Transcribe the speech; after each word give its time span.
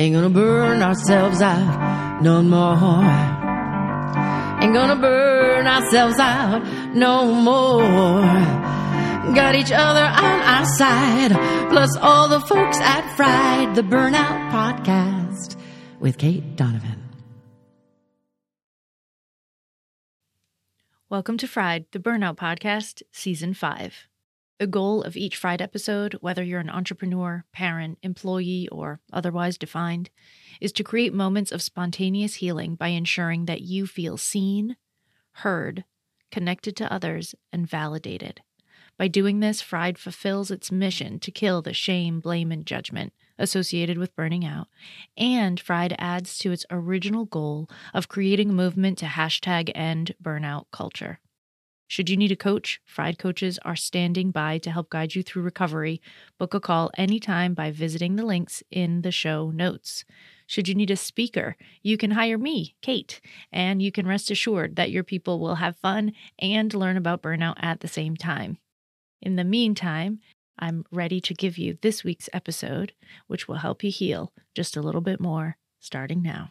Ain't 0.00 0.14
gonna 0.14 0.30
burn 0.30 0.80
ourselves 0.80 1.42
out 1.42 2.22
no 2.22 2.40
more. 2.40 3.04
Ain't 4.62 4.72
gonna 4.72 4.96
burn 4.96 5.66
ourselves 5.66 6.18
out 6.18 6.64
no 6.94 7.34
more. 7.34 8.22
Got 9.34 9.56
each 9.56 9.70
other 9.70 10.00
on 10.00 10.40
our 10.54 10.64
side, 10.78 11.32
plus 11.68 11.94
all 11.98 12.28
the 12.28 12.40
folks 12.40 12.78
at 12.78 13.14
Fried, 13.14 13.74
the 13.74 13.82
Burnout 13.82 14.50
Podcast 14.50 15.56
with 16.00 16.16
Kate 16.16 16.56
Donovan. 16.56 17.10
Welcome 21.10 21.36
to 21.36 21.46
Fried, 21.46 21.84
the 21.92 21.98
Burnout 21.98 22.36
Podcast, 22.36 23.02
Season 23.12 23.52
5. 23.52 24.09
The 24.60 24.66
goal 24.66 25.02
of 25.04 25.16
each 25.16 25.38
Fried 25.38 25.62
episode, 25.62 26.18
whether 26.20 26.42
you're 26.42 26.60
an 26.60 26.68
entrepreneur, 26.68 27.46
parent, 27.50 27.96
employee, 28.02 28.68
or 28.70 29.00
otherwise 29.10 29.56
defined, 29.56 30.10
is 30.60 30.70
to 30.72 30.84
create 30.84 31.14
moments 31.14 31.50
of 31.50 31.62
spontaneous 31.62 32.34
healing 32.34 32.74
by 32.74 32.88
ensuring 32.88 33.46
that 33.46 33.62
you 33.62 33.86
feel 33.86 34.18
seen, 34.18 34.76
heard, 35.36 35.86
connected 36.30 36.76
to 36.76 36.92
others, 36.92 37.34
and 37.50 37.66
validated. 37.66 38.42
By 38.98 39.08
doing 39.08 39.40
this, 39.40 39.62
Fried 39.62 39.96
fulfills 39.96 40.50
its 40.50 40.70
mission 40.70 41.20
to 41.20 41.30
kill 41.30 41.62
the 41.62 41.72
shame, 41.72 42.20
blame, 42.20 42.52
and 42.52 42.66
judgment 42.66 43.14
associated 43.38 43.96
with 43.96 44.14
burning 44.14 44.44
out, 44.44 44.68
and 45.16 45.58
Fried 45.58 45.94
adds 45.98 46.36
to 46.36 46.52
its 46.52 46.66
original 46.70 47.24
goal 47.24 47.70
of 47.94 48.08
creating 48.08 48.50
a 48.50 48.52
movement 48.52 48.98
to 48.98 49.06
hashtag 49.06 49.72
end 49.74 50.14
burnout 50.22 50.66
culture. 50.70 51.18
Should 51.90 52.08
you 52.08 52.16
need 52.16 52.30
a 52.30 52.36
coach, 52.36 52.80
Fried 52.84 53.18
coaches 53.18 53.58
are 53.64 53.74
standing 53.74 54.30
by 54.30 54.58
to 54.58 54.70
help 54.70 54.90
guide 54.90 55.16
you 55.16 55.24
through 55.24 55.42
recovery. 55.42 56.00
Book 56.38 56.54
a 56.54 56.60
call 56.60 56.92
anytime 56.96 57.52
by 57.52 57.72
visiting 57.72 58.14
the 58.14 58.24
links 58.24 58.62
in 58.70 59.02
the 59.02 59.10
show 59.10 59.50
notes. 59.50 60.04
Should 60.46 60.68
you 60.68 60.76
need 60.76 60.92
a 60.92 60.96
speaker, 60.96 61.56
you 61.82 61.96
can 61.96 62.12
hire 62.12 62.38
me, 62.38 62.76
Kate, 62.80 63.20
and 63.50 63.82
you 63.82 63.90
can 63.90 64.06
rest 64.06 64.30
assured 64.30 64.76
that 64.76 64.92
your 64.92 65.02
people 65.02 65.40
will 65.40 65.56
have 65.56 65.78
fun 65.78 66.12
and 66.38 66.72
learn 66.72 66.96
about 66.96 67.22
burnout 67.22 67.56
at 67.58 67.80
the 67.80 67.88
same 67.88 68.16
time. 68.16 68.58
In 69.20 69.34
the 69.34 69.42
meantime, 69.42 70.20
I'm 70.60 70.84
ready 70.92 71.20
to 71.22 71.34
give 71.34 71.58
you 71.58 71.76
this 71.82 72.04
week's 72.04 72.28
episode, 72.32 72.92
which 73.26 73.48
will 73.48 73.56
help 73.56 73.82
you 73.82 73.90
heal 73.90 74.32
just 74.54 74.76
a 74.76 74.80
little 74.80 75.00
bit 75.00 75.18
more 75.20 75.56
starting 75.80 76.22
now. 76.22 76.50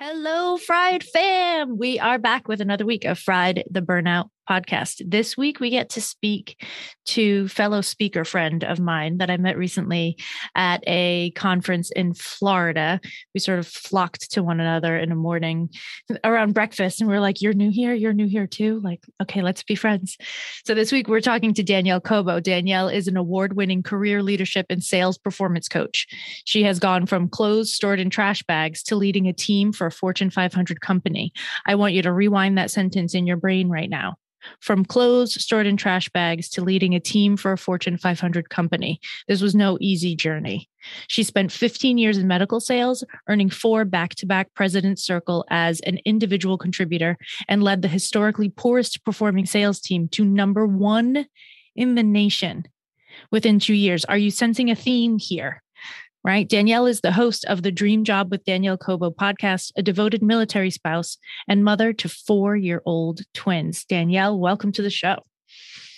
Hello, 0.00 0.56
Fried 0.58 1.02
fam. 1.02 1.76
We 1.76 1.98
are 1.98 2.20
back 2.20 2.46
with 2.46 2.60
another 2.60 2.86
week 2.86 3.04
of 3.04 3.18
Fried 3.18 3.64
the 3.68 3.82
Burnout 3.82 4.30
podcast. 4.48 5.02
This 5.08 5.36
week, 5.36 5.60
we 5.60 5.70
get 5.70 5.90
to 5.90 6.00
speak 6.00 6.64
to 7.06 7.48
fellow 7.48 7.80
speaker 7.80 8.24
friend 8.24 8.64
of 8.64 8.80
mine 8.80 9.18
that 9.18 9.30
I 9.30 9.36
met 9.36 9.58
recently 9.58 10.16
at 10.54 10.82
a 10.86 11.32
conference 11.32 11.90
in 11.90 12.14
Florida. 12.14 13.00
We 13.34 13.40
sort 13.40 13.58
of 13.58 13.66
flocked 13.66 14.30
to 14.32 14.42
one 14.42 14.60
another 14.60 14.96
in 14.96 15.08
the 15.08 15.14
morning 15.14 15.70
around 16.24 16.54
breakfast, 16.54 17.00
and 17.00 17.08
we 17.08 17.16
are 17.16 17.20
like, 17.20 17.42
"You're 17.42 17.52
new 17.52 17.70
here. 17.70 17.94
You're 17.94 18.12
new 18.12 18.28
here 18.28 18.46
too. 18.46 18.80
Like, 18.80 19.00
okay, 19.22 19.42
let's 19.42 19.62
be 19.62 19.74
friends." 19.74 20.16
So 20.64 20.74
this 20.74 20.92
week, 20.92 21.08
we're 21.08 21.20
talking 21.20 21.54
to 21.54 21.62
Danielle 21.62 22.00
Cobo. 22.00 22.40
Danielle 22.40 22.88
is 22.88 23.08
an 23.08 23.16
award-winning 23.16 23.82
career 23.82 24.22
leadership 24.22 24.66
and 24.70 24.82
sales 24.82 25.18
performance 25.18 25.68
coach. 25.68 26.06
She 26.44 26.62
has 26.62 26.78
gone 26.78 27.06
from 27.06 27.28
clothes 27.28 27.74
stored 27.74 28.00
in 28.00 28.10
trash 28.10 28.42
bags 28.44 28.82
to 28.84 28.96
leading 28.96 29.26
a 29.26 29.32
team 29.32 29.72
for 29.72 29.86
a 29.86 29.92
Fortune 29.92 30.30
500 30.30 30.80
company. 30.80 31.32
I 31.66 31.74
want 31.74 31.94
you 31.94 32.02
to 32.02 32.12
rewind 32.12 32.58
that 32.58 32.70
sentence 32.70 33.14
in 33.14 33.26
your 33.26 33.36
brain 33.36 33.68
right 33.68 33.90
now 33.90 34.16
from 34.60 34.84
clothes 34.84 35.34
stored 35.42 35.66
in 35.66 35.76
trash 35.76 36.08
bags 36.10 36.48
to 36.50 36.62
leading 36.62 36.94
a 36.94 37.00
team 37.00 37.36
for 37.36 37.52
a 37.52 37.58
Fortune 37.58 37.96
500 37.96 38.50
company. 38.50 39.00
This 39.26 39.40
was 39.40 39.54
no 39.54 39.78
easy 39.80 40.14
journey. 40.14 40.68
She 41.08 41.22
spent 41.22 41.52
15 41.52 41.98
years 41.98 42.18
in 42.18 42.26
medical 42.26 42.60
sales, 42.60 43.04
earning 43.28 43.50
four 43.50 43.84
back 43.84 44.14
to 44.16 44.26
back 44.26 44.54
President's 44.54 45.02
Circle 45.02 45.44
as 45.50 45.80
an 45.80 45.98
individual 46.04 46.58
contributor, 46.58 47.16
and 47.48 47.62
led 47.62 47.82
the 47.82 47.88
historically 47.88 48.48
poorest 48.48 49.04
performing 49.04 49.46
sales 49.46 49.80
team 49.80 50.08
to 50.08 50.24
number 50.24 50.66
one 50.66 51.26
in 51.74 51.94
the 51.94 52.02
nation 52.02 52.64
within 53.30 53.58
two 53.58 53.74
years. 53.74 54.04
Are 54.04 54.18
you 54.18 54.30
sensing 54.30 54.70
a 54.70 54.76
theme 54.76 55.18
here? 55.18 55.62
Right? 56.28 56.46
Danielle 56.46 56.84
is 56.84 57.00
the 57.00 57.12
host 57.12 57.46
of 57.46 57.62
the 57.62 57.72
Dream 57.72 58.04
Job 58.04 58.30
with 58.30 58.44
Danielle 58.44 58.76
Cobo 58.76 59.10
podcast, 59.10 59.72
a 59.76 59.82
devoted 59.82 60.22
military 60.22 60.70
spouse 60.70 61.16
and 61.48 61.64
mother 61.64 61.94
to 61.94 62.06
four 62.06 62.54
year 62.54 62.82
old 62.84 63.22
twins. 63.32 63.86
Danielle, 63.86 64.38
welcome 64.38 64.70
to 64.72 64.82
the 64.82 64.90
show. 64.90 65.16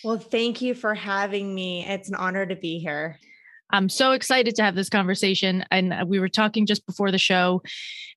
Well, 0.04 0.18
thank 0.18 0.62
you 0.62 0.74
for 0.74 0.94
having 0.94 1.52
me. 1.52 1.84
It's 1.84 2.08
an 2.08 2.14
honor 2.14 2.46
to 2.46 2.54
be 2.54 2.78
here. 2.78 3.18
I'm 3.72 3.88
so 3.88 4.12
excited 4.12 4.54
to 4.56 4.62
have 4.62 4.75
this 4.75 4.88
conversation. 4.88 5.64
And 5.70 6.08
we 6.08 6.19
were 6.19 6.28
talking 6.28 6.66
just 6.66 6.86
before 6.86 7.10
the 7.10 7.19
show. 7.19 7.62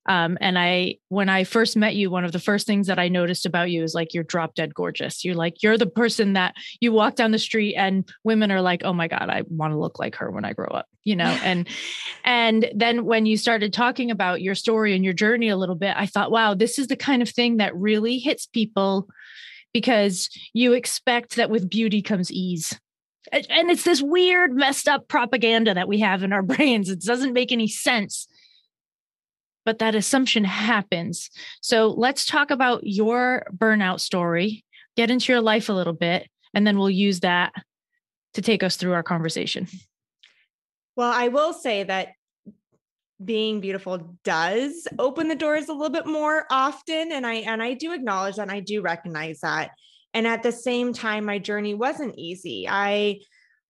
Um, 0.05 0.37
and 0.41 0.59
I, 0.59 0.97
when 1.07 1.29
I 1.29 1.45
first 1.45 1.77
met 1.77 1.95
you, 1.95 2.09
one 2.09 2.25
of 2.25 2.33
the 2.33 2.39
first 2.39 2.67
things 2.67 2.87
that 2.87 2.99
I 2.99 3.07
noticed 3.07 3.45
about 3.45 3.71
you 3.71 3.83
is 3.83 3.93
like 3.93 4.13
you're 4.13 4.23
drop 4.23 4.55
dead 4.55 4.73
gorgeous. 4.73 5.23
You're 5.23 5.35
like, 5.35 5.63
you're 5.63 5.77
the 5.77 5.85
person 5.85 6.33
that 6.33 6.55
you 6.81 6.91
walk 6.91 7.15
down 7.15 7.31
the 7.31 7.39
street 7.39 7.75
and 7.75 8.07
women 8.23 8.51
are 8.51 8.61
like, 8.61 8.83
oh 8.83 8.93
my 8.93 9.07
God, 9.07 9.29
I 9.29 9.43
want 9.47 9.71
to 9.71 9.79
look 9.79 9.99
like 9.99 10.15
her 10.15 10.29
when 10.29 10.43
I 10.43 10.53
grow 10.53 10.67
up, 10.67 10.87
you 11.03 11.15
know? 11.15 11.25
and, 11.43 11.67
and 12.25 12.69
then 12.75 13.05
when 13.05 13.25
you 13.25 13.37
started 13.37 13.71
talking 13.71 14.11
about 14.11 14.41
your 14.41 14.55
story 14.55 14.93
and 14.93 15.05
your 15.05 15.13
journey 15.13 15.49
a 15.49 15.57
little 15.57 15.75
bit, 15.75 15.95
I 15.95 16.05
thought, 16.05 16.31
wow, 16.31 16.53
this 16.53 16.77
is 16.77 16.87
the 16.87 16.97
kind 16.97 17.21
of 17.21 17.29
thing 17.29 17.57
that 17.57 17.75
really 17.75 18.17
hits 18.17 18.45
people 18.45 19.07
because 19.73 20.29
you 20.53 20.73
expect 20.73 21.37
that 21.37 21.49
with 21.49 21.69
beauty 21.69 22.01
comes 22.01 22.31
ease 22.31 22.77
and 23.31 23.69
it's 23.69 23.83
this 23.83 24.01
weird, 24.01 24.53
messed 24.53 24.87
up 24.87 25.07
propaganda 25.07 25.73
that 25.73 25.87
we 25.87 25.99
have 25.99 26.23
in 26.23 26.33
our 26.33 26.41
brains. 26.43 26.89
It 26.89 27.01
doesn't 27.01 27.33
make 27.33 27.51
any 27.51 27.67
sense. 27.67 28.27
But 29.65 29.79
that 29.79 29.95
assumption 29.95 30.43
happens. 30.43 31.29
So 31.61 31.89
let's 31.89 32.25
talk 32.25 32.51
about 32.51 32.81
your 32.83 33.45
burnout 33.55 34.01
story, 34.01 34.65
get 34.97 35.09
into 35.09 35.31
your 35.31 35.41
life 35.41 35.69
a 35.69 35.73
little 35.73 35.93
bit, 35.93 36.27
and 36.53 36.67
then 36.67 36.77
we'll 36.77 36.89
use 36.89 37.21
that 37.21 37.53
to 38.33 38.41
take 38.41 38.61
us 38.61 38.75
through 38.75 38.93
our 38.93 39.03
conversation. 39.03 39.67
Well, 40.95 41.11
I 41.11 41.29
will 41.29 41.53
say 41.53 41.83
that 41.83 42.09
being 43.23 43.61
beautiful 43.61 44.17
does 44.23 44.87
open 44.99 45.27
the 45.27 45.35
doors 45.35 45.69
a 45.69 45.73
little 45.73 45.89
bit 45.89 46.05
more 46.05 46.45
often 46.51 47.11
and 47.11 47.25
I 47.25 47.35
and 47.35 47.63
I 47.63 47.73
do 47.73 47.93
acknowledge 47.93 48.35
that 48.35 48.43
and 48.43 48.51
I 48.51 48.59
do 48.59 48.81
recognize 48.81 49.39
that 49.41 49.71
and 50.13 50.27
at 50.27 50.43
the 50.43 50.51
same 50.51 50.93
time, 50.93 51.25
my 51.25 51.39
journey 51.39 51.73
wasn't 51.73 52.17
easy. 52.17 52.67
I, 52.69 53.19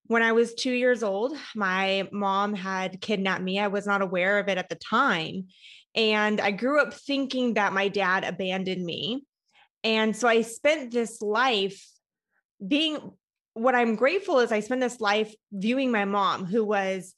when 0.08 0.24
I 0.24 0.34
was 0.34 0.54
two 0.54 0.72
years 0.72 1.04
old, 1.04 1.38
my 1.56 2.08
mom 2.12 2.54
had 2.54 3.00
kidnapped 3.00 3.44
me. 3.44 3.60
I 3.60 3.68
was 3.68 3.88
not 3.88 4.02
aware 4.02 4.40
of 4.40 4.50
it 4.50 4.58
at 4.58 4.70
the 4.70 4.76
time. 4.76 5.48
And 5.96 6.42
I 6.42 6.52
grew 6.52 6.82
up 6.82 6.94
thinking 6.94 7.54
that 7.54 7.74
my 7.74 7.88
dad 7.88 8.24
abandoned 8.24 8.84
me. 8.84 9.26
And 9.84 10.16
so 10.16 10.28
I 10.28 10.42
spent 10.42 10.92
this 10.92 11.22
life 11.22 11.86
being 12.66 13.12
what 13.54 13.76
I'm 13.76 13.96
grateful 13.96 14.40
is 14.40 14.52
I 14.52 14.62
spent 14.62 14.82
this 14.82 15.00
life 15.00 15.34
viewing 15.52 15.92
my 15.92 16.06
mom, 16.06 16.46
who 16.46 16.66
was 16.66 17.14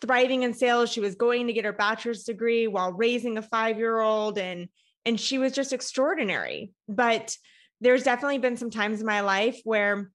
thriving 0.00 0.42
in 0.42 0.52
sales. 0.52 0.90
She 0.90 1.00
was 1.00 1.14
going 1.14 1.46
to 1.46 1.52
get 1.52 1.64
her 1.64 1.72
bachelor's 1.72 2.24
degree 2.24 2.66
while 2.66 2.92
raising 2.92 3.38
a 3.38 3.42
five 3.42 3.78
year 3.78 4.00
old. 4.00 4.38
And 4.38 4.68
and 5.06 5.18
she 5.18 5.38
was 5.38 5.52
just 5.52 5.72
extraordinary. 5.72 6.72
But 6.88 7.36
there's 7.80 8.02
definitely 8.02 8.38
been 8.38 8.56
some 8.56 8.70
times 8.70 9.00
in 9.00 9.06
my 9.06 9.20
life 9.20 9.60
where 9.64 10.10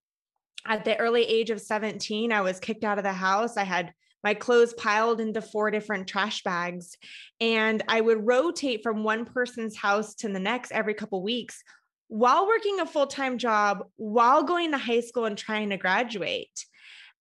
at 0.68 0.86
the 0.86 0.98
early 0.98 1.24
age 1.24 1.50
of 1.50 1.62
17, 1.62 2.32
I 2.32 2.42
was 2.42 2.60
kicked 2.60 2.84
out 2.84 2.98
of 2.98 3.04
the 3.04 3.14
house. 3.14 3.58
I 3.58 3.64
had 3.64 3.94
my 4.24 4.34
clothes 4.34 4.74
piled 4.74 5.22
into 5.22 5.40
four 5.40 5.70
different 5.70 6.08
trash 6.08 6.42
bags 6.42 6.98
and 7.40 7.84
I 7.88 8.02
would 8.02 8.26
rotate 8.26 8.82
from 8.82 9.04
one 9.04 9.24
person's 9.26 9.78
house 9.78 10.16
to 10.16 10.30
the 10.30 10.40
next 10.40 10.72
every 10.72 10.96
couple 10.96 11.22
weeks 11.22 11.64
while 12.08 12.48
working 12.48 12.80
a 12.80 12.88
full-time 12.88 13.38
job 13.38 13.84
while 13.98 14.44
going 14.44 14.72
to 14.72 14.80
high 14.80 15.02
school 15.02 15.26
and 15.26 15.38
trying 15.38 15.70
to 15.70 15.78
graduate. 15.78 16.66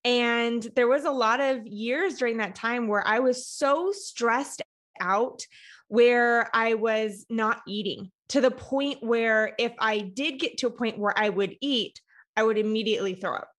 And 0.05 0.65
there 0.77 0.87
was 0.87 1.03
a 1.03 1.11
lot 1.11 1.41
of 1.41 1.67
years 1.67 2.15
during 2.15 2.37
that 2.37 2.55
time 2.55 2.87
where 2.87 3.05
I 3.05 3.19
was 3.19 3.47
so 3.47 3.91
stressed 3.91 4.61
out 5.01 5.45
where 5.89 6.49
I 6.53 6.75
was 6.75 7.25
not 7.29 7.61
eating 7.67 8.12
to 8.29 8.41
the 8.41 8.51
point 8.51 8.99
where 9.01 9.53
if 9.57 9.73
I 9.79 9.99
did 9.99 10.39
get 10.39 10.57
to 10.59 10.67
a 10.67 10.71
point 10.71 10.97
where 10.97 11.17
I 11.17 11.29
would 11.29 11.55
eat, 11.61 11.99
I 12.35 12.43
would 12.43 12.57
immediately 12.57 13.15
throw 13.15 13.35
up. 13.35 13.49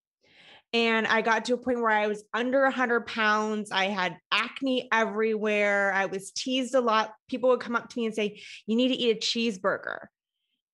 And 0.72 1.06
I 1.06 1.22
got 1.22 1.44
to 1.44 1.54
a 1.54 1.58
point 1.58 1.80
where 1.80 1.90
I 1.90 2.08
was 2.08 2.24
under 2.34 2.62
100 2.64 3.06
pounds. 3.06 3.70
I 3.70 3.84
had 3.84 4.16
acne 4.32 4.88
everywhere. 4.92 5.92
I 5.92 6.06
was 6.06 6.32
teased 6.32 6.74
a 6.74 6.80
lot. 6.80 7.12
People 7.28 7.50
would 7.50 7.60
come 7.60 7.76
up 7.76 7.88
to 7.88 7.98
me 7.98 8.06
and 8.06 8.14
say, 8.14 8.40
You 8.66 8.74
need 8.74 8.88
to 8.88 8.94
eat 8.94 9.16
a 9.16 9.20
cheeseburger. 9.20 10.06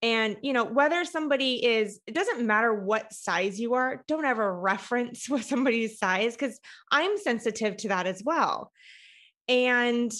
And, 0.02 0.38
you 0.43 0.54
know, 0.54 0.64
whether 0.64 1.04
somebody 1.04 1.64
is, 1.64 2.00
it 2.06 2.14
doesn't 2.14 2.46
matter 2.46 2.72
what 2.72 3.12
size 3.12 3.60
you 3.60 3.75
are, 3.75 4.02
don't 4.08 4.25
ever 4.25 4.58
reference 4.58 5.28
what 5.28 5.44
somebody's 5.44 5.98
size 5.98 6.34
because 6.34 6.58
I'm 6.90 7.19
sensitive 7.19 7.76
to 7.78 7.88
that 7.88 8.06
as 8.06 8.22
well. 8.25 8.72
And 9.48 10.10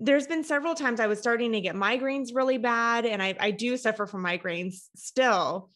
there's 0.00 0.26
been 0.26 0.44
several 0.44 0.74
times 0.74 1.00
I 1.00 1.06
was 1.06 1.18
starting 1.18 1.52
to 1.52 1.60
get 1.60 1.74
migraines 1.74 2.34
really 2.34 2.58
bad, 2.58 3.04
and 3.04 3.22
I, 3.22 3.36
I 3.38 3.50
do 3.50 3.76
suffer 3.76 4.06
from 4.06 4.24
migraines 4.24 4.86
still. 4.96 5.70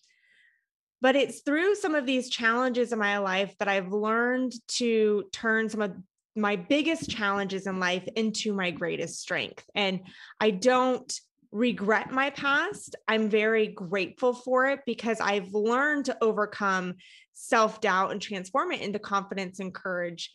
But 1.01 1.17
it's 1.17 1.41
through 1.41 1.75
some 1.75 1.97
of 1.97 2.07
these 2.07 2.31
challenges 2.31 2.93
in 2.93 2.99
my 2.99 3.19
life 3.19 3.57
that 3.59 3.67
I've 3.67 3.93
learned 3.93 4.53
to 4.77 5.25
turn 5.33 5.69
some 5.69 5.83
of 5.83 5.93
my 6.37 6.57
biggest 6.57 7.11
challenges 7.11 7.67
in 7.67 7.81
life 7.81 8.07
into 8.15 8.53
my 8.53 8.71
greatest 8.71 9.21
strength. 9.21 9.65
And 9.75 10.01
I 10.41 10.51
don't 10.51 11.13
regret 11.51 12.11
my 12.11 12.31
past. 12.31 12.97
I'm 13.07 13.29
very 13.29 13.67
grateful 13.67 14.33
for 14.33 14.69
it 14.69 14.81
because 14.87 15.21
I've 15.21 15.53
learned 15.53 16.07
to 16.07 16.17
overcome 16.23 16.95
self 17.35 17.81
doubt 17.81 18.13
and 18.13 18.23
transform 18.23 18.73
it 18.73 18.81
into 18.81 18.99
confidence 18.99 19.59
and 19.59 19.75
courage 19.75 20.33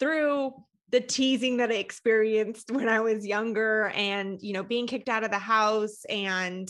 through 0.00 0.52
the 0.90 1.00
teasing 1.00 1.58
that 1.58 1.70
I 1.70 1.74
experienced 1.74 2.70
when 2.70 2.88
I 2.88 3.00
was 3.00 3.26
younger 3.26 3.88
and, 3.94 4.40
you 4.40 4.52
know, 4.52 4.62
being 4.62 4.86
kicked 4.86 5.08
out 5.08 5.24
of 5.24 5.30
the 5.30 5.38
house. 5.38 6.04
And 6.08 6.68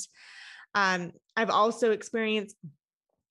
um, 0.74 1.12
I've 1.36 1.50
also 1.50 1.92
experienced 1.92 2.56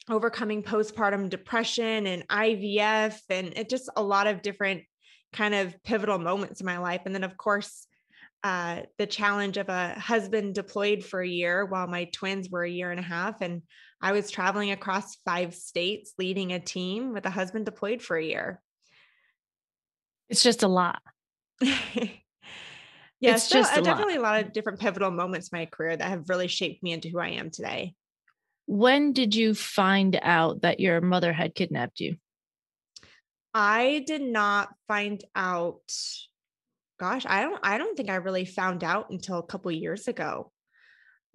overcoming 0.09 0.63
postpartum 0.63 1.29
depression 1.29 2.07
and 2.07 2.27
IVF 2.29 3.19
and 3.29 3.53
it 3.57 3.69
just 3.69 3.89
a 3.97 4.01
lot 4.01 4.25
of 4.25 4.41
different 4.41 4.83
kind 5.33 5.53
of 5.53 5.75
pivotal 5.83 6.17
moments 6.17 6.61
in 6.61 6.65
my 6.65 6.77
life. 6.77 7.01
And 7.05 7.13
then, 7.13 7.25
of 7.25 7.35
course, 7.35 7.87
uh, 8.43 8.83
the 8.97 9.05
challenge 9.05 9.57
of 9.57 9.67
a 9.67 9.89
husband 9.99 10.55
deployed 10.55 11.03
for 11.03 11.19
a 11.19 11.27
year 11.27 11.65
while 11.65 11.87
my 11.87 12.05
twins 12.05 12.49
were 12.49 12.63
a 12.63 12.69
year 12.69 12.91
and 12.91 12.99
a 12.99 13.03
half. 13.03 13.41
And 13.41 13.63
I 14.01 14.13
was 14.13 14.31
traveling 14.31 14.71
across 14.71 15.17
five 15.25 15.53
states 15.53 16.13
leading 16.17 16.53
a 16.53 16.59
team 16.59 17.13
with 17.13 17.25
a 17.25 17.31
husband 17.31 17.65
deployed 17.65 18.01
for 18.01 18.15
a 18.15 18.23
year. 18.23 18.61
It's 20.29 20.43
just 20.43 20.63
a 20.63 20.67
lot. 20.67 21.01
yeah, 21.61 22.07
it's 23.21 23.47
so, 23.47 23.59
just 23.59 23.77
a 23.77 23.81
definitely 23.81 24.17
lot. 24.17 24.19
a 24.19 24.39
lot 24.39 24.45
of 24.45 24.53
different 24.53 24.79
pivotal 24.79 25.11
moments 25.11 25.49
in 25.51 25.59
my 25.59 25.65
career 25.65 25.95
that 25.95 26.09
have 26.09 26.29
really 26.29 26.47
shaped 26.47 26.83
me 26.83 26.91
into 26.91 27.09
who 27.09 27.19
I 27.19 27.29
am 27.29 27.49
today. 27.49 27.95
When 28.65 29.13
did 29.13 29.33
you 29.35 29.53
find 29.53 30.19
out 30.21 30.61
that 30.61 30.79
your 30.79 30.99
mother 30.99 31.31
had 31.31 31.55
kidnapped 31.55 31.99
you? 31.99 32.17
I 33.53 34.03
did 34.05 34.21
not 34.21 34.69
find 34.87 35.23
out 35.35 35.81
gosh, 36.99 37.25
I 37.27 37.41
don't 37.41 37.59
I 37.63 37.77
don't 37.77 37.95
think 37.95 38.09
I 38.09 38.15
really 38.15 38.45
found 38.45 38.83
out 38.83 39.09
until 39.09 39.39
a 39.39 39.43
couple 39.43 39.71
years 39.71 40.07
ago. 40.07 40.51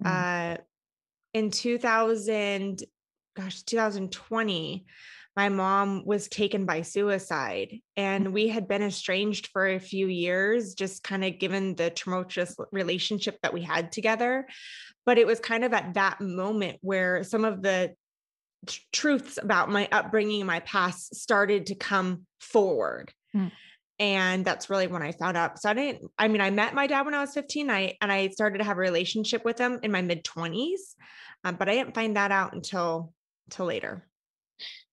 Mm. 0.04 0.56
Uh 0.58 0.62
in 1.34 1.50
2000 1.50 2.82
gosh, 3.34 3.62
2020, 3.62 4.84
my 5.36 5.48
mom 5.48 6.02
was 6.04 6.28
taken 6.28 6.66
by 6.66 6.82
suicide 6.82 7.78
and 7.96 8.32
we 8.32 8.48
had 8.48 8.68
been 8.68 8.82
estranged 8.82 9.48
for 9.52 9.66
a 9.66 9.78
few 9.78 10.06
years 10.06 10.74
just 10.74 11.02
kind 11.02 11.24
of 11.24 11.38
given 11.38 11.74
the 11.74 11.90
tumultuous 11.90 12.56
relationship 12.70 13.38
that 13.42 13.52
we 13.52 13.62
had 13.62 13.92
together 13.92 14.46
but 15.06 15.18
it 15.18 15.26
was 15.26 15.40
kind 15.40 15.64
of 15.64 15.72
at 15.72 15.94
that 15.94 16.20
moment 16.20 16.78
where 16.82 17.24
some 17.24 17.44
of 17.44 17.62
the 17.62 17.94
truths 18.92 19.38
about 19.42 19.70
my 19.70 19.88
upbringing 19.90 20.46
my 20.46 20.60
past 20.60 21.14
started 21.14 21.66
to 21.66 21.74
come 21.74 22.26
forward 22.40 23.12
mm. 23.34 23.50
And 23.98 24.44
that's 24.44 24.68
really 24.68 24.88
when 24.88 25.02
I 25.02 25.12
found 25.12 25.36
out. 25.36 25.60
So 25.60 25.70
I 25.70 25.74
didn't, 25.74 26.10
I 26.18 26.26
mean, 26.26 26.40
I 26.40 26.50
met 26.50 26.74
my 26.74 26.88
dad 26.88 27.02
when 27.02 27.14
I 27.14 27.20
was 27.20 27.34
15. 27.34 27.70
I 27.70 27.96
and 28.00 28.10
I 28.10 28.28
started 28.30 28.58
to 28.58 28.64
have 28.64 28.76
a 28.76 28.80
relationship 28.80 29.44
with 29.44 29.58
him 29.58 29.78
in 29.84 29.92
my 29.92 30.02
mid 30.02 30.24
20s. 30.24 30.96
Um, 31.44 31.54
but 31.54 31.68
I 31.68 31.74
didn't 31.74 31.94
find 31.94 32.16
that 32.16 32.32
out 32.32 32.52
until 32.52 33.12
until 33.46 33.66
later. 33.66 34.04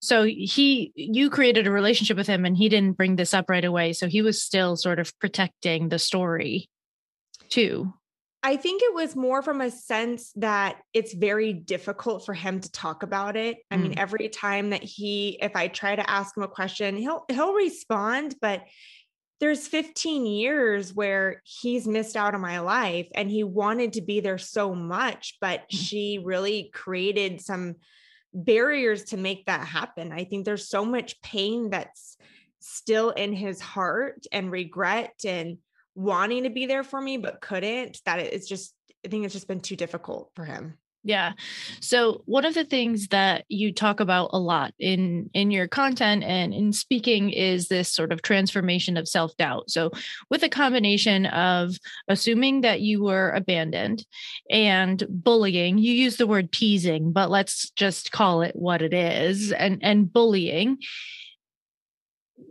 So 0.02 0.24
he 0.24 0.92
you 0.96 1.30
created 1.30 1.68
a 1.68 1.72
relationship 1.72 2.16
with 2.16 2.28
him 2.28 2.46
and 2.46 2.56
he 2.56 2.70
didn't 2.70 2.98
bring 2.98 3.16
this 3.16 3.34
up 3.34 3.50
right 3.50 3.66
away. 3.66 3.94
So 3.94 4.08
he 4.08 4.22
was 4.22 4.42
still 4.42 4.76
sort 4.76 5.00
of 5.00 5.18
protecting 5.20 5.90
the 5.90 6.00
story 6.00 6.70
too. 7.50 7.94
I 8.42 8.56
think 8.56 8.82
it 8.82 8.94
was 8.94 9.18
more 9.18 9.42
from 9.42 9.60
a 9.60 9.70
sense 9.70 10.32
that 10.38 10.78
it's 10.94 11.14
very 11.14 11.52
difficult 11.52 12.26
for 12.26 12.34
him 12.34 12.62
to 12.62 12.72
talk 12.72 13.04
about 13.04 13.36
it. 13.36 13.58
I 13.70 13.76
mm. 13.76 13.82
mean, 13.82 14.00
every 14.00 14.30
time 14.30 14.70
that 14.70 14.84
he 14.84 15.38
if 15.42 15.56
I 15.56 15.68
try 15.68 15.96
to 15.96 16.10
ask 16.10 16.38
him 16.38 16.44
a 16.44 16.48
question, 16.48 16.96
he'll 16.96 17.26
he'll 17.30 17.54
respond, 17.54 18.36
but 18.42 18.64
there's 19.42 19.68
15 19.68 20.26
years 20.26 20.94
where 20.94 21.42
he's 21.46 21.88
missed 21.88 22.18
out 22.18 22.36
on 22.36 22.42
my 22.42 22.60
life 22.60 23.08
and 23.16 23.30
he 23.30 23.44
wanted 23.44 23.94
to 23.94 24.02
be 24.02 24.20
there 24.20 24.38
so 24.38 24.76
much 24.76 25.38
but 25.40 25.62
mm. 25.62 25.66
she 25.70 26.20
really 26.22 26.70
created 26.74 27.40
some 27.40 27.76
barriers 28.34 29.06
to 29.06 29.18
make 29.18 29.46
that 29.46 29.68
happen. 29.68 30.12
I 30.12 30.24
think 30.24 30.46
there's 30.46 30.70
so 30.70 30.86
much 30.86 31.22
pain 31.22 31.70
that's 31.70 32.18
still 32.60 33.12
in 33.12 33.34
his 33.34 33.62
heart 33.62 34.26
and 34.32 34.52
regret 34.52 35.14
and 35.26 35.58
wanting 35.96 36.44
to 36.44 36.50
be 36.50 36.66
there 36.66 36.84
for 36.84 37.02
me 37.02 37.18
but 37.18 37.42
couldn't 37.42 38.00
that 38.06 38.20
it's 38.20 38.48
just 38.48 38.74
i 39.06 39.10
think 39.10 39.26
it's 39.26 39.34
just 39.34 39.48
been 39.48 39.60
too 39.60 39.76
difficult 39.76 40.32
for 40.36 40.46
him 40.46 40.78
yeah. 41.04 41.32
So 41.80 42.24
one 42.26 42.44
of 42.44 42.54
the 42.54 42.66
things 42.66 43.08
that 43.08 43.46
you 43.48 43.74
talk 43.74 44.02
about 44.02 44.32
a 44.34 44.40
lot 44.40 44.74
in 44.80 45.30
in 45.34 45.50
your 45.50 45.68
content 45.68 46.24
and 46.24 46.54
in 46.54 46.74
speaking 46.74 47.30
is 47.30 47.70
this 47.70 47.90
sort 47.90 48.12
of 48.12 48.22
transformation 48.22 48.98
of 48.98 49.08
self-doubt. 49.08 49.70
So 49.70 49.92
with 50.30 50.44
a 50.44 50.50
combination 50.50 51.26
of 51.28 51.76
assuming 52.10 52.62
that 52.62 52.82
you 52.82 53.02
were 53.02 53.32
abandoned 53.32 54.06
and 54.52 55.02
bullying, 55.10 55.78
you 55.78 55.94
use 55.94 56.18
the 56.18 56.28
word 56.28 56.52
teasing, 56.52 57.14
but 57.14 57.30
let's 57.30 57.70
just 57.72 58.12
call 58.12 58.42
it 58.42 58.56
what 58.56 58.82
it 58.82 58.94
is 58.94 59.54
and 59.54 59.80
and 59.82 60.12
bullying. 60.12 60.80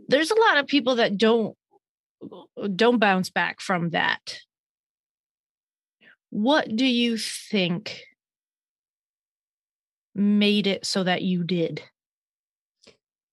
There's 0.08 0.30
a 0.30 0.40
lot 0.40 0.56
of 0.56 0.66
people 0.66 0.96
that 0.96 1.18
don't 1.18 1.54
don't 2.74 2.98
bounce 2.98 3.28
back 3.28 3.60
from 3.60 3.90
that. 3.90 4.40
What 6.30 6.74
do 6.74 6.86
you 6.86 7.18
think 7.18 8.04
made 10.18 10.66
it 10.66 10.84
so 10.84 11.04
that 11.04 11.22
you 11.22 11.44
did? 11.44 11.82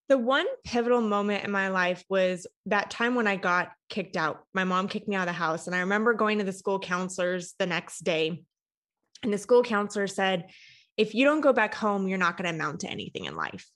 The 0.08 0.18
one 0.18 0.46
pivotal 0.64 1.02
moment 1.02 1.44
in 1.44 1.52
my 1.52 1.70
life 1.70 2.04
was 2.10 2.46
that 2.68 2.92
time 2.92 3.16
when 3.16 3.26
I 3.26 3.38
got 3.38 3.72
kicked 3.90 4.16
out. 4.16 4.44
My 4.54 4.64
mom 4.64 4.88
kicked 4.88 5.08
me 5.08 5.16
out 5.16 5.28
of 5.28 5.28
the 5.28 5.34
house. 5.34 5.66
And 5.66 5.76
I 5.76 5.80
remember 5.80 6.14
going 6.14 6.38
to 6.38 6.44
the 6.44 6.54
school 6.54 6.80
counselors 6.80 7.56
the 7.58 7.66
next 7.66 8.04
day. 8.04 8.44
And 9.24 9.34
the 9.34 9.40
school 9.40 9.64
counselor 9.64 10.06
said, 10.06 10.46
if 10.96 11.16
you 11.16 11.26
don't 11.26 11.42
go 11.42 11.54
back 11.54 11.74
home, 11.74 12.08
you're 12.08 12.20
not 12.20 12.38
going 12.38 12.48
to 12.48 12.56
amount 12.56 12.82
to 12.82 12.90
anything 12.90 13.26
in 13.26 13.36
life. 13.36 13.68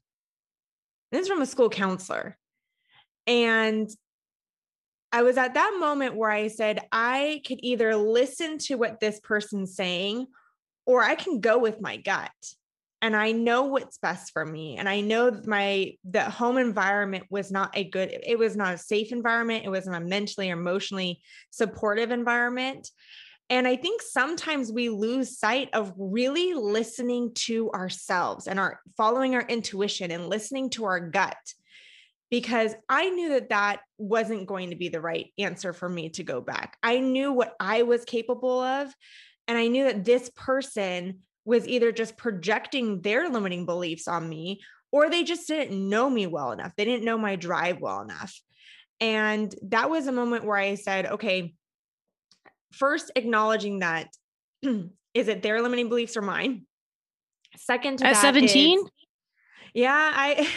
this 1.12 1.24
is 1.24 1.28
from 1.28 1.42
a 1.42 1.48
school 1.48 1.70
counselor. 1.70 2.38
And 3.26 3.90
I 5.12 5.24
was 5.24 5.38
at 5.38 5.56
that 5.56 5.78
moment 5.80 6.16
where 6.16 6.30
I 6.30 6.48
said, 6.48 6.82
I 6.92 7.42
could 7.48 7.60
either 7.64 7.96
listen 7.96 8.60
to 8.60 8.76
what 8.76 9.00
this 9.00 9.20
person's 9.20 9.76
saying 9.76 10.28
or 10.86 11.04
I 11.04 11.16
can 11.16 11.40
go 11.40 11.58
with 11.58 11.82
my 11.82 11.98
gut 11.98 12.32
and 13.01 13.16
I 13.16 13.31
know 13.31 13.63
what's 13.63 13.98
best 13.98 14.34
for 14.34 14.46
me. 14.46 14.78
And 14.78 14.90
I 14.90 15.01
know 15.01 15.31
my 15.46 15.94
the 16.04 16.24
home 16.24 16.57
environment 16.57 17.25
was 17.30 17.51
not 17.51 17.72
a 17.75 17.86
good, 17.86 18.12
it 18.12 18.38
was 18.38 18.57
not 18.57 18.74
a 18.74 18.78
safe 18.78 19.12
environment. 19.12 19.66
It 19.66 19.69
wasn't 19.69 19.96
a 19.96 20.01
mentally 20.01 20.50
emotionally 20.50 21.22
supportive 21.50 22.12
environment. 22.12 22.90
And 23.50 23.68
I 23.68 23.77
think 23.77 24.01
sometimes 24.01 24.72
we 24.72 24.89
lose 24.89 25.39
sight 25.39 25.70
of 25.74 25.94
really 25.98 26.53
listening 26.53 27.32
to 27.34 27.72
ourselves 27.72 28.48
and 28.48 28.60
our 28.60 28.79
following 28.96 29.34
our 29.34 29.41
intuition 29.41 30.12
and 30.12 30.27
listening 30.27 30.70
to 30.72 30.86
our 30.86 31.00
gut 31.00 31.38
because 32.29 32.75
I 32.88 33.10
knew 33.10 33.29
that 33.29 33.50
that 33.50 33.79
wasn't 33.98 34.46
going 34.46 34.70
to 34.70 34.75
be 34.75 34.89
the 34.89 35.01
right 35.01 35.32
answer 35.39 35.74
for 35.74 35.89
me 35.89 36.10
to 36.10 36.24
go 36.24 36.41
back. 36.41 36.77
I 36.84 37.00
knew 37.00 37.34
what 37.34 37.56
I 37.60 37.84
was 37.84 38.06
capable 38.06 38.60
of. 38.60 38.94
And 39.48 39.58
I 39.58 39.68
knew 39.68 39.86
that 39.86 40.06
this 40.06 40.29
person 40.36 41.22
was 41.50 41.68
either 41.68 41.91
just 41.91 42.15
projecting 42.15 43.01
their 43.01 43.27
limiting 43.27 43.65
beliefs 43.65 44.08
on 44.08 44.29
me 44.29 44.62
or 44.91 45.10
they 45.10 45.24
just 45.24 45.48
didn't 45.48 45.89
know 45.89 46.08
me 46.08 46.27
well 46.27 46.51
enough. 46.51 46.74
They 46.77 46.86
didn't 46.86 47.03
know 47.03 47.18
my 47.18 47.36
drive 47.36 47.79
well 47.82 48.01
enough. 48.01 48.39
And 49.01 49.53
that 49.63 49.89
was 49.89 50.06
a 50.06 50.12
moment 50.12 50.46
where 50.46 50.58
I 50.58 50.75
said, 50.75 51.08
okay, 51.08 51.56
first 52.72 53.12
acknowledging 53.15 53.79
that 53.79 54.10
is 54.62 55.27
it 55.27 55.41
their 55.41 55.62
limiting 55.63 55.89
beliefs 55.89 56.15
or 56.15 56.22
mine? 56.22 56.68
Second 57.58 58.03
at 58.03 58.18
17? 58.18 58.84
yeah, 59.74 60.12
I 60.15 60.48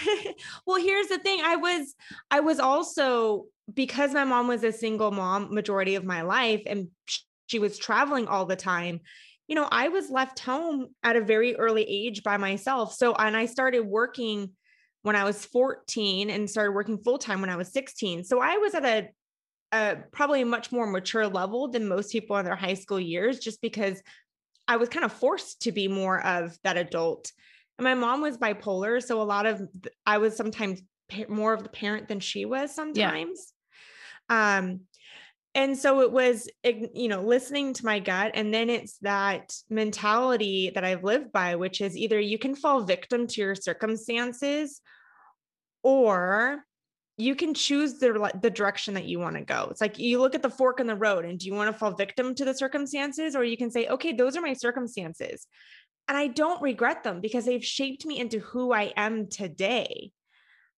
well, 0.66 0.76
here's 0.76 1.08
the 1.08 1.18
thing. 1.18 1.40
I 1.42 1.56
was 1.56 1.94
I 2.30 2.40
was 2.40 2.60
also 2.60 3.46
because 3.72 4.12
my 4.12 4.24
mom 4.24 4.46
was 4.46 4.62
a 4.62 4.72
single 4.72 5.10
mom 5.10 5.54
majority 5.54 5.94
of 5.94 6.04
my 6.04 6.20
life 6.20 6.62
and 6.66 6.88
she 7.46 7.58
was 7.58 7.78
traveling 7.78 8.28
all 8.28 8.44
the 8.44 8.56
time 8.56 9.00
you 9.48 9.54
know, 9.54 9.68
I 9.70 9.88
was 9.88 10.10
left 10.10 10.38
home 10.38 10.88
at 11.02 11.16
a 11.16 11.20
very 11.20 11.56
early 11.56 11.82
age 11.82 12.22
by 12.22 12.36
myself. 12.36 12.94
So, 12.94 13.14
and 13.14 13.36
I 13.36 13.46
started 13.46 13.80
working 13.80 14.50
when 15.02 15.16
I 15.16 15.24
was 15.24 15.44
14 15.44 16.30
and 16.30 16.48
started 16.48 16.72
working 16.72 16.98
full 16.98 17.18
time 17.18 17.40
when 17.40 17.50
I 17.50 17.56
was 17.56 17.72
16. 17.72 18.24
So 18.24 18.40
I 18.40 18.56
was 18.58 18.74
at 18.74 18.84
a, 18.84 19.08
a 19.72 19.96
probably 20.12 20.42
a 20.42 20.46
much 20.46 20.70
more 20.70 20.86
mature 20.86 21.26
level 21.26 21.68
than 21.68 21.88
most 21.88 22.12
people 22.12 22.36
in 22.36 22.44
their 22.44 22.56
high 22.56 22.74
school 22.74 23.00
years, 23.00 23.40
just 23.40 23.60
because 23.60 24.00
I 24.68 24.76
was 24.76 24.88
kind 24.88 25.04
of 25.04 25.12
forced 25.12 25.62
to 25.62 25.72
be 25.72 25.88
more 25.88 26.24
of 26.24 26.56
that 26.62 26.76
adult. 26.76 27.32
And 27.78 27.84
my 27.84 27.94
mom 27.94 28.22
was 28.22 28.38
bipolar. 28.38 29.02
So 29.02 29.20
a 29.20 29.24
lot 29.24 29.46
of, 29.46 29.60
I 30.06 30.18
was 30.18 30.36
sometimes 30.36 30.82
more 31.28 31.52
of 31.52 31.62
the 31.62 31.68
parent 31.68 32.08
than 32.08 32.20
she 32.20 32.44
was 32.44 32.72
sometimes. 32.74 33.52
Yeah. 34.30 34.58
Um, 34.58 34.82
and 35.54 35.76
so 35.76 36.00
it 36.00 36.10
was 36.10 36.48
you 36.64 37.08
know 37.08 37.22
listening 37.22 37.72
to 37.74 37.84
my 37.84 37.98
gut 37.98 38.32
and 38.34 38.52
then 38.52 38.70
it's 38.70 38.96
that 38.98 39.54
mentality 39.68 40.70
that 40.74 40.84
i've 40.84 41.04
lived 41.04 41.32
by 41.32 41.56
which 41.56 41.80
is 41.80 41.96
either 41.96 42.18
you 42.18 42.38
can 42.38 42.54
fall 42.54 42.82
victim 42.82 43.26
to 43.26 43.40
your 43.40 43.54
circumstances 43.54 44.80
or 45.82 46.64
you 47.18 47.34
can 47.34 47.54
choose 47.54 47.98
the 47.98 48.30
the 48.40 48.50
direction 48.50 48.94
that 48.94 49.04
you 49.04 49.18
want 49.18 49.36
to 49.36 49.42
go. 49.42 49.68
It's 49.70 49.80
like 49.80 49.98
you 49.98 50.18
look 50.18 50.34
at 50.34 50.42
the 50.42 50.50
fork 50.50 50.80
in 50.80 50.86
the 50.86 50.96
road 50.96 51.24
and 51.24 51.38
do 51.38 51.46
you 51.46 51.54
want 51.54 51.70
to 51.70 51.78
fall 51.78 51.92
victim 51.92 52.34
to 52.34 52.44
the 52.44 52.54
circumstances 52.54 53.36
or 53.36 53.44
you 53.44 53.56
can 53.56 53.70
say, 53.70 53.86
"Okay, 53.86 54.12
those 54.12 54.36
are 54.36 54.40
my 54.40 54.54
circumstances." 54.54 55.46
And 56.08 56.16
I 56.16 56.28
don't 56.28 56.62
regret 56.62 57.04
them 57.04 57.20
because 57.20 57.44
they've 57.44 57.64
shaped 57.64 58.06
me 58.06 58.18
into 58.18 58.40
who 58.40 58.72
I 58.72 58.92
am 58.96 59.28
today. 59.28 60.10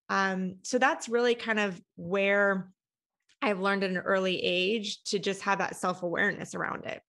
Um, 0.09 0.57
so 0.63 0.79
that's 0.79 1.09
really 1.09 1.35
kind 1.35 1.59
of 1.59 1.81
where 1.97 2.71
I've 3.45 3.61
learned 3.61 3.85
at 3.85 3.91
an 3.91 3.99
early 3.99 4.43
age 4.43 5.03
to 5.05 5.19
just 5.19 5.43
have 5.43 5.59
that 5.59 5.77
self-awareness 5.77 6.55
around 6.55 6.85
it. 6.87 7.03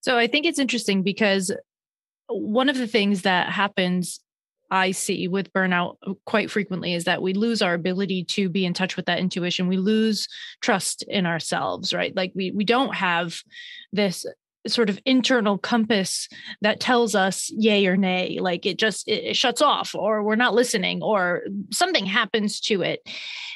So 0.00 0.18
I 0.18 0.26
think 0.26 0.46
it's 0.46 0.58
interesting 0.58 1.02
because 1.02 1.52
one 2.28 2.68
of 2.68 2.76
the 2.76 2.86
things 2.86 3.22
that 3.22 3.50
happens 3.50 4.20
I 4.68 4.90
see 4.90 5.28
with 5.28 5.52
burnout 5.52 5.96
quite 6.24 6.50
frequently 6.50 6.92
is 6.92 7.04
that 7.04 7.22
we 7.22 7.34
lose 7.34 7.62
our 7.62 7.74
ability 7.74 8.24
to 8.24 8.48
be 8.48 8.66
in 8.66 8.74
touch 8.74 8.96
with 8.96 9.06
that 9.06 9.20
intuition. 9.20 9.68
We 9.68 9.76
lose 9.76 10.26
trust 10.60 11.04
in 11.04 11.24
ourselves, 11.24 11.94
right? 11.94 12.14
Like 12.16 12.32
we 12.34 12.50
we 12.50 12.64
don't 12.64 12.94
have 12.94 13.38
this 13.92 14.26
sort 14.70 14.90
of 14.90 14.98
internal 15.04 15.58
compass 15.58 16.28
that 16.60 16.80
tells 16.80 17.14
us 17.14 17.50
yay 17.50 17.86
or 17.86 17.96
nay 17.96 18.38
like 18.40 18.66
it 18.66 18.78
just 18.78 19.08
it, 19.08 19.24
it 19.24 19.36
shuts 19.36 19.62
off 19.62 19.94
or 19.94 20.22
we're 20.22 20.36
not 20.36 20.54
listening 20.54 21.02
or 21.02 21.42
something 21.70 22.06
happens 22.06 22.60
to 22.60 22.82
it 22.82 23.00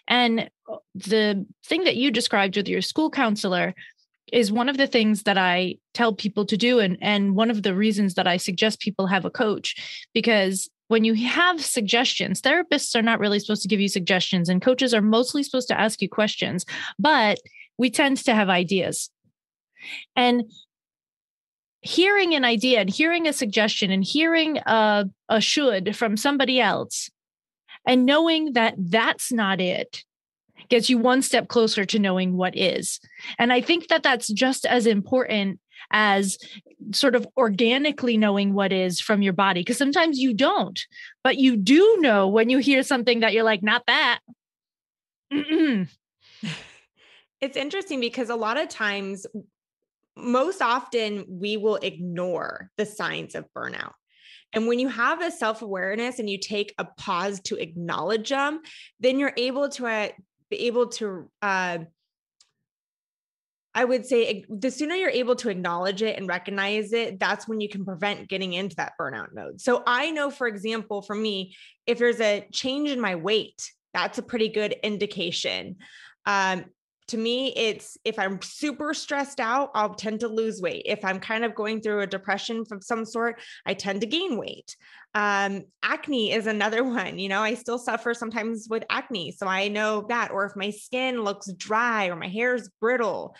and 0.09 0.51
uh, 0.71 0.77
the 0.95 1.47
thing 1.65 1.85
that 1.85 1.97
you 1.97 2.11
described 2.11 2.57
with 2.57 2.69
your 2.69 2.83
school 2.83 3.11
counselor 3.11 3.75
is 4.33 4.53
one 4.53 4.69
of 4.69 4.77
the 4.77 4.87
things 4.87 5.25
that 5.25 5.37
I 5.37 5.77
tell 5.93 6.15
people 6.15 6.47
to 6.47 6.57
do 6.57 6.79
and 6.79 6.97
and 7.01 7.35
one 7.35 7.51
of 7.51 7.63
the 7.63 7.75
reasons 7.75 8.15
that 8.15 8.27
I 8.27 8.37
suggest 8.37 8.81
people 8.81 9.07
have 9.07 9.25
a 9.25 9.31
coach 9.31 10.07
because 10.15 10.71
when 10.91 11.05
you 11.05 11.15
have 11.15 11.65
suggestions, 11.65 12.43
therapists 12.43 12.97
are 12.97 13.03
not 13.03 13.21
really 13.21 13.39
supposed 13.39 13.63
to 13.63 13.69
give 13.69 13.79
you 13.79 13.87
suggestions, 13.87 14.49
and 14.49 14.61
coaches 14.61 14.93
are 14.93 15.01
mostly 15.01 15.45
supposed 15.45 15.69
to 15.69 15.81
ask 15.81 16.03
you 16.03 16.09
questions, 16.09 16.67
but 16.99 17.39
we 17.79 17.91
tend 17.91 18.17
to 18.17 18.35
have 18.35 18.49
ideas. 18.49 19.09
And 20.17 20.51
hearing 21.81 22.35
an 22.35 22.45
idea 22.45 22.81
and 22.81 22.91
hearing 22.91 23.27
a 23.27 23.33
suggestion 23.33 23.91
and 23.91 24.05
hearing 24.05 24.59
a, 24.59 25.07
a 25.29 25.41
should 25.41 25.97
from 25.97 26.17
somebody 26.17 26.61
else 26.61 27.11
and 27.87 28.05
knowing 28.05 28.53
that 28.53 28.75
that's 28.77 29.33
not 29.33 29.61
it 29.61 30.05
gets 30.69 30.91
you 30.91 30.99
one 30.99 31.23
step 31.23 31.49
closer 31.49 31.85
to 31.85 31.99
knowing 31.99 32.37
what 32.37 32.57
is. 32.57 33.01
And 33.39 33.53
I 33.53 33.61
think 33.61 33.89
that 33.89 34.03
that's 34.03 34.29
just 34.29 34.67
as 34.67 34.87
important 34.87 35.59
as 35.91 36.39
sort 36.93 37.15
of 37.15 37.27
organically 37.37 38.17
knowing 38.17 38.55
what 38.55 38.73
is 38.73 39.01
from 39.01 39.23
your 39.23 39.33
body 39.33 39.61
because 39.61 39.77
sometimes 39.77 40.19
you 40.19 40.33
don't 40.33 40.81
but 41.23 41.37
you 41.37 41.57
do 41.57 41.99
know 42.01 42.29
when 42.29 42.49
you 42.49 42.59
hear 42.59 42.83
something 42.83 43.21
that 43.21 43.33
you're 43.33 43.45
like 43.45 43.63
not 43.63 43.83
that 43.87 44.21
it's 45.31 45.89
interesting 47.57 48.01
because 48.01 48.31
a 48.31 48.37
lot 48.37 48.57
of 48.57 48.69
times 48.69 49.27
most 50.17 50.61
often 50.61 51.25
we 51.29 51.57
will 51.57 51.77
ignore 51.77 52.71
the 52.77 52.87
signs 52.87 53.35
of 53.35 53.47
burnout 53.57 53.93
and 54.53 54.67
when 54.67 54.79
you 54.79 54.89
have 54.89 55.23
a 55.23 55.31
self 55.31 55.63
awareness 55.63 56.19
and 56.19 56.29
you 56.29 56.39
take 56.39 56.75
a 56.79 56.85
pause 56.85 57.41
to 57.43 57.57
acknowledge 57.57 58.31
them, 58.31 58.61
then 58.99 59.19
you're 59.19 59.35
able 59.37 59.69
to 59.71 59.87
uh, 59.87 60.09
be 60.51 60.67
able 60.67 60.89
to 60.89 61.31
uh, 61.41 61.79
I 63.73 63.85
would 63.85 64.05
say 64.05 64.45
the 64.49 64.71
sooner 64.71 64.97
you're 64.97 65.11
able 65.11 65.37
to 65.37 65.49
acknowledge 65.49 66.03
it 66.03 66.19
and 66.19 66.27
recognize 66.27 66.93
it, 66.93 67.21
that's 67.21 67.47
when 67.47 67.61
you 67.61 67.69
can 67.69 67.85
prevent 67.85 68.29
getting 68.29 68.53
into 68.53 68.75
that 68.77 68.95
burnout 69.01 69.33
mode. 69.33 69.61
So 69.61 69.85
I 69.87 70.11
know, 70.11 70.29
for 70.29 70.49
example, 70.49 71.03
for 71.03 71.15
me, 71.15 71.55
if 71.87 71.99
there's 71.99 72.21
a 72.21 72.49
change 72.53 72.91
in 72.91 73.01
my 73.01 73.15
weight, 73.15 73.71
that's 73.95 74.19
a 74.19 74.23
pretty 74.23 74.49
good 74.49 74.75
indication. 74.83 75.77
Um, 76.27 76.65
to 77.11 77.17
me, 77.17 77.53
it's 77.57 77.99
if 78.05 78.19
I'm 78.19 78.41
super 78.41 78.95
stressed 78.95 79.41
out, 79.41 79.71
I'll 79.75 79.95
tend 79.95 80.21
to 80.21 80.29
lose 80.29 80.61
weight. 80.61 80.83
If 80.87 81.05
I'm 81.05 81.19
kind 81.19 81.45
of 81.45 81.55
going 81.55 81.81
through 81.81 82.01
a 82.01 82.07
depression 82.07 82.65
of 82.71 82.85
some 82.85 83.05
sort, 83.05 83.41
I 83.67 83.75
tend 83.75 84.01
to 84.03 84.07
gain 84.07 84.37
weight. 84.37 84.77
Um, 85.15 85.65
acne 85.83 86.33
is 86.33 86.47
another 86.47 86.85
one. 86.85 87.19
You 87.19 87.29
know, 87.29 87.43
I 87.43 87.55
still 87.55 87.79
suffer 87.79 88.15
sometimes 88.15 88.69
with 88.71 88.85
acne. 88.91 89.33
So 89.33 89.49
I 89.49 89.67
know 89.69 90.07
that. 90.09 90.31
Or 90.31 90.45
if 90.45 90.55
my 90.55 90.71
skin 90.71 91.23
looks 91.23 91.53
dry 91.55 92.07
or 92.07 92.17
my 92.17 92.29
hair 92.29 92.55
is 92.55 92.71
brittle. 92.81 93.35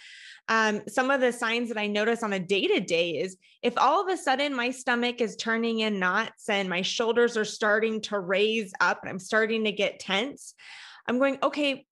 Um, 0.49 0.83
some 0.89 1.13
of 1.13 1.21
the 1.21 1.33
signs 1.33 1.69
that 1.69 1.79
I 1.79 1.87
notice 1.87 2.25
on 2.25 2.33
a 2.33 2.41
day 2.41 2.67
to 2.67 2.81
day 2.81 3.19
is 3.19 3.37
if 3.63 3.75
all 3.79 4.03
of 4.03 4.13
a 4.13 4.17
sudden 4.17 4.55
my 4.55 4.73
stomach 4.73 5.21
is 5.21 5.37
turning 5.37 5.81
in 5.81 6.01
knots 6.01 6.49
and 6.49 6.69
my 6.69 6.83
shoulders 6.83 7.37
are 7.37 7.45
starting 7.45 8.01
to 8.03 8.19
raise 8.19 8.73
up 8.81 9.03
and 9.03 9.11
I'm 9.11 9.21
starting 9.21 9.65
to 9.65 9.73
get 9.73 10.01
tense, 10.01 10.55
I'm 11.07 11.19
going, 11.19 11.39
okay, 11.43 11.87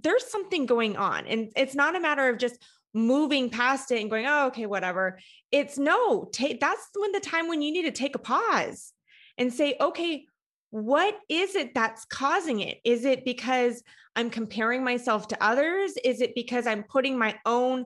there's 0.00 0.30
something 0.30 0.66
going 0.66 0.96
on. 0.96 1.26
And 1.26 1.52
it's 1.56 1.74
not 1.74 1.96
a 1.96 2.00
matter 2.00 2.28
of 2.28 2.38
just 2.38 2.62
moving 2.92 3.50
past 3.50 3.90
it 3.90 4.00
and 4.00 4.10
going, 4.10 4.26
oh, 4.26 4.46
okay, 4.48 4.66
whatever. 4.66 5.18
It's 5.50 5.78
no, 5.78 6.28
take 6.32 6.60
that's 6.60 6.88
when 6.96 7.12
the 7.12 7.20
time 7.20 7.48
when 7.48 7.62
you 7.62 7.72
need 7.72 7.82
to 7.82 7.90
take 7.90 8.14
a 8.14 8.20
pause 8.20 8.92
and 9.36 9.52
say, 9.52 9.76
okay, 9.80 10.26
what 10.70 11.16
is 11.28 11.54
it 11.54 11.74
that's 11.74 12.04
causing 12.04 12.60
it? 12.60 12.78
Is 12.84 13.04
it 13.04 13.24
because 13.24 13.82
I'm 14.16 14.30
comparing 14.30 14.84
myself 14.84 15.28
to 15.28 15.42
others? 15.42 15.92
Is 16.04 16.20
it 16.20 16.34
because 16.34 16.66
I'm 16.66 16.84
putting 16.84 17.18
my 17.18 17.38
own 17.44 17.84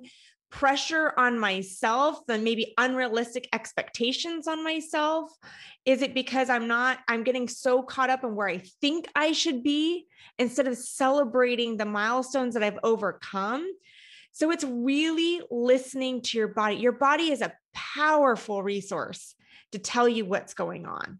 pressure 0.50 1.12
on 1.16 1.38
myself 1.38 2.20
and 2.28 2.44
maybe 2.44 2.74
unrealistic 2.78 3.48
expectations 3.52 4.48
on 4.48 4.64
myself? 4.64 5.30
Is 5.84 6.02
it 6.02 6.14
because 6.14 6.50
I'm 6.50 6.66
not, 6.66 6.98
I'm 7.08 7.24
getting 7.24 7.48
so 7.48 7.82
caught 7.82 8.10
up 8.10 8.24
in 8.24 8.34
where 8.34 8.48
I 8.48 8.62
think 8.80 9.08
I 9.14 9.32
should 9.32 9.62
be 9.62 10.06
instead 10.38 10.66
of 10.66 10.76
celebrating 10.76 11.76
the 11.76 11.84
milestones 11.84 12.54
that 12.54 12.62
I've 12.62 12.78
overcome? 12.82 13.66
So 14.32 14.50
it's 14.50 14.64
really 14.64 15.40
listening 15.50 16.22
to 16.22 16.38
your 16.38 16.48
body. 16.48 16.76
Your 16.76 16.92
body 16.92 17.32
is 17.32 17.40
a 17.40 17.52
powerful 17.74 18.62
resource 18.62 19.34
to 19.72 19.78
tell 19.78 20.08
you 20.08 20.24
what's 20.24 20.54
going 20.54 20.86
on. 20.86 21.18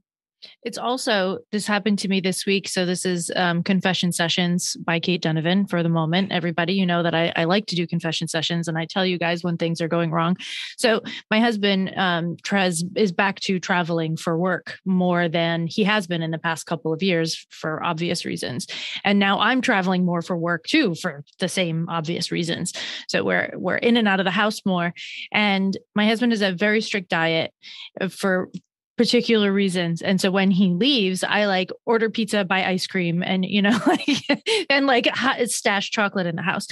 It's 0.62 0.78
also, 0.78 1.38
this 1.52 1.67
happened 1.67 1.99
to 2.00 2.09
me 2.09 2.21
this 2.21 2.45
week. 2.45 2.69
So, 2.69 2.85
this 2.85 3.05
is 3.05 3.31
um, 3.37 3.62
Confession 3.62 4.12
Sessions 4.12 4.76
by 4.85 5.00
Kate 5.00 5.23
Donovan 5.23 5.67
for 5.67 5.83
the 5.83 5.88
moment. 5.88 6.33
Everybody, 6.33 6.75
you 6.75 6.85
know 6.85 7.02
that 7.02 7.14
I, 7.14 7.33
I, 7.37 7.45
like 7.45 7.67
to 7.67 7.76
do 7.76 7.87
confession 7.87 8.28
sessions 8.28 8.69
and 8.69 8.76
I 8.76 8.85
tell 8.85 9.07
you 9.07 9.19
guys 9.19 9.45
when 9.45 9.57
things 9.57 9.81
are 9.81 9.88
going 9.88 10.11
wrong. 10.11 10.37
So, 10.76 11.02
my 11.31 11.40
husband, 11.40 11.93
um, 11.97 12.37
Trez, 12.43 12.83
is 12.97 13.12
back 13.12 13.40
to 13.40 13.61
traveling 13.61 14.17
for 14.17 14.37
work 14.37 14.78
more 14.85 15.28
than 15.28 15.67
he 15.67 15.85
has 15.85 16.07
been 16.07 16.23
in 16.23 16.31
the 16.31 16.38
past 16.38 16.67
couple 16.67 16.93
of 16.93 17.02
years 17.02 17.47
for 17.50 17.83
obvious 17.83 18.25
reasons. 18.25 18.67
And 19.05 19.19
now 19.19 19.38
I'm 19.40 19.61
traveling 19.61 20.05
more 20.05 20.23
for 20.23 20.37
work 20.37 20.67
too 20.67 20.95
for 20.97 21.25
the 21.38 21.49
same 21.49 21.88
obvious 21.88 22.33
reasons. 22.33 22.73
So, 23.09 23.25
we're, 23.25 23.52
we're 23.55 23.76
in 23.76 23.97
and 23.97 24.09
out 24.09 24.21
of 24.21 24.25
the 24.25 24.31
house 24.31 24.61
more. 24.67 24.93
And 25.33 25.76
my 25.95 26.07
husband 26.07 26.33
has 26.33 26.43
a 26.43 26.52
very 26.52 26.81
strict 26.81 27.09
diet 27.11 27.52
uh, 28.00 28.09
for 28.09 28.50
particular 28.99 29.52
reasons. 29.52 30.02
And 30.02 30.21
so 30.21 30.31
when 30.31 30.50
he 30.50 30.69
leaves, 30.69 31.25
I 31.25 31.47
like 31.47 31.71
order 31.87 32.11
pizza, 32.11 32.45
buy 32.45 32.64
ice 32.64 32.87
cream, 32.87 33.23
and 33.23 33.45
you 33.45 33.62
know, 33.62 33.78
like 33.87 34.67
and 34.69 34.87
like 34.87 35.09
stash 35.47 35.90
chocolate 35.90 36.26
in 36.26 36.37
the 36.37 36.43
house. 36.43 36.67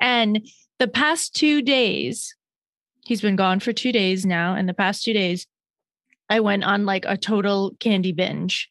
And 0.00 0.48
the 0.78 0.88
past 0.88 1.34
two 1.36 1.62
days, 1.62 2.34
he's 3.04 3.20
been 3.20 3.36
gone 3.36 3.60
for 3.60 3.72
two 3.72 3.92
days 3.92 4.26
now. 4.26 4.54
And 4.54 4.68
the 4.68 4.74
past 4.74 5.04
two 5.04 5.12
days, 5.12 5.46
I 6.28 6.40
went 6.40 6.64
on 6.64 6.86
like 6.86 7.04
a 7.06 7.16
total 7.16 7.76
candy 7.78 8.12
binge. 8.12 8.68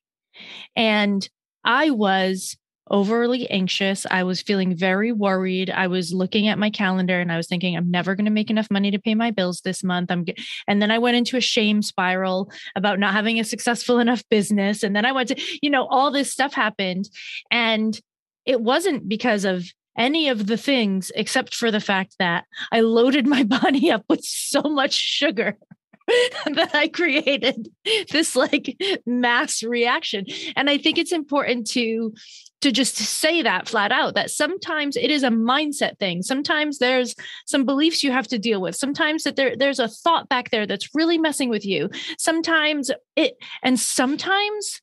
And 0.75 1.27
I 1.63 1.91
was 1.91 2.57
overly 2.89 3.49
anxious. 3.49 4.05
I 4.09 4.23
was 4.23 4.41
feeling 4.41 4.75
very 4.75 5.11
worried. 5.11 5.69
I 5.69 5.87
was 5.87 6.13
looking 6.13 6.47
at 6.47 6.59
my 6.59 6.69
calendar 6.69 7.19
and 7.19 7.31
I 7.31 7.37
was 7.37 7.47
thinking, 7.47 7.75
I'm 7.75 7.89
never 7.89 8.15
going 8.15 8.25
to 8.25 8.31
make 8.31 8.49
enough 8.49 8.69
money 8.69 8.91
to 8.91 8.99
pay 8.99 9.15
my 9.15 9.31
bills 9.31 9.61
this 9.61 9.83
month. 9.83 10.11
I'm, 10.11 10.25
and 10.67 10.81
then 10.81 10.91
I 10.91 10.99
went 10.99 11.17
into 11.17 11.37
a 11.37 11.41
shame 11.41 11.81
spiral 11.81 12.51
about 12.75 12.99
not 12.99 13.13
having 13.13 13.39
a 13.39 13.43
successful 13.43 13.99
enough 14.05 14.23
business. 14.29 14.83
And 14.83 14.95
then 14.95 15.05
I 15.05 15.11
went 15.11 15.29
to, 15.29 15.41
you 15.61 15.69
know, 15.69 15.87
all 15.87 16.11
this 16.11 16.31
stuff 16.31 16.53
happened. 16.53 17.09
And 17.51 17.99
it 18.45 18.61
wasn't 18.61 19.09
because 19.09 19.45
of 19.45 19.65
any 19.97 20.29
of 20.29 20.47
the 20.47 20.57
things 20.57 21.11
except 21.15 21.55
for 21.55 21.71
the 21.71 21.79
fact 21.79 22.15
that 22.19 22.45
I 22.71 22.81
loaded 22.81 23.25
my 23.25 23.43
body 23.61 23.91
up 23.91 24.03
with 24.09 24.23
so 24.23 24.61
much 24.61 24.93
sugar. 24.93 25.57
that 26.45 26.71
I 26.73 26.87
created 26.87 27.69
this 28.11 28.35
like 28.35 28.77
mass 29.05 29.63
reaction. 29.63 30.25
And 30.55 30.69
I 30.69 30.77
think 30.77 30.97
it's 30.97 31.11
important 31.11 31.67
to 31.71 32.13
to 32.61 32.71
just 32.71 32.95
say 32.95 33.43
that 33.43 33.67
flat 33.67 33.91
out 33.91 34.15
that 34.15 34.31
sometimes 34.31 34.97
it 34.97 35.11
is 35.11 35.21
a 35.23 35.29
mindset 35.29 35.99
thing. 35.99 36.23
Sometimes 36.23 36.79
there's 36.79 37.15
some 37.45 37.63
beliefs 37.63 38.03
you 38.03 38.11
have 38.11 38.27
to 38.29 38.39
deal 38.39 38.59
with. 38.59 38.75
Sometimes 38.75 39.23
that 39.23 39.35
there 39.35 39.55
there's 39.55 39.79
a 39.79 39.87
thought 39.87 40.29
back 40.29 40.51
there 40.51 40.65
that's 40.65 40.93
really 40.95 41.17
messing 41.17 41.49
with 41.49 41.65
you. 41.65 41.89
Sometimes 42.17 42.91
it 43.15 43.35
and 43.63 43.79
sometimes 43.79 44.81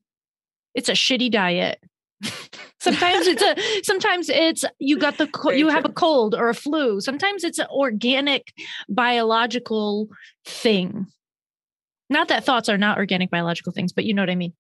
it's 0.75 0.89
a 0.89 0.93
shitty 0.93 1.31
diet 1.31 1.83
sometimes 2.81 3.27
it's 3.27 3.43
a 3.43 3.83
sometimes 3.85 4.29
it's 4.29 4.65
you 4.79 4.99
got 4.99 5.19
the 5.19 5.29
you 5.55 5.69
have 5.69 5.85
a 5.85 5.93
cold 5.93 6.35
or 6.35 6.49
a 6.49 6.55
flu 6.55 7.01
sometimes 7.01 7.45
it's 7.45 7.59
an 7.59 7.67
organic 7.71 8.53
biological 8.89 10.09
thing 10.45 11.07
not 12.11 12.29
that 12.29 12.45
thoughts 12.45 12.69
are 12.69 12.79
not 12.79 12.99
organic 12.99 13.31
biological 13.31 13.73
things 13.73 13.93
but 13.93 14.05
you 14.05 14.15
know 14.15 14.23
what 14.23 14.31
i 14.31 14.35
mean 14.35 14.53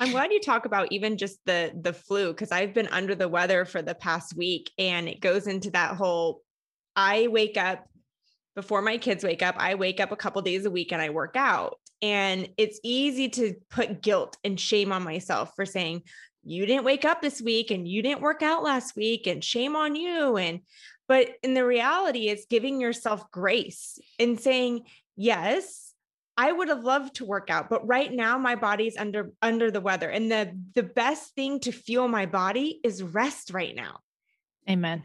I'm 0.00 0.10
glad 0.10 0.32
you 0.32 0.40
talk 0.40 0.66
about 0.66 0.90
even 0.90 1.16
just 1.16 1.38
the 1.46 1.70
the 1.80 1.92
flu 1.92 2.32
because 2.32 2.50
I've 2.50 2.74
been 2.74 2.88
under 2.88 3.14
the 3.14 3.28
weather 3.28 3.64
for 3.64 3.82
the 3.82 3.94
past 3.94 4.36
week 4.36 4.72
and 4.76 5.08
it 5.08 5.20
goes 5.20 5.46
into 5.46 5.70
that 5.72 5.94
whole 5.94 6.42
I 6.96 7.28
wake 7.28 7.56
up 7.56 7.86
before 8.54 8.82
my 8.82 8.98
kids 8.98 9.24
wake 9.24 9.42
up. 9.42 9.54
I 9.58 9.76
wake 9.76 10.00
up 10.00 10.12
a 10.12 10.16
couple 10.16 10.42
days 10.42 10.64
a 10.64 10.70
week 10.70 10.92
and 10.92 11.00
I 11.00 11.10
work 11.10 11.36
out. 11.36 11.78
And 12.02 12.48
it's 12.58 12.80
easy 12.82 13.28
to 13.30 13.54
put 13.70 14.02
guilt 14.02 14.36
and 14.44 14.58
shame 14.58 14.92
on 14.92 15.04
myself 15.04 15.52
for 15.54 15.64
saying, 15.64 16.02
you 16.44 16.66
didn't 16.66 16.84
wake 16.84 17.04
up 17.04 17.22
this 17.22 17.40
week 17.40 17.70
and 17.70 17.86
you 17.86 18.02
didn't 18.02 18.20
work 18.20 18.42
out 18.42 18.62
last 18.62 18.96
week 18.96 19.26
and 19.26 19.42
shame 19.42 19.76
on 19.76 19.94
you. 19.94 20.36
And, 20.36 20.60
but 21.08 21.28
in 21.42 21.54
the 21.54 21.64
reality, 21.64 22.28
it's 22.28 22.46
giving 22.46 22.80
yourself 22.80 23.30
grace 23.30 23.98
and 24.18 24.40
saying, 24.40 24.82
yes, 25.16 25.92
I 26.36 26.50
would 26.50 26.68
have 26.68 26.82
loved 26.82 27.16
to 27.16 27.24
work 27.24 27.50
out, 27.50 27.68
but 27.68 27.86
right 27.86 28.10
now 28.10 28.38
my 28.38 28.54
body's 28.54 28.96
under 28.96 29.32
under 29.42 29.70
the 29.70 29.82
weather 29.82 30.08
and 30.08 30.32
the 30.32 30.58
the 30.74 30.82
best 30.82 31.34
thing 31.34 31.60
to 31.60 31.72
fuel 31.72 32.08
my 32.08 32.24
body 32.24 32.80
is 32.82 33.02
rest 33.02 33.52
right 33.52 33.74
now. 33.76 34.00
Amen. 34.68 35.04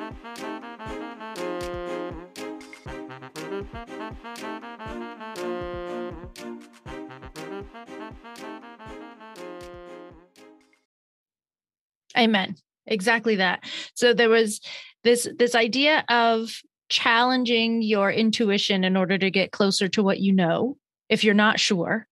Amen. 12.17 12.55
Exactly 12.85 13.35
that. 13.37 13.63
So 13.95 14.13
there 14.13 14.29
was 14.29 14.61
this 15.03 15.27
this 15.37 15.55
idea 15.55 16.03
of 16.09 16.51
challenging 16.89 17.81
your 17.81 18.11
intuition 18.11 18.83
in 18.83 18.97
order 18.97 19.17
to 19.17 19.31
get 19.31 19.51
closer 19.51 19.87
to 19.87 20.03
what 20.03 20.19
you 20.19 20.33
know 20.33 20.77
if 21.09 21.23
you're 21.23 21.33
not 21.33 21.59
sure. 21.59 22.07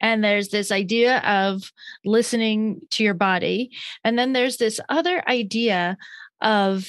And 0.00 0.22
there's 0.22 0.48
this 0.48 0.70
idea 0.70 1.18
of 1.20 1.72
listening 2.04 2.80
to 2.90 3.02
your 3.02 3.14
body. 3.14 3.70
And 4.04 4.18
then 4.18 4.32
there's 4.32 4.58
this 4.58 4.78
other 4.88 5.22
idea 5.28 5.96
of 6.40 6.86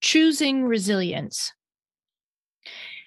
choosing 0.00 0.64
resilience. 0.64 1.52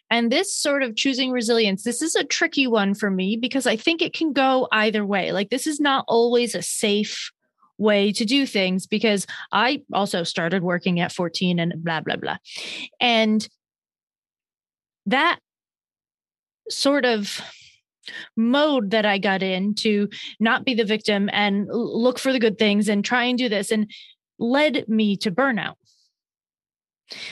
And 0.10 0.32
this 0.32 0.56
sort 0.56 0.84
of 0.84 0.96
choosing 0.96 1.32
resilience, 1.32 1.84
this 1.84 2.02
is 2.02 2.16
a 2.16 2.24
tricky 2.24 2.68
one 2.68 2.94
for 2.94 3.12
me 3.12 3.36
because 3.36 3.68
I 3.68 3.76
think 3.76 4.02
it 4.02 4.14
can 4.14 4.34
go 4.34 4.68
either 4.72 5.06
way. 5.06 5.32
Like, 5.32 5.50
this 5.50 5.68
is 5.68 5.80
not 5.80 6.06
always 6.08 6.56
a 6.56 6.62
safe 6.62 7.32
way 7.78 8.12
to 8.12 8.26
do 8.26 8.46
things 8.46 8.88
because 8.88 9.28
I 9.52 9.84
also 9.94 10.24
started 10.24 10.64
working 10.64 11.00
at 11.00 11.12
14 11.12 11.60
and 11.60 11.74
blah, 11.84 12.02
blah, 12.02 12.16
blah. 12.16 12.38
And 13.00 13.48
that 15.06 15.40
sort 16.70 17.06
of 17.06 17.42
mode 18.36 18.92
that 18.92 19.06
I 19.06 19.18
got 19.18 19.44
in 19.44 19.76
to 19.76 20.10
not 20.40 20.66
be 20.66 20.74
the 20.74 20.86
victim 20.86 21.30
and 21.34 21.68
look 21.70 22.20
for 22.20 22.32
the 22.32 22.40
good 22.40 22.58
things 22.58 22.88
and 22.88 23.04
try 23.04 23.26
and 23.26 23.38
do 23.38 23.50
this 23.50 23.72
and 23.72 23.92
led 24.40 24.88
me 24.88 25.18
to 25.18 25.32
burnout. 25.32 25.76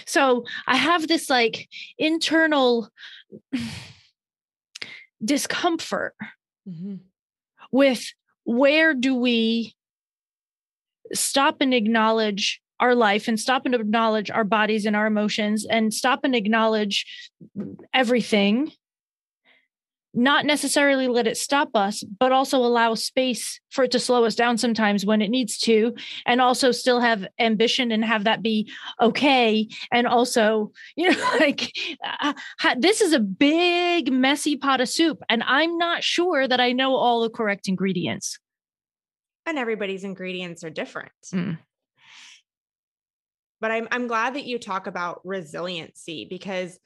So 0.06 0.46
I 0.68 0.76
have 0.76 1.08
this 1.08 1.30
like 1.30 1.68
internal 1.98 2.90
discomfort 5.24 6.16
mm-hmm. 6.68 6.96
with 7.72 8.06
where 8.44 8.94
do 8.94 9.16
we 9.16 9.76
stop 11.14 11.58
and 11.62 11.74
acknowledge 11.74 12.62
our 12.80 12.96
life 12.96 13.28
and 13.28 13.40
stop 13.40 13.66
and 13.66 13.74
acknowledge 13.74 14.30
our 14.30 14.44
bodies 14.44 14.86
and 14.86 14.96
our 14.96 15.08
emotions 15.08 15.66
and 15.66 15.94
stop 15.94 16.22
and 16.24 16.36
acknowledge 16.36 17.06
everything 17.94 18.72
not 20.16 20.46
necessarily 20.46 21.08
let 21.08 21.28
it 21.28 21.38
stop 21.38 21.76
us, 21.76 22.04
but 22.04 22.32
also 22.32 22.58
allow 22.58 22.96
space 22.96 23.60
for 23.70 23.84
it 23.84 23.92
to 23.92 24.00
slow 24.00 24.24
us 24.26 24.36
down 24.36 24.58
sometimes 24.58 25.06
when 25.06 25.22
it 25.22 25.30
needs 25.30 25.58
to, 25.60 25.94
and 26.26 26.42
also 26.42 26.72
still 26.72 27.00
have 27.00 27.28
ambition 27.40 27.92
and 27.92 28.04
have 28.04 28.24
that 28.24 28.42
be 28.42 28.72
okay. 29.02 29.68
And 29.92 30.08
also, 30.08 30.72
you 30.96 31.12
know, 31.12 31.38
like 31.40 31.72
uh, 32.22 32.34
this 32.78 33.02
is 33.02 33.14
a 33.14 33.20
big, 33.20 34.12
messy 34.12 34.56
pot 34.56 34.82
of 34.82 34.90
soup, 34.90 35.22
and 35.30 35.44
I'm 35.44 35.78
not 35.78 36.04
sure 36.04 36.48
that 36.48 36.60
I 36.60 36.72
know 36.72 36.96
all 36.96 37.22
the 37.22 37.30
correct 37.30 37.68
ingredients. 37.68 38.40
And 39.46 39.60
everybody's 39.60 40.04
ingredients 40.04 40.64
are 40.64 40.72
different. 40.72 41.12
Mm. 41.34 41.60
But 43.62 43.72
I'm, 43.72 43.88
I'm 43.92 44.08
glad 44.08 44.36
that 44.36 44.46
you 44.46 44.60
talk 44.60 44.88
about 44.88 45.22
resiliency 45.24 46.26
because 46.30 46.80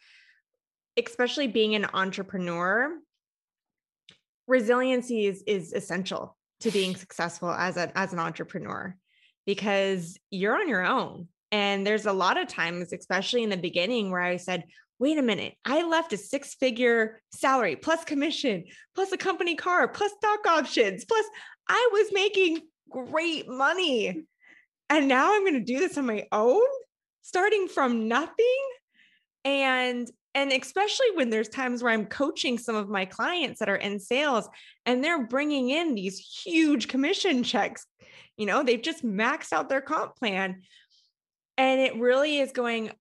especially 0.97 1.47
being 1.47 1.75
an 1.75 1.87
entrepreneur 1.93 2.91
resiliency 4.49 5.25
is 5.25 5.43
is 5.47 5.73
essential 5.73 6.35
to 6.61 6.71
being 6.71 6.95
successful 7.05 7.49
as 7.49 7.77
a 7.77 7.97
as 7.97 8.13
an 8.13 8.19
entrepreneur 8.19 8.95
because 9.45 10.17
you're 10.29 10.59
on 10.59 10.67
your 10.67 10.85
own. 10.85 11.27
And 11.51 11.87
there's 11.87 12.05
a 12.05 12.13
lot 12.13 12.37
of 12.37 12.47
times 12.47 12.93
especially 12.93 13.43
in 13.43 13.49
the 13.49 13.57
beginning 13.57 14.11
where 14.11 14.21
i 14.21 14.37
said 14.37 14.65
wait 14.99 15.17
a 15.17 15.23
minute 15.23 15.55
i 15.65 15.81
left 15.81 16.13
a 16.13 16.17
six 16.17 16.53
figure 16.53 17.19
salary 17.33 17.75
plus 17.75 18.03
commission 18.03 18.65
plus 18.93 19.11
a 19.11 19.17
company 19.17 19.55
car 19.55 19.87
plus 19.87 20.11
stock 20.11 20.45
options 20.45 21.05
plus 21.05 21.25
i 21.67 21.89
was 21.91 22.11
making 22.11 22.61
great 22.89 23.47
money. 23.47 24.09
Mm. 24.09 24.23
And 24.91 25.07
now 25.07 25.33
i'm 25.33 25.41
going 25.41 25.53
to 25.53 25.59
do 25.59 25.79
this 25.79 25.97
on 25.97 26.05
my 26.05 26.27
own 26.31 26.61
starting 27.29 27.67
from 27.67 28.07
nothing? 28.07 28.59
And 29.45 30.09
and 30.35 30.51
especially 30.51 31.07
when 31.15 31.29
there's 31.29 31.49
times 31.49 31.81
where 31.81 31.91
I'm 31.91 32.05
coaching 32.05 32.57
some 32.57 32.75
of 32.75 32.89
my 32.89 33.05
clients 33.05 33.59
that 33.59 33.69
are 33.69 33.75
in 33.75 33.99
sales 33.99 34.47
and 34.85 35.03
they're 35.03 35.25
bringing 35.25 35.69
in 35.69 35.95
these 35.95 36.19
huge 36.19 36.87
commission 36.87 37.43
checks, 37.43 37.85
you 38.37 38.45
know, 38.45 38.63
they've 38.63 38.81
just 38.81 39.03
maxed 39.03 39.51
out 39.51 39.69
their 39.69 39.81
comp 39.81 40.15
plan. 40.15 40.61
And 41.57 41.81
it 41.81 41.97
really 41.97 42.39
is 42.39 42.51
going, 42.51 42.91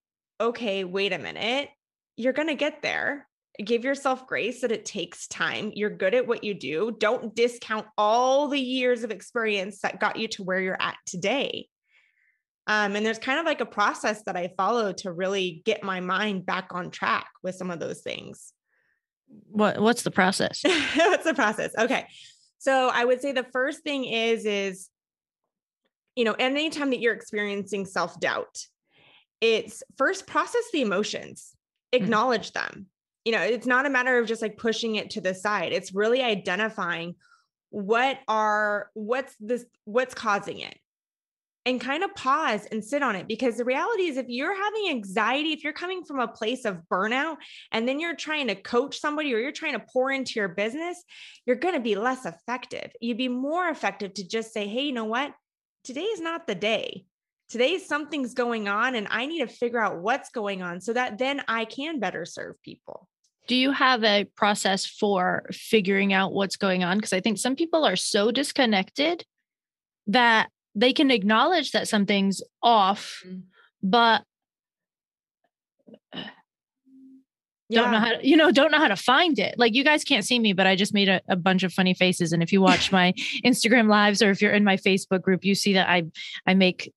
okay, 0.41 0.83
wait 0.83 1.13
a 1.13 1.19
minute. 1.19 1.69
You're 2.17 2.33
going 2.33 2.47
to 2.47 2.55
get 2.55 2.81
there. 2.81 3.27
Give 3.63 3.83
yourself 3.83 4.25
grace 4.25 4.61
that 4.61 4.71
it 4.71 4.85
takes 4.85 5.27
time. 5.27 5.71
You're 5.75 5.89
good 5.89 6.13
at 6.13 6.27
what 6.27 6.43
you 6.43 6.53
do. 6.53 6.95
Don't 6.97 7.35
discount 7.35 7.85
all 7.97 8.47
the 8.47 8.59
years 8.59 9.03
of 9.03 9.11
experience 9.11 9.81
that 9.81 9.99
got 9.99 10.17
you 10.17 10.27
to 10.29 10.43
where 10.43 10.59
you're 10.59 10.81
at 10.81 10.97
today. 11.05 11.67
Um, 12.69 12.95
and 12.95 13.03
there's 13.03 13.17
kind 13.17 13.39
of 13.39 13.47
like 13.47 13.61
a 13.61 13.65
process 13.65 14.21
that 14.23 14.37
I 14.37 14.51
follow 14.55 14.93
to 14.93 15.11
really 15.11 15.63
get 15.65 15.83
my 15.83 16.01
mind 16.01 16.45
back 16.45 16.67
on 16.69 16.91
track 16.91 17.27
with 17.41 17.55
some 17.55 17.71
of 17.71 17.79
those 17.79 18.01
things. 18.01 18.53
What 19.49 19.79
what's 19.79 20.03
the 20.03 20.11
process? 20.11 20.61
what's 20.95 21.23
the 21.23 21.33
process? 21.33 21.71
Okay. 21.77 22.05
So 22.59 22.91
I 22.93 23.05
would 23.05 23.21
say 23.21 23.31
the 23.31 23.47
first 23.51 23.81
thing 23.81 24.05
is 24.05 24.45
is 24.45 24.89
you 26.15 26.25
know, 26.25 26.35
anytime 26.37 26.91
that 26.91 26.99
you're 26.99 27.13
experiencing 27.13 27.85
self-doubt, 27.85 28.59
it's 29.41 29.81
first 29.97 30.27
process 30.27 30.63
the 30.71 30.81
emotions, 30.81 31.55
mm. 31.91 32.01
acknowledge 32.01 32.51
mm-hmm. 32.51 32.75
them. 32.75 32.85
You 33.25 33.31
know, 33.31 33.41
it's 33.41 33.67
not 33.67 33.87
a 33.87 33.89
matter 33.89 34.19
of 34.19 34.27
just 34.27 34.43
like 34.43 34.57
pushing 34.57 34.95
it 34.95 35.11
to 35.11 35.21
the 35.21 35.33
side. 35.33 35.73
It's 35.73 35.95
really 35.95 36.21
identifying 36.21 37.15
what 37.71 38.19
are 38.27 38.91
what's 38.93 39.35
this 39.39 39.65
what's 39.85 40.13
causing 40.13 40.59
it 40.59 40.77
and 41.69 41.79
kind 41.79 42.03
of 42.03 42.13
pause 42.15 42.65
and 42.71 42.83
sit 42.83 43.03
on 43.03 43.15
it 43.15 43.27
because 43.27 43.57
the 43.57 43.63
reality 43.63 44.03
is 44.03 44.17
if 44.17 44.25
you're 44.27 44.55
having 44.55 44.89
anxiety 44.89 45.53
if 45.53 45.63
you're 45.63 45.71
coming 45.71 46.03
from 46.03 46.19
a 46.19 46.27
place 46.27 46.65
of 46.65 46.79
burnout 46.91 47.37
and 47.71 47.87
then 47.87 47.99
you're 47.99 48.15
trying 48.15 48.47
to 48.47 48.55
coach 48.55 48.99
somebody 48.99 49.33
or 49.33 49.37
you're 49.37 49.51
trying 49.51 49.73
to 49.73 49.85
pour 49.93 50.11
into 50.11 50.33
your 50.35 50.47
business 50.47 51.03
you're 51.45 51.55
going 51.55 51.75
to 51.75 51.79
be 51.79 51.95
less 51.95 52.25
effective 52.25 52.91
you'd 52.99 53.17
be 53.17 53.27
more 53.27 53.69
effective 53.69 54.13
to 54.13 54.27
just 54.27 54.51
say 54.51 54.67
hey 54.67 54.89
you 54.89 54.95
know 54.95 55.05
what? 55.05 55.35
Today 55.83 56.01
is 56.01 56.19
not 56.19 56.47
the 56.47 56.55
day. 56.55 57.05
Today 57.47 57.77
something's 57.77 58.33
going 58.33 58.67
on 58.67 58.95
and 58.95 59.07
i 59.11 59.27
need 59.27 59.39
to 59.39 59.47
figure 59.47 59.79
out 59.79 59.99
what's 59.99 60.31
going 60.31 60.63
on 60.63 60.81
so 60.81 60.93
that 60.93 61.19
then 61.19 61.43
i 61.47 61.65
can 61.65 61.99
better 61.99 62.25
serve 62.25 62.55
people. 62.63 63.07
Do 63.47 63.55
you 63.55 63.71
have 63.71 64.03
a 64.03 64.25
process 64.35 64.85
for 64.85 65.45
figuring 65.51 66.13
out 66.13 66.33
what's 66.33 66.57
going 66.57 66.83
on? 66.83 66.97
Because 66.97 67.13
i 67.13 67.21
think 67.21 67.37
some 67.37 67.55
people 67.55 67.85
are 67.85 67.95
so 67.95 68.31
disconnected 68.31 69.23
that 70.07 70.49
they 70.75 70.93
can 70.93 71.11
acknowledge 71.11 71.71
that 71.71 71.87
something's 71.87 72.41
off, 72.61 73.21
mm. 73.25 73.43
but 73.81 74.23
yeah. 76.13 76.21
don't 77.81 77.91
know 77.91 77.99
how 77.99 78.11
to, 78.13 78.27
you 78.27 78.37
know, 78.37 78.51
don't 78.51 78.71
know 78.71 78.77
how 78.77 78.87
to 78.87 78.95
find 78.95 79.39
it. 79.39 79.55
Like 79.57 79.73
you 79.73 79.83
guys 79.83 80.03
can't 80.03 80.25
see 80.25 80.39
me, 80.39 80.53
but 80.53 80.67
I 80.67 80.75
just 80.75 80.93
made 80.93 81.09
a, 81.09 81.21
a 81.27 81.35
bunch 81.35 81.63
of 81.63 81.73
funny 81.73 81.93
faces. 81.93 82.33
And 82.33 82.41
if 82.41 82.51
you 82.51 82.61
watch 82.61 82.91
my 82.91 83.13
Instagram 83.45 83.89
lives 83.89 84.21
or 84.21 84.31
if 84.31 84.41
you're 84.41 84.53
in 84.53 84.63
my 84.63 84.77
Facebook 84.77 85.21
group, 85.21 85.43
you 85.43 85.55
see 85.55 85.73
that 85.73 85.89
I 85.89 86.03
I 86.45 86.53
make 86.53 86.91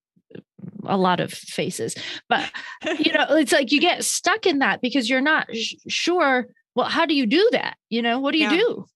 a 0.85 0.97
lot 0.97 1.21
of 1.21 1.33
faces. 1.33 1.95
But 2.29 2.51
you 2.99 3.13
know, 3.15 3.27
it's 3.31 3.53
like 3.53 3.73
you 3.73 3.81
get 3.81 4.05
stuck 4.05 4.47
in 4.47 4.59
that 4.61 4.81
because 4.81 5.09
you're 5.09 5.21
not 5.21 5.55
sh- 5.55 5.75
sure. 5.89 6.47
Well, 6.75 6.89
how 6.89 7.07
do 7.07 7.15
you 7.15 7.27
do 7.27 7.49
that? 7.53 7.77
You 7.91 8.03
know, 8.03 8.21
what 8.21 8.33
do 8.33 8.39
you 8.39 8.51
yeah. 8.51 8.57
do? 8.57 8.87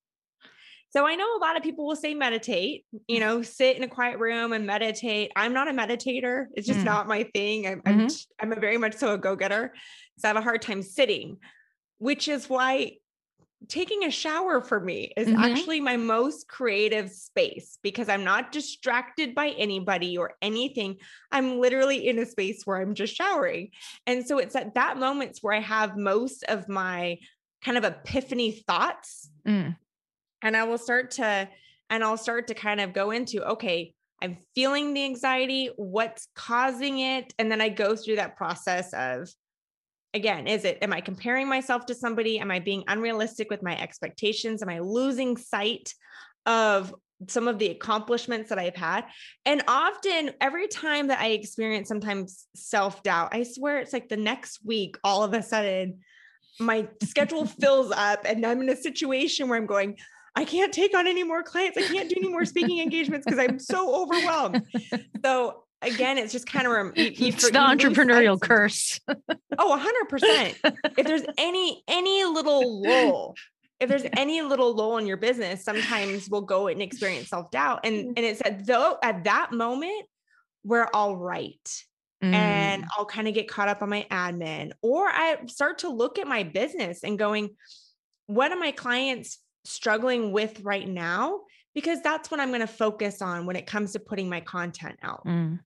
So 0.90 1.07
I 1.07 1.14
know 1.14 1.37
a 1.37 1.40
lot 1.40 1.57
of 1.57 1.62
people 1.62 1.87
will 1.87 1.96
say 1.96 2.14
meditate, 2.14 2.85
you 3.09 3.20
know, 3.20 3.42
sit 3.42 3.77
in 3.77 3.83
a 3.83 3.88
quiet 3.88 4.18
room 4.18 4.53
and 4.53 4.66
meditate. 4.66 5.33
I'm 5.37 5.53
not 5.53 5.68
a 5.68 5.72
meditator. 5.72 6.46
It's 6.55 6.66
just 6.66 6.81
mm. 6.81 6.85
not 6.85 7.09
my 7.09 7.25
thing. 7.35 7.66
I'm, 7.66 7.81
mm-hmm. 7.83 8.01
I'm, 8.01 8.53
I'm 8.53 8.53
a 8.57 8.61
very 8.61 8.79
much 8.79 8.94
so 8.94 9.12
a 9.12 9.18
go-getter. 9.18 9.75
So 10.18 10.29
I 10.29 10.31
have 10.31 10.37
a 10.37 10.42
hard 10.42 10.62
time 10.62 10.83
sitting, 10.83 11.38
which 11.99 12.29
is 12.29 12.49
why 12.49 12.92
taking 13.68 14.05
a 14.05 14.11
shower 14.11 14.61
for 14.61 14.79
me 14.79 15.12
is 15.16 15.29
mm-hmm. 15.29 15.42
actually 15.42 15.81
my 15.81 15.96
most 15.96 16.46
creative 16.46 17.11
space 17.11 17.79
because 17.83 18.09
I'm 18.09 18.22
not 18.22 18.53
distracted 18.53 19.35
by 19.35 19.49
anybody 19.49 20.16
or 20.16 20.35
anything. 20.40 20.96
I'm 21.33 21.59
literally 21.59 22.07
in 22.07 22.18
a 22.18 22.27
space 22.27 22.62
where 22.64 22.81
I'm 22.81 22.94
just 22.94 23.14
showering. 23.14 23.70
And 24.07 24.27
so 24.27 24.38
it's 24.38 24.55
at 24.55 24.75
that 24.75 24.99
moments 24.99 25.42
where 25.42 25.55
I 25.55 25.61
have 25.61 25.96
most 25.96 26.44
of 26.44 26.68
my 26.68 27.18
kind 27.64 27.77
of 27.77 27.85
epiphany 27.85 28.53
thoughts. 28.53 29.31
Mm 29.46 29.77
and 30.47 30.57
I 30.57 30.65
will 30.65 30.79
start 30.79 31.13
to, 31.13 31.49
and 31.91 32.05
I'll 32.05 32.17
start 32.17 32.49
to 32.49 32.55
kind 32.55 32.81
of 32.81 32.93
go 32.93 33.11
into, 33.11 33.45
okay, 33.53 33.95
I'm 34.23 34.39
feeling 34.55 34.95
the 34.95 35.05
anxiety, 35.05 35.71
what's 35.77 36.29
causing 36.35 37.01
it? 37.01 37.35
And 37.39 37.51
then 37.51 37.61
I 37.61 37.69
go 37.69 37.97
through 37.97 38.17
that 38.17 38.37
process 38.37 38.93
of, 38.95 39.29
again, 40.15 40.47
is 40.47 40.65
it, 40.65 40.79
am 40.81 40.93
I 40.93 41.01
comparing 41.01 41.49
myself 41.49 41.87
to 41.87 41.95
somebody? 41.95 42.39
Am 42.39 42.51
I 42.51 42.61
being 42.61 42.85
unrealistic 42.89 43.51
with 43.51 43.63
my 43.63 43.79
expectations? 43.79 44.63
Am 44.63 44.69
I 44.69 44.79
losing 44.79 45.37
sight 45.37 45.93
of 46.47 46.95
some 47.29 47.49
of 47.49 47.59
the 47.59 47.69
accomplishments 47.69 48.51
that 48.51 48.59
I've 48.59 48.77
had. 48.77 49.07
And 49.47 49.63
often, 49.67 50.33
every 50.41 50.69
time 50.69 51.07
that 51.09 51.19
I 51.19 51.29
experience 51.29 51.89
sometimes 51.89 52.47
self 52.55 53.03
doubt, 53.03 53.31
I 53.33 53.43
swear 53.43 53.79
it's 53.79 53.93
like 53.93 54.09
the 54.09 54.19
next 54.19 54.61
week, 54.65 54.99
all 55.03 55.25
of 55.25 55.33
a 55.33 55.43
sudden, 55.43 56.01
my 56.61 56.89
schedule 57.03 57.47
fills 57.61 57.91
up, 57.91 58.27
and 58.27 58.45
I'm 58.45 58.61
in 58.61 58.69
a 58.69 58.77
situation 58.77 59.49
where 59.49 59.59
I'm 59.59 59.67
going, 59.67 59.97
I 60.37 60.44
can't 60.44 60.72
take 60.72 60.94
on 60.94 61.07
any 61.07 61.25
more 61.25 61.42
clients. 61.42 61.79
I 61.79 61.83
can't 61.83 62.11
do 62.11 62.16
any 62.18 62.29
more 62.29 62.44
speaking 62.44 62.79
engagements 62.79 63.25
because 63.25 63.38
I'm 63.38 63.59
so 63.59 64.03
overwhelmed. 64.03 64.62
So 65.25 65.64
again, 65.83 66.18
it's 66.18 66.33
just 66.33 66.46
kind 66.46 66.66
of 66.66 66.96
you, 66.96 67.05
you, 67.05 67.29
it's 67.29 67.51
the 67.51 67.59
entrepreneurial 67.59 68.40
curse. 68.40 69.01
oh, 69.59 69.92
100%. 70.11 70.55
If 70.99 71.07
there's 71.07 71.25
any 71.38 71.83
any 71.88 72.25
little 72.25 72.83
lull, 72.83 73.35
if 73.81 73.88
there's 73.88 74.05
any 74.12 74.42
little 74.42 74.75
lull 74.75 74.99
in 74.99 75.07
your 75.07 75.16
business, 75.16 75.64
sometimes 75.64 76.29
we'll 76.29 76.42
go 76.42 76.68
and 76.68 76.83
experience 76.83 77.29
self-doubt. 77.29 77.81
And 77.85 77.96
mm. 77.96 78.12
and 78.16 78.18
it's 78.18 78.42
at 78.44 78.66
though 78.66 78.99
at 79.03 79.25
that 79.25 79.53
moment, 79.53 80.07
we're 80.64 80.88
all 80.92 81.16
right. 81.16 81.85
Mm. 82.22 82.33
And 82.33 82.85
I'll 82.96 83.07
kind 83.07 83.27
of 83.27 83.35
get 83.35 83.49
caught 83.49 83.68
up 83.68 83.83
on 83.83 83.88
my 83.88 84.07
admin, 84.11 84.72
or 84.83 85.07
I 85.07 85.38
start 85.46 85.79
to 85.79 85.88
look 85.88 86.18
at 86.18 86.27
my 86.27 86.42
business 86.42 87.05
and 87.05 87.18
going, 87.18 87.57
what 88.27 88.53
are 88.53 88.59
my 88.59 88.72
clients 88.72 89.38
struggling 89.66 90.33
with 90.33 90.61
right 90.61 90.88
now 90.88 91.40
because 91.74 92.00
that's 92.00 92.31
what 92.31 92.40
I'm 92.40 92.48
going 92.48 92.61
to 92.61 92.66
focus 92.66 93.20
on 93.20 93.44
when 93.44 93.57
it 93.57 93.66
comes 93.66 93.92
to 93.92 94.00
putting 94.00 94.29
my 94.29 94.40
content 94.40 94.98
out. 95.02 95.26
Mm. 95.26 95.61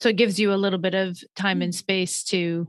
So 0.00 0.10
it 0.10 0.16
gives 0.16 0.38
you 0.38 0.52
a 0.52 0.56
little 0.56 0.78
bit 0.78 0.94
of 0.94 1.18
time 1.36 1.62
and 1.62 1.72
mm. 1.72 1.76
space 1.76 2.24
to 2.24 2.68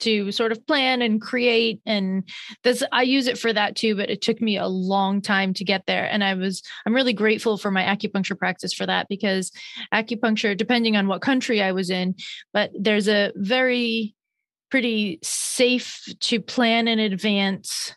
to 0.00 0.30
sort 0.30 0.52
of 0.52 0.64
plan 0.64 1.02
and 1.02 1.20
create 1.20 1.80
and 1.84 2.28
this 2.62 2.84
I 2.92 3.02
use 3.02 3.26
it 3.26 3.36
for 3.36 3.52
that 3.52 3.74
too 3.74 3.96
but 3.96 4.10
it 4.10 4.22
took 4.22 4.40
me 4.40 4.56
a 4.56 4.68
long 4.68 5.20
time 5.20 5.52
to 5.54 5.64
get 5.64 5.86
there 5.86 6.04
and 6.04 6.22
I 6.22 6.34
was 6.34 6.62
I'm 6.86 6.94
really 6.94 7.12
grateful 7.12 7.58
for 7.58 7.72
my 7.72 7.82
acupuncture 7.82 8.38
practice 8.38 8.72
for 8.72 8.86
that 8.86 9.08
because 9.08 9.50
acupuncture 9.92 10.56
depending 10.56 10.96
on 10.96 11.08
what 11.08 11.20
country 11.20 11.60
I 11.60 11.72
was 11.72 11.90
in 11.90 12.14
but 12.52 12.70
there's 12.78 13.08
a 13.08 13.32
very 13.34 14.14
pretty 14.70 15.18
safe 15.22 16.04
to 16.20 16.40
plan 16.40 16.86
in 16.86 16.98
advance 16.98 17.92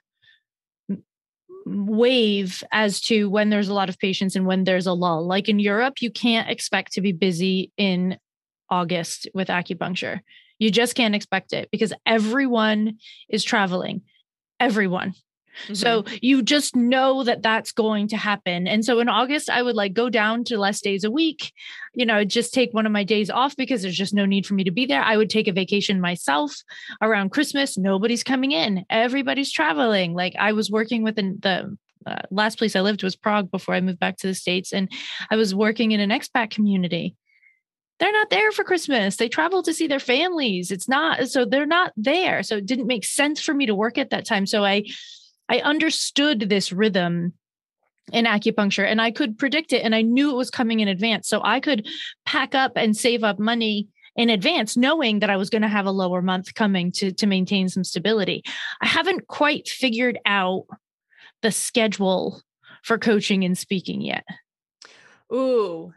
wave 1.65 2.63
as 2.71 2.99
to 3.01 3.29
when 3.29 3.49
there's 3.49 3.69
a 3.69 3.73
lot 3.73 3.89
of 3.89 3.99
patients 3.99 4.35
and 4.35 4.45
when 4.45 4.63
there's 4.63 4.87
a 4.87 4.93
lull. 4.93 5.25
Like 5.25 5.49
in 5.49 5.59
Europe, 5.59 6.01
you 6.01 6.11
can't 6.11 6.49
expect 6.49 6.93
to 6.93 7.01
be 7.01 7.11
busy 7.11 7.71
in 7.77 8.17
August 8.69 9.27
with 9.33 9.49
acupuncture. 9.49 10.21
You 10.59 10.71
just 10.71 10.95
can't 10.95 11.15
expect 11.15 11.53
it 11.53 11.69
because 11.71 11.93
everyone 12.05 12.97
is 13.29 13.43
traveling. 13.43 14.01
Everyone. 14.59 15.13
Mm-hmm. 15.63 15.73
So 15.75 16.05
you 16.21 16.41
just 16.41 16.75
know 16.75 17.23
that 17.23 17.41
that's 17.41 17.71
going 17.71 18.07
to 18.09 18.17
happen. 18.17 18.67
And 18.67 18.83
so 18.83 18.99
in 18.99 19.09
August, 19.09 19.49
I 19.49 19.61
would 19.61 19.75
like 19.75 19.93
go 19.93 20.09
down 20.09 20.43
to 20.45 20.57
less 20.57 20.81
days 20.81 21.03
a 21.03 21.11
week, 21.11 21.53
you 21.93 22.05
know, 22.05 22.23
just 22.23 22.53
take 22.53 22.73
one 22.73 22.85
of 22.85 22.91
my 22.91 23.03
days 23.03 23.29
off 23.29 23.55
because 23.55 23.81
there's 23.81 23.97
just 23.97 24.13
no 24.13 24.25
need 24.25 24.45
for 24.45 24.53
me 24.53 24.63
to 24.63 24.71
be 24.71 24.85
there. 24.85 25.01
I 25.01 25.17
would 25.17 25.29
take 25.29 25.47
a 25.47 25.53
vacation 25.53 26.01
myself 26.01 26.55
around 27.01 27.31
Christmas. 27.31 27.77
Nobody's 27.77 28.23
coming 28.23 28.51
in, 28.51 28.85
everybody's 28.89 29.51
traveling. 29.51 30.13
Like 30.13 30.35
I 30.39 30.53
was 30.53 30.71
working 30.71 31.03
with 31.03 31.15
the, 31.15 31.37
the 31.39 31.77
uh, 32.09 32.21
last 32.31 32.57
place 32.57 32.75
I 32.75 32.81
lived 32.81 33.03
was 33.03 33.15
Prague 33.15 33.51
before 33.51 33.75
I 33.75 33.81
moved 33.81 33.99
back 33.99 34.17
to 34.17 34.27
the 34.27 34.33
States. 34.33 34.73
And 34.73 34.91
I 35.29 35.35
was 35.35 35.53
working 35.53 35.91
in 35.91 35.99
an 35.99 36.09
expat 36.09 36.49
community 36.49 37.15
they're 38.01 38.11
not 38.11 38.31
there 38.31 38.51
for 38.51 38.63
Christmas. 38.63 39.17
They 39.17 39.29
travel 39.29 39.61
to 39.61 39.75
see 39.75 39.85
their 39.85 39.99
families. 39.99 40.71
It's 40.71 40.89
not 40.89 41.27
so 41.27 41.45
they're 41.45 41.67
not 41.67 41.93
there. 41.95 42.41
So 42.41 42.57
it 42.57 42.65
didn't 42.65 42.87
make 42.87 43.05
sense 43.05 43.39
for 43.39 43.53
me 43.53 43.67
to 43.67 43.75
work 43.75 43.99
at 43.99 44.09
that 44.09 44.25
time. 44.25 44.47
So 44.47 44.65
I 44.65 44.85
I 45.51 45.59
understood 45.59 46.47
this 46.47 46.71
rhythm 46.71 47.33
in 48.13 48.23
acupuncture 48.23 48.85
and 48.85 49.01
I 49.01 49.11
could 49.11 49.37
predict 49.37 49.73
it 49.73 49.83
and 49.83 49.93
I 49.93 50.01
knew 50.01 50.31
it 50.31 50.37
was 50.37 50.49
coming 50.49 50.79
in 50.79 50.87
advance. 50.87 51.27
So 51.27 51.41
I 51.43 51.59
could 51.59 51.87
pack 52.25 52.55
up 52.55 52.71
and 52.77 52.95
save 52.95 53.25
up 53.25 53.37
money 53.37 53.89
in 54.15 54.29
advance 54.29 54.77
knowing 54.77 55.19
that 55.19 55.29
I 55.29 55.35
was 55.35 55.49
going 55.49 55.61
to 55.61 55.67
have 55.67 55.85
a 55.85 55.91
lower 55.91 56.21
month 56.21 56.53
coming 56.53 56.89
to 56.93 57.11
to 57.11 57.27
maintain 57.27 57.67
some 57.67 57.83
stability. 57.83 58.43
I 58.81 58.87
haven't 58.87 59.27
quite 59.27 59.67
figured 59.67 60.19
out 60.25 60.67
the 61.41 61.51
schedule 61.51 62.41
for 62.81 62.97
coaching 62.97 63.43
and 63.43 63.57
speaking 63.57 63.99
yet. 63.99 64.23
Ooh, 65.33 65.93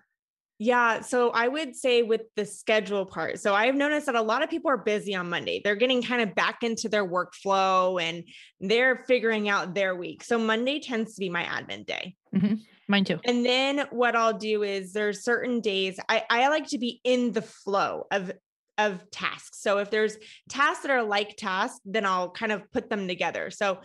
yeah. 0.59 1.01
So 1.01 1.31
I 1.31 1.49
would 1.49 1.75
say 1.75 2.03
with 2.03 2.23
the 2.37 2.45
schedule 2.45 3.07
part. 3.07 3.41
So 3.41 3.55
I've 3.55 3.75
noticed 3.75 4.07
that 4.07 4.15
a 4.15 4.23
lot 4.23 4.43
of 4.43 4.51
people 4.51 4.71
are 4.71 4.79
busy 4.79 5.15
on 5.15 5.29
Monday. 5.29 5.61
They're 5.63 5.75
getting 5.75 6.03
kind 6.03 6.23
of 6.23 6.35
back 6.35 6.63
into 6.63 6.89
their 6.89 7.07
workflow 7.07 8.01
and 8.01 8.25
they're 8.61 9.05
figuring 9.09 9.49
out 9.49 9.75
their 9.75 9.97
week. 9.97 10.23
So 10.23 10.39
Monday 10.39 10.79
tends 10.79 11.15
to 11.15 11.21
be 11.21 11.29
my 11.29 11.43
admin 11.45 11.87
day. 11.87 12.15
Mm-hmm. 12.35 12.55
Mine 12.89 13.05
too. 13.05 13.19
And 13.25 13.45
then 13.45 13.87
what 13.91 14.15
I'll 14.15 14.37
do 14.37 14.63
is 14.63 14.93
there's 14.93 15.25
certain 15.25 15.61
days 15.61 15.99
I, 16.09 16.25
I 16.31 16.49
like 16.49 16.69
to 16.69 16.79
be 16.79 17.01
in 17.03 17.33
the 17.33 17.43
flow 17.43 18.07
of 18.11 18.33
of 18.77 19.09
tasks. 19.11 19.61
So 19.61 19.79
if 19.79 19.91
there's 19.91 20.17
tasks 20.49 20.83
that 20.83 20.91
are 20.91 21.03
like 21.03 21.37
tasks, 21.37 21.81
then 21.85 22.05
I'll 22.05 22.31
kind 22.31 22.51
of 22.51 22.71
put 22.73 22.91
them 22.91 23.07
together. 23.07 23.51
So 23.51 23.79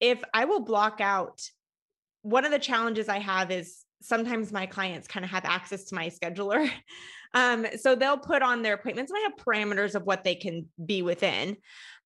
if 0.00 0.22
I 0.32 0.44
will 0.44 0.60
block 0.60 1.00
out 1.00 1.40
one 2.22 2.44
of 2.44 2.52
the 2.52 2.58
challenges 2.58 3.08
I 3.08 3.18
have 3.18 3.50
is 3.50 3.84
sometimes 4.00 4.52
my 4.52 4.66
clients 4.66 5.08
kind 5.08 5.24
of 5.24 5.30
have 5.30 5.44
access 5.44 5.84
to 5.84 5.94
my 5.94 6.08
scheduler. 6.08 6.70
Um, 7.34 7.66
so 7.78 7.94
they'll 7.94 8.16
put 8.16 8.40
on 8.40 8.62
their 8.62 8.72
appointments 8.72 9.12
and 9.12 9.18
I 9.18 9.22
have 9.24 9.44
parameters 9.44 9.94
of 9.94 10.04
what 10.04 10.24
they 10.24 10.34
can 10.34 10.64
be 10.86 11.02
within. 11.02 11.58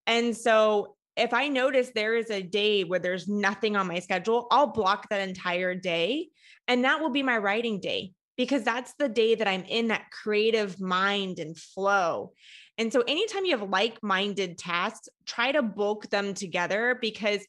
And 0.08 0.36
so 0.36 0.96
if 1.16 1.32
I 1.32 1.46
notice 1.46 1.92
there 1.94 2.16
is 2.16 2.28
a 2.28 2.42
day 2.42 2.82
where 2.82 2.98
there's 2.98 3.28
nothing 3.28 3.76
on 3.76 3.86
my 3.86 4.00
schedule, 4.00 4.48
I'll 4.50 4.66
block 4.66 5.08
that 5.10 5.28
entire 5.28 5.76
day. 5.76 6.30
And 6.66 6.84
that 6.84 7.00
will 7.00 7.10
be 7.10 7.22
my 7.22 7.38
writing 7.38 7.78
day 7.78 8.14
because 8.36 8.64
that's 8.64 8.94
the 8.98 9.08
day 9.08 9.36
that 9.36 9.46
I'm 9.46 9.64
in 9.64 9.88
that 9.88 10.10
creative 10.10 10.80
mind 10.80 11.38
and 11.38 11.56
flow. 11.56 12.32
And 12.78 12.92
so 12.92 13.02
anytime 13.02 13.44
you 13.44 13.56
have 13.56 13.68
like-minded 13.68 14.58
tasks, 14.58 15.08
try 15.26 15.52
to 15.52 15.62
bulk 15.62 16.08
them 16.08 16.34
together 16.34 16.98
because 17.00 17.46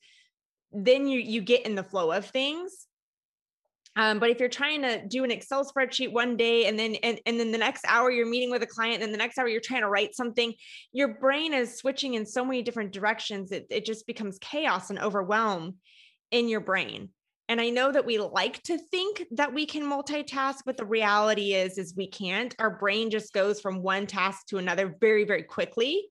then 0.72 1.08
you 1.08 1.20
you 1.20 1.42
get 1.42 1.66
in 1.66 1.76
the 1.76 1.84
flow 1.84 2.12
of 2.12 2.26
things 2.26 2.88
Um, 3.96 4.20
but 4.20 4.30
if 4.30 4.40
you're 4.40 4.50
trying 4.50 4.82
to 4.82 5.06
do 5.08 5.24
an 5.24 5.32
Excel 5.32 5.64
spreadsheet 5.64 6.12
one 6.12 6.36
day 6.36 6.66
and 6.66 6.80
then 6.80 6.96
and, 7.04 7.20
and 7.26 7.40
then 7.40 7.52
the 7.52 7.58
next 7.58 7.86
hour 7.88 8.10
you're 8.10 8.26
meeting 8.26 8.50
with 8.50 8.64
a 8.64 8.68
client 8.68 9.04
and 9.04 9.14
the 9.14 9.18
next 9.18 9.38
hour 9.38 9.48
you're 9.48 9.62
trying 9.62 9.82
to 9.82 9.90
write 9.90 10.16
something, 10.16 10.54
your 10.92 11.20
brain 11.20 11.54
is 11.54 11.78
switching 11.78 12.16
in 12.16 12.26
so 12.26 12.44
many 12.44 12.64
different 12.64 12.92
directions. 12.92 13.52
It, 13.52 13.68
it 13.70 13.86
just 13.86 14.08
becomes 14.08 14.40
chaos 14.40 14.90
and 14.90 15.00
overwhelm 15.00 15.76
in 16.32 16.50
your 16.50 16.62
brain. 16.62 17.10
And 17.50 17.62
I 17.62 17.70
know 17.70 17.92
that 17.92 18.06
we 18.06 18.18
like 18.18 18.64
to 18.64 18.78
think 18.78 19.26
that 19.32 19.54
we 19.54 19.66
can 19.66 19.84
multitask, 19.84 20.60
but 20.66 20.78
the 20.78 20.86
reality 20.86 21.54
is 21.54 21.78
is 21.78 21.94
we 21.96 22.08
can't. 22.08 22.56
Our 22.58 22.72
brain 22.72 23.12
just 23.12 23.34
goes 23.34 23.62
from 23.62 23.84
one 23.84 24.08
task 24.08 24.48
to 24.48 24.58
another 24.58 24.96
very, 25.00 25.24
very 25.24 25.44
quickly. 25.44 26.10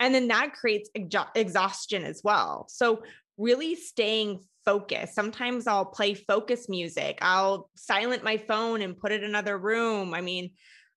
And 0.00 0.14
then 0.14 0.28
that 0.28 0.54
creates 0.54 0.88
exhaustion 1.34 2.04
as 2.04 2.22
well. 2.24 2.66
So 2.68 3.02
really 3.36 3.74
staying 3.74 4.40
focused. 4.64 5.14
Sometimes 5.14 5.66
I'll 5.66 5.84
play 5.84 6.14
focus 6.14 6.68
music. 6.68 7.18
I'll 7.20 7.70
silent 7.76 8.24
my 8.24 8.36
phone 8.36 8.82
and 8.82 8.96
put 8.96 9.12
it 9.12 9.22
in 9.22 9.30
another 9.30 9.58
room. 9.58 10.14
I 10.14 10.20
mean, 10.20 10.50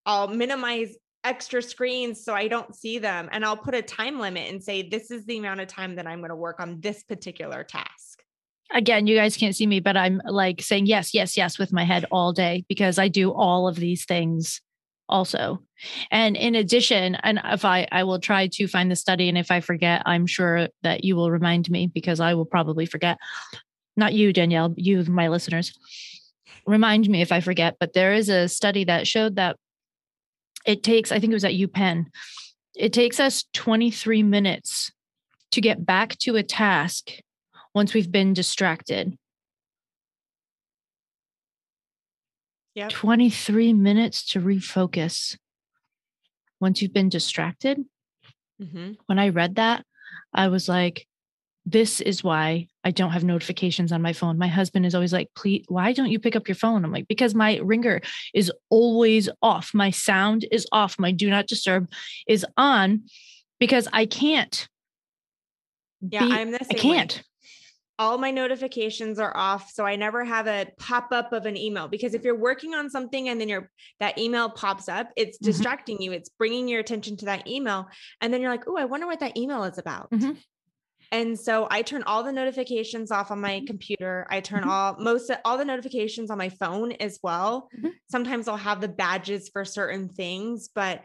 I'll 0.06 0.28
minimize 0.28 0.96
extra 1.24 1.62
screens 1.62 2.24
so 2.24 2.34
I 2.34 2.48
don't 2.48 2.76
see 2.76 3.00
them 3.00 3.30
and 3.32 3.44
I'll 3.44 3.58
put 3.58 3.74
a 3.74 3.82
time 3.82 4.20
limit 4.20 4.52
and 4.52 4.64
say 4.64 4.88
this 4.88 5.10
is 5.10 5.26
the 5.26 5.40
amount 5.40 5.60
of 5.60 5.68
time 5.68 5.96
that 5.96 6.06
I'm 6.06 6.20
going 6.20 6.30
to 6.30 6.36
work 6.36 6.60
on 6.60 6.80
this 6.82 7.04
particular 7.04 7.64
task. 7.64 8.22
Again, 8.72 9.08
you 9.08 9.16
guys 9.16 9.36
can't 9.36 9.56
see 9.56 9.68
me, 9.68 9.80
but 9.80 9.98
I'm 9.98 10.22
like 10.26 10.62
saying 10.62 10.86
yes, 10.86 11.14
yes, 11.14 11.36
yes 11.36 11.58
with 11.58 11.74
my 11.74 11.84
head 11.84 12.06
all 12.12 12.32
day 12.32 12.64
because 12.70 13.00
I 13.00 13.08
do 13.08 13.32
all 13.32 13.68
of 13.68 13.76
these 13.76 14.06
things 14.06 14.62
also. 15.08 15.62
And 16.12 16.36
in 16.36 16.56
addition, 16.56 17.16
and 17.16 17.40
if 17.44 17.66
I 17.66 17.88
I 17.92 18.04
will 18.04 18.20
try 18.20 18.48
to 18.48 18.68
find 18.68 18.90
the 18.90 18.96
study 18.96 19.30
and 19.30 19.38
if 19.38 19.52
I 19.52 19.62
forget, 19.62 20.02
I'm 20.06 20.28
sure 20.28 20.68
that 20.84 21.04
you 21.04 21.16
will 21.16 21.32
remind 21.32 21.70
me 21.70 21.88
because 21.88 22.20
I 22.20 22.34
will 22.34 22.46
probably 22.46 22.86
forget. 22.86 23.18
Not 23.98 24.14
you, 24.14 24.34
Danielle, 24.34 24.74
you 24.76 25.04
my 25.06 25.30
listeners. 25.30 25.74
Remind 26.66 27.08
me 27.08 27.22
if 27.22 27.32
I 27.32 27.42
forget, 27.42 27.78
but 27.80 27.94
there 27.94 28.14
is 28.14 28.30
a 28.30 28.48
study 28.48 28.84
that 28.86 29.08
showed 29.08 29.36
that 29.36 29.58
it 30.66 30.84
takes, 30.84 31.12
I 31.12 31.20
think 31.20 31.32
it 31.32 31.36
was 31.36 31.46
at 31.46 31.54
UPenn, 31.54 32.08
it 32.76 32.92
takes 32.92 33.20
us 33.20 33.46
23 33.54 34.24
minutes 34.24 34.92
to 35.52 35.62
get 35.62 35.86
back 35.86 36.18
to 36.20 36.36
a 36.36 36.44
task 36.44 37.12
once 37.74 37.94
we've 37.94 38.12
been 38.12 38.34
distracted. 38.34 39.18
Yeah. 42.76 42.90
23 42.90 43.74
minutes 43.74 44.32
to 44.32 44.42
refocus 44.42 45.38
once 46.60 46.82
you've 46.82 46.94
been 46.94 47.10
distracted. 47.10 47.80
Mm-hmm. 48.62 48.94
When 49.06 49.20
I 49.20 49.30
read 49.30 49.56
that, 49.56 49.86
I 50.34 50.50
was 50.50 50.68
like, 50.68 51.08
this 51.66 52.00
is 52.00 52.24
why 52.24 52.68
I 52.84 52.92
don't 52.92 53.12
have 53.12 53.24
notifications 53.24 53.92
on 53.92 54.02
my 54.02 54.14
phone. 54.14 54.38
My 54.38 54.48
husband 54.48 54.86
is 54.86 54.94
always 54.94 55.14
like, 55.14 55.30
please, 55.36 55.66
why 55.68 55.94
don't 55.94 56.12
you 56.12 56.20
pick 56.20 56.36
up 56.36 56.48
your 56.48 56.56
phone? 56.56 56.86
I'm 56.86 56.92
like, 56.92 57.08
because 57.08 57.34
my 57.34 57.58
ringer 57.58 58.02
is 58.34 58.52
always 58.70 59.30
off. 59.42 59.72
My 59.74 59.90
sound 59.90 60.46
is 60.52 60.68
off. 60.72 61.00
My 61.00 61.12
do 61.12 61.30
not 61.30 61.48
disturb 61.48 61.90
is 62.28 62.46
on 62.56 63.06
because 63.60 63.88
I 63.92 64.06
can't. 64.06 64.68
Yeah, 66.02 66.26
be, 66.26 66.32
I'm 66.34 66.52
the 66.52 66.60
same 66.60 66.68
I 66.72 66.74
can't. 66.76 67.16
Way 67.16 67.24
all 67.98 68.18
my 68.18 68.32
notifications 68.32 69.20
are 69.20 69.36
off 69.36 69.72
so 69.72 69.86
i 69.86 69.96
never 69.96 70.24
have 70.24 70.48
a 70.48 70.68
pop 70.78 71.12
up 71.12 71.32
of 71.34 71.46
an 71.46 71.56
email 71.56 71.88
because 71.88 72.14
if 72.14 72.24
you're 72.24 72.38
working 72.38 72.74
on 72.74 72.90
something 72.90 73.30
and 73.30 73.40
then 73.40 73.48
your 73.48 73.70
that 74.00 74.18
email 74.18 74.50
pops 74.50 74.90
up 74.90 75.10
it's 75.16 75.38
mm-hmm. 75.38 75.46
distracting 75.46 76.02
you 76.02 76.12
it's 76.12 76.30
bringing 76.30 76.68
your 76.68 76.80
attention 76.80 77.16
to 77.16 77.26
that 77.26 77.48
email 77.48 77.88
and 78.22 78.34
then 78.34 78.42
you're 78.42 78.52
like 78.52 78.68
oh 78.68 78.78
i 78.78 78.86
wonder 78.86 79.08
what 79.08 79.20
that 79.20 79.38
email 79.38 79.64
is 79.64 79.78
about 79.78 80.10
mm-hmm. 80.12 80.32
and 81.12 81.40
so 81.40 81.68
i 81.72 81.82
turn 81.82 82.04
all 82.04 82.24
the 82.24 82.32
notifications 82.32 83.12
off 83.12 83.32
on 83.32 83.40
my 83.40 83.62
computer 83.66 84.28
i 84.30 84.40
turn 84.40 84.62
mm-hmm. 84.62 84.70
all 84.70 84.96
most 85.00 85.32
all 85.46 85.58
the 85.58 85.66
notifications 85.66 86.30
on 86.30 86.38
my 86.38 86.50
phone 86.50 86.92
as 86.94 87.20
well 87.24 87.70
Mm-hmm. 87.78 87.90
sometimes 88.12 88.48
i'll 88.48 88.58
have 88.58 88.82
the 88.82 88.88
badges 88.88 89.50
for 89.50 89.64
certain 89.64 90.10
things 90.10 90.70
but 90.74 91.04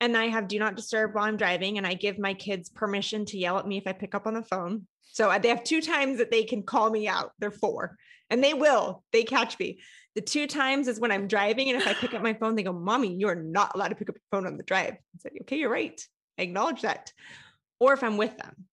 and 0.00 0.16
I 0.16 0.26
have 0.26 0.48
do 0.48 0.58
not 0.58 0.74
disturb 0.74 1.14
while 1.14 1.24
I'm 1.24 1.38
driving, 1.38 1.78
and 1.78 1.86
I 1.86 1.94
give 1.94 2.18
my 2.18 2.34
kids 2.34 2.68
permission 2.68 3.24
to 3.26 3.38
yell 3.38 3.58
at 3.58 3.66
me 3.66 3.78
if 3.78 3.86
I 3.86 3.92
pick 3.92 4.14
up 4.14 4.26
on 4.26 4.34
the 4.34 4.42
phone. 4.42 4.86
So 5.14 5.30
uh, 5.30 5.38
they 5.38 5.48
have 5.48 5.62
two 5.62 5.80
times 5.80 6.18
that 6.18 6.32
they 6.32 6.42
can 6.42 6.64
call 6.64 6.90
me 6.90 7.06
out. 7.06 7.30
They're 7.38 7.52
four, 7.52 7.96
and 8.30 8.42
they 8.42 8.52
will. 8.52 9.04
They 9.12 9.22
catch 9.22 9.56
me. 9.60 9.80
The 10.16 10.20
two 10.20 10.48
times 10.48 10.88
is 10.88 10.98
when 10.98 11.12
I'm 11.12 11.28
driving, 11.28 11.70
and 11.70 11.80
if 11.80 11.86
I 11.86 11.94
pick 11.94 12.14
up 12.14 12.22
my 12.22 12.34
phone, 12.34 12.56
they 12.56 12.64
go, 12.64 12.72
"Mommy, 12.72 13.14
you 13.14 13.28
are 13.28 13.36
not 13.36 13.72
allowed 13.74 13.88
to 13.88 13.94
pick 13.94 14.08
up 14.08 14.16
your 14.16 14.22
phone 14.32 14.46
on 14.46 14.56
the 14.56 14.64
drive." 14.64 14.94
I 14.94 15.18
say, 15.18 15.30
"Okay, 15.42 15.58
you're 15.58 15.70
right. 15.70 16.00
I 16.36 16.42
acknowledge 16.42 16.82
that." 16.82 17.12
Or 17.78 17.92
if 17.92 18.02
I'm 18.02 18.16
with 18.16 18.36
them, 18.36 18.66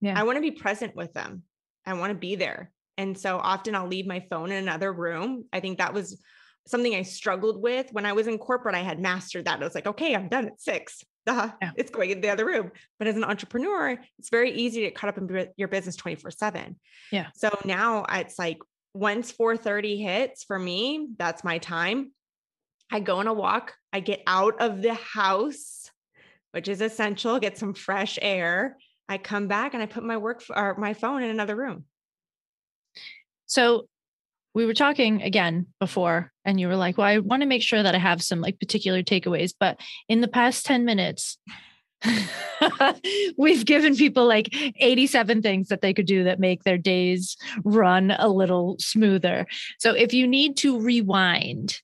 yeah, 0.00 0.18
I 0.18 0.22
want 0.22 0.36
to 0.36 0.42
be 0.42 0.52
present 0.52 0.94
with 0.94 1.12
them. 1.12 1.42
I 1.84 1.94
want 1.94 2.12
to 2.12 2.18
be 2.18 2.36
there, 2.36 2.70
and 2.96 3.18
so 3.18 3.38
often 3.38 3.74
I'll 3.74 3.88
leave 3.88 4.06
my 4.06 4.24
phone 4.30 4.52
in 4.52 4.62
another 4.62 4.92
room. 4.92 5.46
I 5.52 5.58
think 5.58 5.78
that 5.78 5.92
was 5.92 6.22
something 6.68 6.94
I 6.94 7.02
struggled 7.02 7.60
with 7.60 7.88
when 7.90 8.06
I 8.06 8.12
was 8.12 8.28
in 8.28 8.38
corporate. 8.38 8.76
I 8.76 8.82
had 8.82 9.00
mastered 9.00 9.46
that. 9.46 9.60
I 9.60 9.64
was 9.64 9.74
like, 9.74 9.88
okay, 9.88 10.14
I'm 10.14 10.28
done 10.28 10.46
at 10.46 10.60
six. 10.60 11.02
Uh, 11.26 11.50
yeah. 11.60 11.70
It's 11.76 11.90
going 11.90 12.10
in 12.10 12.20
the 12.20 12.30
other 12.30 12.46
room. 12.46 12.72
But 12.98 13.08
as 13.08 13.16
an 13.16 13.24
entrepreneur, 13.24 13.98
it's 14.18 14.30
very 14.30 14.52
easy 14.52 14.80
to 14.80 14.86
get 14.86 14.94
caught 14.94 15.10
up 15.10 15.18
in 15.18 15.48
your 15.56 15.68
business 15.68 15.96
24 15.96 16.30
seven. 16.30 16.76
Yeah. 17.12 17.28
So 17.34 17.50
now 17.64 18.04
it's 18.10 18.38
like 18.38 18.58
once 18.94 19.30
430 19.30 20.02
hits 20.02 20.44
for 20.44 20.58
me, 20.58 21.08
that's 21.16 21.44
my 21.44 21.58
time. 21.58 22.12
I 22.90 23.00
go 23.00 23.18
on 23.18 23.28
a 23.28 23.32
walk. 23.32 23.74
I 23.92 24.00
get 24.00 24.22
out 24.26 24.60
of 24.60 24.82
the 24.82 24.94
house, 24.94 25.90
which 26.52 26.68
is 26.68 26.80
essential, 26.80 27.38
get 27.38 27.58
some 27.58 27.74
fresh 27.74 28.18
air. 28.20 28.76
I 29.08 29.18
come 29.18 29.46
back 29.46 29.74
and 29.74 29.82
I 29.82 29.86
put 29.86 30.02
my 30.02 30.16
work 30.16 30.42
or 30.54 30.76
my 30.76 30.94
phone 30.94 31.22
in 31.22 31.30
another 31.30 31.56
room. 31.56 31.84
So 33.46 33.88
we 34.54 34.66
were 34.66 34.74
talking 34.74 35.22
again 35.22 35.66
before 35.78 36.32
and 36.44 36.60
you 36.60 36.68
were 36.68 36.76
like 36.76 36.98
well 36.98 37.06
i 37.06 37.18
want 37.18 37.42
to 37.42 37.48
make 37.48 37.62
sure 37.62 37.82
that 37.82 37.94
i 37.94 37.98
have 37.98 38.22
some 38.22 38.40
like 38.40 38.58
particular 38.58 39.02
takeaways 39.02 39.54
but 39.58 39.78
in 40.08 40.20
the 40.20 40.28
past 40.28 40.66
10 40.66 40.84
minutes 40.84 41.38
we've 43.36 43.66
given 43.66 43.94
people 43.94 44.26
like 44.26 44.48
87 44.78 45.42
things 45.42 45.68
that 45.68 45.82
they 45.82 45.92
could 45.92 46.06
do 46.06 46.24
that 46.24 46.40
make 46.40 46.64
their 46.64 46.78
days 46.78 47.36
run 47.64 48.10
a 48.10 48.28
little 48.28 48.76
smoother 48.78 49.46
so 49.78 49.92
if 49.92 50.14
you 50.14 50.26
need 50.26 50.56
to 50.58 50.80
rewind 50.80 51.80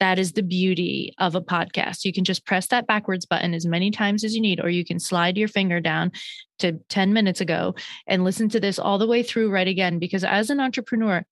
that 0.00 0.18
is 0.18 0.32
the 0.32 0.42
beauty 0.42 1.12
of 1.18 1.34
a 1.34 1.40
podcast. 1.40 2.04
You 2.04 2.12
can 2.12 2.24
just 2.24 2.46
press 2.46 2.68
that 2.68 2.86
backwards 2.86 3.26
button 3.26 3.52
as 3.52 3.66
many 3.66 3.90
times 3.90 4.22
as 4.22 4.34
you 4.34 4.40
need, 4.40 4.60
or 4.62 4.68
you 4.68 4.84
can 4.84 5.00
slide 5.00 5.36
your 5.36 5.48
finger 5.48 5.80
down 5.80 6.12
to 6.60 6.78
10 6.88 7.12
minutes 7.12 7.40
ago 7.40 7.74
and 8.06 8.24
listen 8.24 8.48
to 8.50 8.60
this 8.60 8.78
all 8.78 8.98
the 8.98 9.06
way 9.06 9.22
through 9.22 9.50
right 9.50 9.66
again. 9.66 9.98
Because 9.98 10.24
as 10.24 10.50
an 10.50 10.60
entrepreneur, 10.60 11.24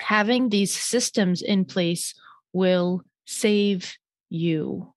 having 0.00 0.48
these 0.48 0.72
systems 0.72 1.42
in 1.42 1.64
place 1.64 2.14
will 2.52 3.02
save 3.26 3.96
you, 4.28 4.92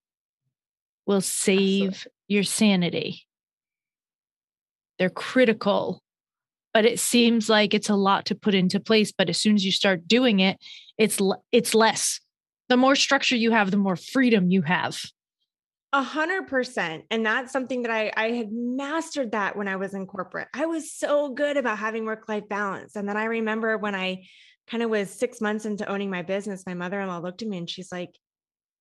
will 1.06 1.20
save 1.20 1.88
Absolutely. 1.88 2.12
your 2.28 2.42
sanity. 2.42 3.26
They're 4.98 5.10
critical, 5.10 6.02
but 6.72 6.84
it 6.84 6.98
seems 7.00 7.48
like 7.48 7.74
it's 7.74 7.88
a 7.88 7.96
lot 7.96 8.26
to 8.26 8.34
put 8.34 8.54
into 8.54 8.80
place. 8.80 9.12
But 9.12 9.28
as 9.28 9.38
soon 9.38 9.54
as 9.56 9.64
you 9.64 9.72
start 9.72 10.06
doing 10.06 10.40
it, 10.40 10.58
it's 10.98 11.20
it's 11.52 11.74
less. 11.74 12.20
The 12.68 12.76
more 12.76 12.96
structure 12.96 13.36
you 13.36 13.50
have, 13.50 13.70
the 13.70 13.76
more 13.76 13.96
freedom 13.96 14.50
you 14.50 14.62
have. 14.62 15.00
A 15.92 16.02
hundred 16.02 16.48
percent. 16.48 17.04
And 17.10 17.24
that's 17.24 17.52
something 17.52 17.82
that 17.82 17.90
I, 17.92 18.12
I 18.16 18.30
had 18.32 18.48
mastered 18.50 19.32
that 19.32 19.56
when 19.56 19.68
I 19.68 19.76
was 19.76 19.94
in 19.94 20.06
corporate. 20.06 20.48
I 20.52 20.66
was 20.66 20.90
so 20.92 21.30
good 21.30 21.56
about 21.56 21.78
having 21.78 22.04
work 22.04 22.28
life 22.28 22.48
balance. 22.48 22.96
And 22.96 23.08
then 23.08 23.16
I 23.16 23.26
remember 23.26 23.78
when 23.78 23.94
I 23.94 24.24
kind 24.68 24.82
of 24.82 24.90
was 24.90 25.10
six 25.10 25.40
months 25.40 25.66
into 25.66 25.88
owning 25.88 26.10
my 26.10 26.22
business, 26.22 26.64
my 26.66 26.74
mother 26.74 27.00
in 27.00 27.08
law 27.08 27.18
looked 27.18 27.42
at 27.42 27.48
me 27.48 27.58
and 27.58 27.68
she's 27.68 27.92
like, 27.92 28.10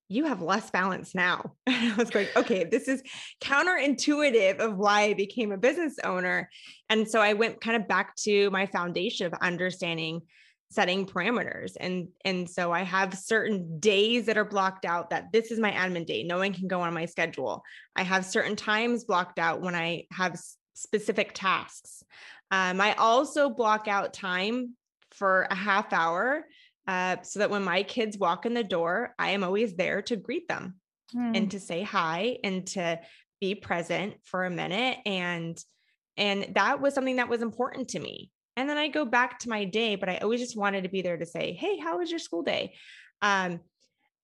you 0.10 0.26
have 0.26 0.42
less 0.42 0.70
balance 0.70 1.16
now. 1.16 1.54
And 1.68 1.94
I 1.94 1.96
was 1.96 2.14
like, 2.14 2.36
okay, 2.36 2.64
this 2.64 2.88
is 2.88 3.02
counterintuitive 3.42 4.60
of 4.60 4.78
why 4.78 5.04
I 5.04 5.14
became 5.14 5.52
a 5.52 5.58
business 5.58 5.96
owner. 6.04 6.50
And 6.90 7.10
so 7.10 7.20
I 7.20 7.34
went 7.34 7.62
kind 7.62 7.76
of 7.76 7.88
back 7.88 8.16
to 8.18 8.50
my 8.52 8.68
foundation 8.68 9.28
of 9.28 9.34
understanding 9.42 10.22
setting 10.70 11.06
parameters. 11.06 11.74
And, 11.80 12.08
and 12.26 12.50
so 12.50 12.72
I 12.72 12.82
have 12.82 13.18
certain 13.18 13.80
days 13.80 14.26
that 14.26 14.38
are 14.38 14.46
blocked 14.46 14.86
out 14.86 15.12
that 15.12 15.32
this 15.32 15.52
is 15.52 15.60
my 15.60 15.72
admin 15.72 16.06
day. 16.06 16.24
No 16.24 16.38
one 16.40 16.54
can 16.54 16.68
go 16.68 16.82
on 16.82 16.94
my 16.94 17.06
schedule. 17.06 17.64
I 17.96 18.04
have 18.04 18.26
certain 18.26 18.56
times 18.56 19.04
blocked 19.04 19.40
out 19.40 19.62
when 19.62 19.76
I 19.76 20.06
have 20.12 20.40
specific 20.74 21.32
tasks. 21.34 22.04
Um, 22.50 22.82
I 22.82 22.94
also 22.94 23.50
block 23.50 23.88
out 23.88 24.14
time 24.14 24.76
for 25.14 25.48
a 25.50 25.56
half 25.56 25.94
hour 25.94 26.46
uh, 26.88 27.18
so 27.22 27.40
that 27.40 27.50
when 27.50 27.64
my 27.64 27.84
kids 27.84 28.18
walk 28.18 28.46
in 28.46 28.54
the 28.54 28.64
door, 28.64 29.16
I 29.18 29.32
am 29.32 29.44
always 29.44 29.76
there 29.76 30.02
to 30.04 30.16
greet 30.16 30.48
them 30.48 30.76
mm. 31.16 31.38
and 31.38 31.50
to 31.52 31.60
say 31.60 31.84
hi 31.84 32.38
and 32.44 32.66
to 32.68 33.00
be 33.40 33.56
present 33.56 34.16
for 34.24 34.46
a 34.46 34.50
minute. 34.50 34.98
And 35.06 35.58
and 36.16 36.48
that 36.54 36.80
was 36.80 36.94
something 36.94 37.16
that 37.16 37.30
was 37.30 37.42
important 37.42 37.90
to 37.90 38.00
me. 38.00 38.30
And 38.56 38.70
then 38.70 38.78
I 38.78 38.88
go 38.88 39.04
back 39.04 39.40
to 39.40 39.50
my 39.50 39.66
day, 39.66 39.96
but 39.96 40.10
I 40.10 40.18
always 40.18 40.40
just 40.40 40.56
wanted 40.56 40.84
to 40.84 40.90
be 40.90 41.02
there 41.02 41.18
to 41.18 41.26
say, 41.26 41.54
"Hey, 41.54 41.78
how 41.78 41.98
was 41.98 42.12
your 42.12 42.20
school 42.20 42.44
day?" 42.44 42.76
Um, 43.22 43.62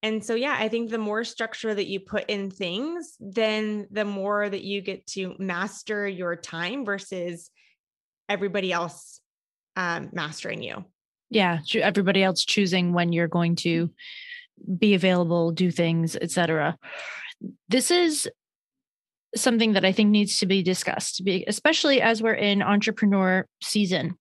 and 0.02 0.24
so, 0.24 0.36
yeah, 0.36 0.56
I 0.58 0.70
think 0.70 0.90
the 0.90 0.98
more 0.98 1.24
structure 1.24 1.74
that 1.74 1.88
you 1.88 2.00
put 2.00 2.30
in 2.30 2.52
things, 2.52 3.18
then 3.20 3.88
the 3.92 4.06
more 4.06 4.48
that 4.48 4.64
you 4.64 4.82
get 4.82 5.06
to 5.08 5.36
master 5.40 6.08
your 6.08 6.36
time 6.36 6.86
versus 6.86 7.50
everybody 8.30 8.72
else 8.72 9.20
um, 9.80 10.10
mastering 10.12 10.62
you. 10.62 10.84
Yeah, 11.30 11.60
everybody 11.74 12.22
else 12.22 12.44
choosing 12.44 12.92
when 12.92 13.14
you're 13.14 13.30
going 13.30 13.56
to 13.58 13.90
be 14.78 14.94
available, 14.94 15.52
do 15.52 15.72
things, 15.72 16.18
etc. 16.18 16.78
This 17.70 17.90
is 17.90 18.30
something 19.36 19.74
that 19.74 19.86
I 19.86 19.94
think 19.94 20.10
needs 20.10 20.40
to 20.40 20.46
be 20.46 20.64
discussed, 20.64 21.22
especially 21.48 22.02
as 22.02 22.22
we're 22.22 22.34
in 22.34 22.62
entrepreneur 22.62 23.46
season. 23.62 24.18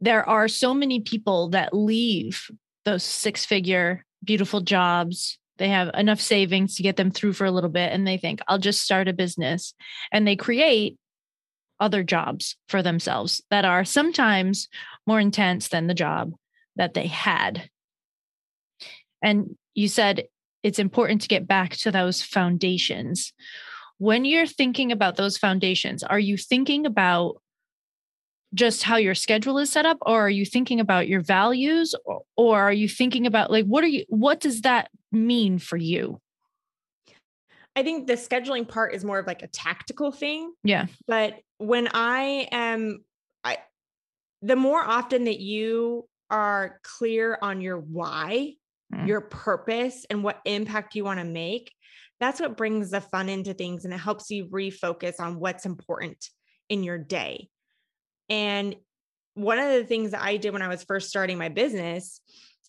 There 0.00 0.26
are 0.26 0.48
so 0.48 0.72
many 0.72 1.00
people 1.00 1.50
that 1.50 1.74
leave 1.74 2.50
those 2.84 3.02
six 3.02 3.44
figure, 3.44 4.06
beautiful 4.24 4.62
jobs. 4.62 5.38
They 5.58 5.68
have 5.68 5.90
enough 5.94 6.20
savings 6.20 6.76
to 6.76 6.82
get 6.82 6.96
them 6.96 7.10
through 7.10 7.34
for 7.34 7.44
a 7.44 7.50
little 7.50 7.70
bit, 7.70 7.92
and 7.92 8.06
they 8.06 8.16
think, 8.16 8.40
I'll 8.48 8.58
just 8.58 8.82
start 8.82 9.08
a 9.08 9.12
business. 9.12 9.74
And 10.12 10.26
they 10.26 10.36
create 10.36 10.96
other 11.80 12.02
jobs 12.02 12.56
for 12.68 12.82
themselves 12.82 13.42
that 13.50 13.64
are 13.64 13.84
sometimes 13.84 14.68
more 15.06 15.20
intense 15.20 15.68
than 15.68 15.86
the 15.86 15.94
job 15.94 16.32
that 16.76 16.94
they 16.94 17.06
had. 17.06 17.68
And 19.22 19.56
you 19.74 19.88
said 19.88 20.24
it's 20.62 20.78
important 20.78 21.22
to 21.22 21.28
get 21.28 21.46
back 21.46 21.76
to 21.76 21.90
those 21.90 22.22
foundations. 22.22 23.32
When 23.98 24.24
you're 24.24 24.46
thinking 24.46 24.92
about 24.92 25.16
those 25.16 25.38
foundations, 25.38 26.02
are 26.02 26.18
you 26.18 26.36
thinking 26.36 26.86
about 26.86 27.40
just 28.54 28.82
how 28.82 28.96
your 28.96 29.14
schedule 29.14 29.58
is 29.58 29.70
set 29.70 29.86
up 29.86 29.98
or 30.02 30.26
are 30.26 30.30
you 30.30 30.44
thinking 30.44 30.80
about 30.80 31.08
your 31.08 31.20
values 31.20 31.94
or, 32.04 32.22
or 32.36 32.60
are 32.60 32.72
you 32.72 32.88
thinking 32.88 33.26
about 33.26 33.50
like 33.50 33.66
what 33.66 33.84
are 33.84 33.88
you 33.88 34.04
what 34.08 34.40
does 34.40 34.62
that 34.62 34.88
mean 35.12 35.58
for 35.58 35.76
you? 35.76 36.20
I 37.74 37.82
think 37.82 38.06
the 38.06 38.14
scheduling 38.14 38.66
part 38.66 38.94
is 38.94 39.04
more 39.04 39.18
of 39.18 39.26
like 39.26 39.42
a 39.42 39.48
tactical 39.48 40.10
thing. 40.10 40.52
Yeah. 40.64 40.86
But 41.06 41.34
when 41.58 41.88
I 41.92 42.48
am 42.50 43.04
I 43.44 43.58
the 44.42 44.56
more 44.56 44.82
often 44.82 45.24
that 45.24 45.40
you 45.40 46.08
are 46.30 46.80
clear 46.82 47.38
on 47.40 47.60
your 47.60 47.78
why, 47.78 48.54
mm. 48.92 49.06
your 49.06 49.22
purpose 49.22 50.06
and 50.10 50.22
what 50.22 50.40
impact 50.44 50.94
you 50.94 51.04
want 51.04 51.20
to 51.20 51.24
make, 51.24 51.72
that's 52.20 52.40
what 52.40 52.56
brings 52.56 52.90
the 52.90 53.00
fun 53.00 53.28
into 53.28 53.54
things 53.54 53.84
and 53.84 53.94
it 53.94 53.98
helps 53.98 54.30
you 54.30 54.46
refocus 54.46 55.20
on 55.20 55.38
what's 55.38 55.66
important 55.66 56.28
in 56.68 56.82
your 56.82 56.98
day. 56.98 57.48
And 58.28 58.74
one 59.34 59.58
of 59.58 59.70
the 59.70 59.84
things 59.84 60.12
that 60.12 60.22
I 60.22 60.38
did 60.38 60.52
when 60.52 60.62
I 60.62 60.68
was 60.68 60.82
first 60.82 61.08
starting 61.08 61.38
my 61.38 61.50
business 61.50 62.20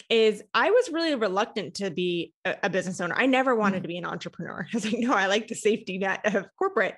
is 0.09 0.43
I 0.53 0.69
was 0.69 0.91
really 0.91 1.15
reluctant 1.15 1.75
to 1.75 1.89
be 1.89 2.33
a, 2.45 2.69
business 2.69 3.01
owner. 3.01 3.15
I 3.17 3.25
never 3.25 3.55
wanted 3.55 3.79
mm. 3.79 3.83
to 3.83 3.87
be 3.87 3.97
an 3.97 4.05
entrepreneur. 4.05 4.67
I 4.73 4.75
was 4.75 4.85
like, 4.85 4.99
no, 4.99 5.13
I 5.13 5.27
like 5.27 5.47
the 5.47 5.55
safety 5.55 5.97
net 5.97 6.35
of 6.35 6.45
corporate. 6.57 6.95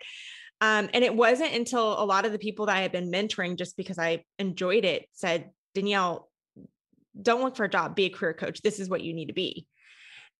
Um, 0.61 0.89
and 0.93 1.03
it 1.03 1.15
wasn't 1.15 1.53
until 1.53 2.01
a 2.01 2.05
lot 2.05 2.25
of 2.25 2.31
the 2.31 2.39
people 2.39 2.65
that 2.65 2.75
I 2.75 2.81
had 2.81 2.91
been 2.91 3.11
mentoring, 3.11 3.57
just 3.57 3.77
because 3.77 3.97
I 3.97 4.23
enjoyed 4.37 4.85
it, 4.85 5.07
said, 5.13 5.51
Danielle, 5.73 6.29
don't 7.21 7.41
look 7.41 7.55
for 7.55 7.65
a 7.65 7.69
job, 7.69 7.95
be 7.95 8.05
a 8.05 8.09
career 8.09 8.33
coach. 8.33 8.61
This 8.61 8.79
is 8.79 8.89
what 8.89 9.01
you 9.01 9.13
need 9.13 9.27
to 9.27 9.33
be. 9.33 9.67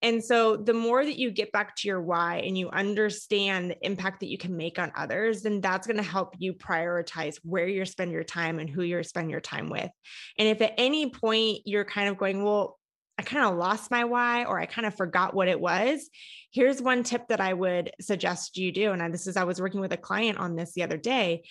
And 0.02 0.24
so 0.24 0.56
the 0.56 0.74
more 0.74 1.04
that 1.04 1.20
you 1.20 1.30
get 1.30 1.52
back 1.52 1.76
to 1.78 1.88
your 1.88 2.02
why 2.02 2.38
and 2.38 2.58
you 2.58 2.70
understand 2.70 3.72
the 3.72 3.86
impact 3.86 4.22
that 4.22 4.30
you 4.30 4.38
can 4.38 4.56
make 4.56 4.80
on 4.80 4.94
others, 4.96 5.42
then 5.42 5.60
that's 5.60 5.88
going 5.88 5.98
to 5.98 6.04
help 6.04 6.36
you 6.38 6.54
prioritize 6.54 7.36
where 7.44 7.68
you're 7.68 7.86
spend 7.86 8.12
your 8.12 8.24
time 8.24 8.60
and 8.60 8.70
who 8.70 8.84
you're 8.84 9.04
spend 9.04 9.30
your 9.30 9.42
time 9.42 9.70
with. 9.70 9.90
And 10.38 10.48
if 10.48 10.62
at 10.62 10.76
any 10.78 11.10
point 11.10 11.60
you're 11.66 11.84
kind 11.84 12.08
of 12.08 12.18
going, 12.18 12.44
well, 12.44 12.79
I 13.20 13.22
kind 13.22 13.44
of 13.44 13.58
lost 13.58 13.92
my 13.92 14.06
why 14.06 14.46
or 14.46 14.58
I 14.58 14.66
kind 14.66 14.88
of 14.88 14.96
forgot 14.96 15.34
what 15.34 15.50
it 15.50 15.60
was, 15.60 16.10
here's 16.52 16.82
one 16.82 17.04
tip 17.04 17.28
that 17.28 17.42
I 17.42 17.54
would 17.54 17.92
suggest 18.00 18.56
you 18.56 18.72
do. 18.72 18.94
And 18.94 19.14
this 19.14 19.28
is 19.28 19.36
I 19.36 19.44
was 19.44 19.60
working 19.60 19.82
with 19.82 19.92
a 19.92 19.98
client 19.98 20.38
on 20.38 20.56
this 20.56 20.72
the 20.72 20.84
other 20.84 20.96
day 20.96 21.44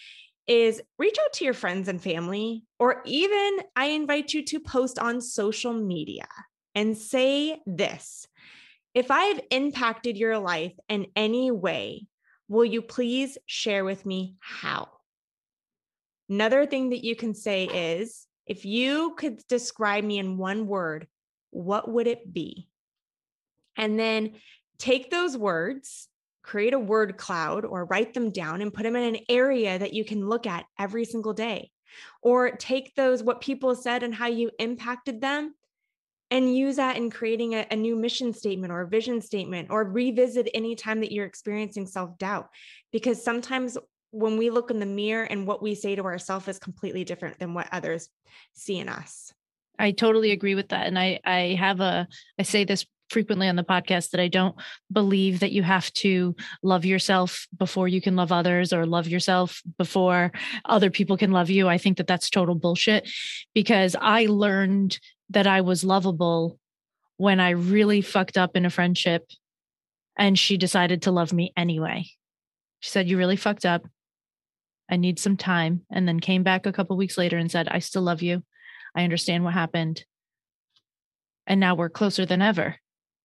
is 0.47 0.81
reach 0.99 1.19
out 1.23 1.35
to 1.35 1.45
your 1.45 1.53
friends 1.53 1.89
and 1.89 2.03
family 2.03 2.65
or 2.79 3.03
even 3.05 3.59
I 3.77 3.89
invite 3.89 4.33
you 4.33 4.47
to 4.47 4.61
post 4.61 4.99
on 4.99 5.21
social 5.21 5.75
media 5.75 6.27
and 6.75 6.97
say 6.97 7.61
this 7.67 8.27
if 8.95 9.11
I 9.11 9.25
have 9.25 9.41
impacted 9.51 10.17
your 10.17 10.39
life 10.39 10.73
in 10.89 11.09
any 11.15 11.51
way, 11.51 12.07
will 12.49 12.65
you 12.65 12.81
please 12.81 13.37
share 13.45 13.85
with 13.85 14.07
me 14.07 14.37
how? 14.41 14.89
Another 16.31 16.65
thing 16.65 16.89
that 16.91 17.05
you 17.05 17.15
can 17.15 17.35
say 17.35 17.67
is 17.67 18.27
if 18.47 18.65
you 18.65 19.15
could 19.19 19.47
describe 19.49 20.03
me 20.03 20.19
in 20.19 20.39
one 20.39 20.67
word, 20.67 21.07
what 21.51 21.91
would 21.91 22.07
it 22.07 22.33
be? 22.33 22.69
And 23.77 23.99
then 23.99 24.33
take 24.79 25.11
those 25.11 25.37
words, 25.37 26.09
create 26.43 26.75
a 26.75 26.79
word 26.79 27.17
cloud 27.17 27.65
or 27.65 27.85
write 27.85 28.15
them 28.15 28.31
down 28.31 28.63
and 28.63 28.73
put 28.73 28.83
them 28.83 28.97
in 28.97 29.15
an 29.15 29.23
area 29.29 29.79
that 29.79 29.93
you 29.93 30.05
can 30.05 30.29
look 30.29 30.47
at 30.47 30.67
every 30.79 31.05
single 31.05 31.33
day. 31.33 31.71
Or 32.23 32.51
take 32.51 32.95
those, 32.95 33.23
what 33.23 33.41
people 33.41 33.75
said 33.75 34.03
and 34.03 34.15
how 34.15 34.27
you 34.27 34.51
impacted 34.59 35.21
them, 35.21 35.55
and 36.31 36.55
use 36.55 36.77
that 36.77 36.97
in 36.97 37.11
creating 37.11 37.55
a, 37.55 37.67
a, 37.71 37.77
new 37.77 37.97
mission 37.97 38.33
statement 38.33 38.73
or 38.73 38.83
a 38.83 38.89
vision 38.89 39.21
statement 39.21 39.69
or 39.71 39.85
revisit 39.85 40.49
any 40.53 40.75
time 40.75 41.01
that 41.01 41.13
you're 41.13 41.25
experiencing 41.25 41.87
self-doubt 41.87 42.49
because 42.93 43.23
sometimes 43.23 43.79
when 44.11 44.37
we 44.37 44.51
look 44.51 44.71
in 44.71 44.79
the 44.79 44.87
mirror 44.87 45.25
and 45.25 45.47
what 45.47 45.63
we 45.63 45.75
say 45.75 45.95
to 45.95 46.05
ourselves 46.05 46.49
is 46.49 46.59
completely 46.59 47.05
different 47.05 47.39
than 47.39 47.55
what 47.55 47.69
others 47.73 48.09
see 48.53 48.79
in 48.79 48.89
us 48.89 49.33
i 49.79 49.91
totally 49.91 50.31
agree 50.31 50.55
with 50.55 50.69
that 50.69 50.87
and 50.87 50.99
i 50.99 51.19
i 51.25 51.57
have 51.59 51.81
a 51.81 52.07
i 52.39 52.43
say 52.43 52.65
this 52.65 52.87
frequently 53.11 53.49
on 53.49 53.57
the 53.57 53.65
podcast 53.65 54.11
that 54.11 54.21
I 54.21 54.29
don't 54.29 54.55
believe 54.93 55.41
that 55.41 55.53
you 55.53 55.63
have 55.63 55.93
to 55.95 56.35
love 56.63 56.85
yourself 56.85 57.47
before 57.57 57.89
you 57.89 58.01
can 58.01 58.17
love 58.17 58.33
others 58.33 58.73
or 58.73 58.87
love 58.87 59.09
yourself 59.09 59.63
before 59.79 60.33
other 60.65 60.91
people 60.91 61.17
can 61.17 61.33
love 61.33 61.51
you. 61.51 61.69
I 61.69 61.79
think 61.79 61.97
that 61.97 62.07
that's 62.07 62.31
total 62.31 62.55
bullshit 62.55 63.09
because 63.55 63.97
I 63.99 64.27
learned 64.27 64.99
that 65.31 65.47
I 65.47 65.61
was 65.61 65.85
lovable 65.85 66.59
when 67.17 67.41
I 67.41 67.51
really 67.51 68.01
fucked 68.01 68.39
up 68.39 68.57
in 68.57 68.65
a 68.65 68.71
friendship 68.71 69.31
and 70.17 70.39
she 70.39 70.57
decided 70.57 71.03
to 71.03 71.13
love 71.13 71.33
me 71.33 71.53
anyway. 71.57 72.07
She 72.81 72.91
said, 72.91 73.09
You 73.09 73.19
really 73.19 73.37
fucked 73.37 73.67
up. 73.67 73.87
I 74.91 74.97
need 74.97 75.19
some 75.19 75.37
time. 75.37 75.83
And 75.91 76.09
then 76.09 76.19
came 76.21 76.43
back 76.43 76.65
a 76.65 76.73
couple 76.73 76.97
weeks 76.97 77.19
later 77.19 77.37
and 77.37 77.51
said, 77.51 77.69
I 77.69 77.79
still 77.81 78.03
love 78.03 78.23
you. 78.23 78.43
I 78.95 79.05
understand 79.05 79.45
what 79.45 79.55
happened. 79.55 80.05
And 81.47 81.61
now 81.61 81.75
we're 81.75 81.89
closer 81.89 82.27
than 82.27 82.43
ever. 82.43 82.77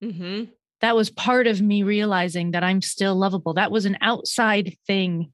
Mm-hmm. 0.03 0.45
That 0.81 0.95
was 0.95 1.09
part 1.09 1.47
of 1.47 1.61
me 1.61 1.83
realizing 1.83 2.51
that 2.51 2.63
I'm 2.63 2.81
still 2.81 3.15
lovable. 3.15 3.53
That 3.53 3.71
was 3.71 3.85
an 3.85 3.97
outside 4.01 4.75
thing 4.85 5.31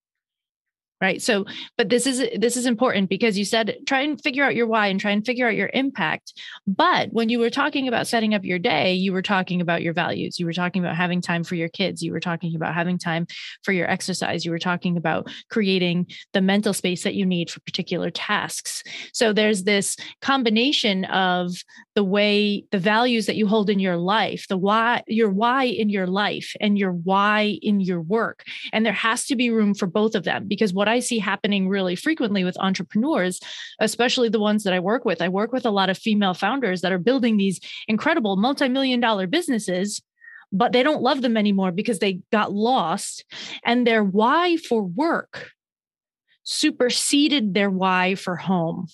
right? 1.01 1.21
So 1.21 1.45
but 1.77 1.89
this 1.89 2.05
is 2.05 2.23
this 2.35 2.57
is 2.57 2.65
important 2.65 3.09
because 3.09 3.37
you 3.37 3.45
said 3.45 3.77
try 3.87 4.01
and 4.01 4.21
figure 4.21 4.43
out 4.43 4.55
your 4.55 4.67
why 4.67 4.87
and 4.87 4.99
try 4.99 5.11
and 5.11 5.25
figure 5.25 5.47
out 5.47 5.55
your 5.55 5.71
impact. 5.73 6.33
But 6.67 7.09
when 7.11 7.29
you 7.29 7.39
were 7.39 7.49
talking 7.49 7.87
about 7.87 8.07
setting 8.07 8.33
up 8.33 8.43
your 8.43 8.59
day 8.59 8.93
you 8.93 9.13
were 9.13 9.21
talking 9.21 9.61
about 9.61 9.81
your 9.81 9.93
values. 9.93 10.39
You 10.39 10.45
were 10.45 10.53
talking 10.53 10.83
about 10.83 10.95
having 10.95 11.21
time 11.21 11.43
for 11.43 11.55
your 11.55 11.69
kids. 11.69 12.01
You 12.01 12.11
were 12.11 12.19
talking 12.19 12.55
about 12.55 12.73
having 12.75 12.97
time 12.97 13.27
for 13.63 13.71
your 13.71 13.89
exercise. 13.89 14.45
You 14.45 14.51
were 14.51 14.59
talking 14.59 14.97
about 14.97 15.29
creating 15.49 16.07
the 16.33 16.41
mental 16.41 16.73
space 16.73 17.03
that 17.03 17.15
you 17.15 17.25
need 17.25 17.49
for 17.49 17.59
particular 17.61 18.11
tasks. 18.11 18.83
So 19.13 19.33
there's 19.33 19.63
this 19.63 19.95
combination 20.21 21.05
of 21.05 21.51
the 21.99 22.03
way 22.05 22.63
the 22.71 22.79
values 22.79 23.25
that 23.25 23.35
you 23.35 23.45
hold 23.45 23.69
in 23.69 23.77
your 23.77 23.97
life 23.97 24.47
the 24.47 24.55
why 24.55 25.03
your 25.05 25.29
why 25.29 25.65
in 25.65 25.89
your 25.89 26.07
life 26.07 26.55
and 26.61 26.77
your 26.77 26.93
why 26.93 27.59
in 27.61 27.81
your 27.81 27.99
work 27.99 28.45
and 28.71 28.85
there 28.85 28.93
has 28.93 29.25
to 29.25 29.35
be 29.35 29.49
room 29.49 29.73
for 29.73 29.85
both 29.85 30.15
of 30.15 30.23
them 30.23 30.47
because 30.47 30.73
what 30.73 30.87
I 30.87 31.01
see 31.01 31.19
happening 31.19 31.67
really 31.67 31.97
frequently 31.97 32.45
with 32.45 32.57
entrepreneurs, 32.57 33.41
especially 33.81 34.29
the 34.29 34.39
ones 34.39 34.63
that 34.63 34.71
I 34.71 34.79
work 34.79 35.03
with, 35.03 35.21
I 35.21 35.27
work 35.27 35.51
with 35.51 35.65
a 35.65 35.71
lot 35.71 35.89
of 35.89 35.97
female 35.97 36.33
founders 36.33 36.79
that 36.79 36.93
are 36.93 36.99
building 36.99 37.35
these 37.35 37.59
incredible 37.89 38.37
multi 38.37 38.69
million 38.69 39.01
dollar 39.01 39.27
businesses 39.27 40.01
but 40.53 40.71
they 40.71 40.83
don't 40.83 41.01
love 41.01 41.21
them 41.21 41.35
anymore 41.35 41.73
because 41.73 41.99
they 41.99 42.21
got 42.31 42.53
lost 42.53 43.25
and 43.65 43.85
their 43.85 44.05
why 44.05 44.55
for 44.55 44.83
work 44.83 45.51
superseded 46.45 47.53
their 47.53 47.69
why 47.69 48.15
for 48.15 48.37
home. 48.37 48.87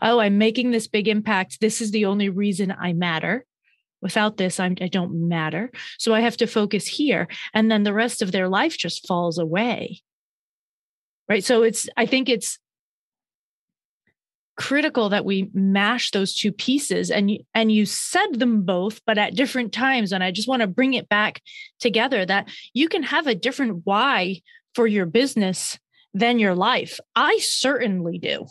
Oh, 0.00 0.18
I'm 0.18 0.38
making 0.38 0.70
this 0.70 0.86
big 0.86 1.08
impact. 1.08 1.60
This 1.60 1.80
is 1.80 1.90
the 1.90 2.06
only 2.06 2.28
reason 2.28 2.74
I 2.78 2.92
matter. 2.92 3.44
Without 4.00 4.36
this, 4.36 4.58
I'm, 4.58 4.76
I 4.80 4.88
don't 4.88 5.28
matter. 5.28 5.70
So 5.98 6.12
I 6.12 6.20
have 6.20 6.36
to 6.38 6.46
focus 6.46 6.86
here. 6.86 7.28
And 7.54 7.70
then 7.70 7.84
the 7.84 7.94
rest 7.94 8.20
of 8.20 8.32
their 8.32 8.48
life 8.48 8.76
just 8.76 9.06
falls 9.06 9.38
away 9.38 10.02
right 11.28 11.44
so 11.44 11.62
it's 11.62 11.88
i 11.96 12.06
think 12.06 12.28
it's 12.28 12.58
critical 14.56 15.08
that 15.08 15.24
we 15.24 15.48
mash 15.54 16.10
those 16.10 16.34
two 16.34 16.52
pieces 16.52 17.10
and 17.10 17.30
you, 17.30 17.38
and 17.54 17.72
you 17.72 17.86
said 17.86 18.38
them 18.38 18.62
both 18.62 19.00
but 19.06 19.16
at 19.16 19.34
different 19.34 19.72
times 19.72 20.12
and 20.12 20.22
i 20.22 20.30
just 20.30 20.46
want 20.46 20.60
to 20.60 20.66
bring 20.66 20.92
it 20.94 21.08
back 21.08 21.40
together 21.80 22.26
that 22.26 22.48
you 22.74 22.88
can 22.88 23.02
have 23.02 23.26
a 23.26 23.34
different 23.34 23.80
why 23.84 24.40
for 24.74 24.86
your 24.86 25.06
business 25.06 25.78
than 26.12 26.38
your 26.38 26.54
life 26.54 27.00
i 27.16 27.38
certainly 27.38 28.18
do 28.18 28.46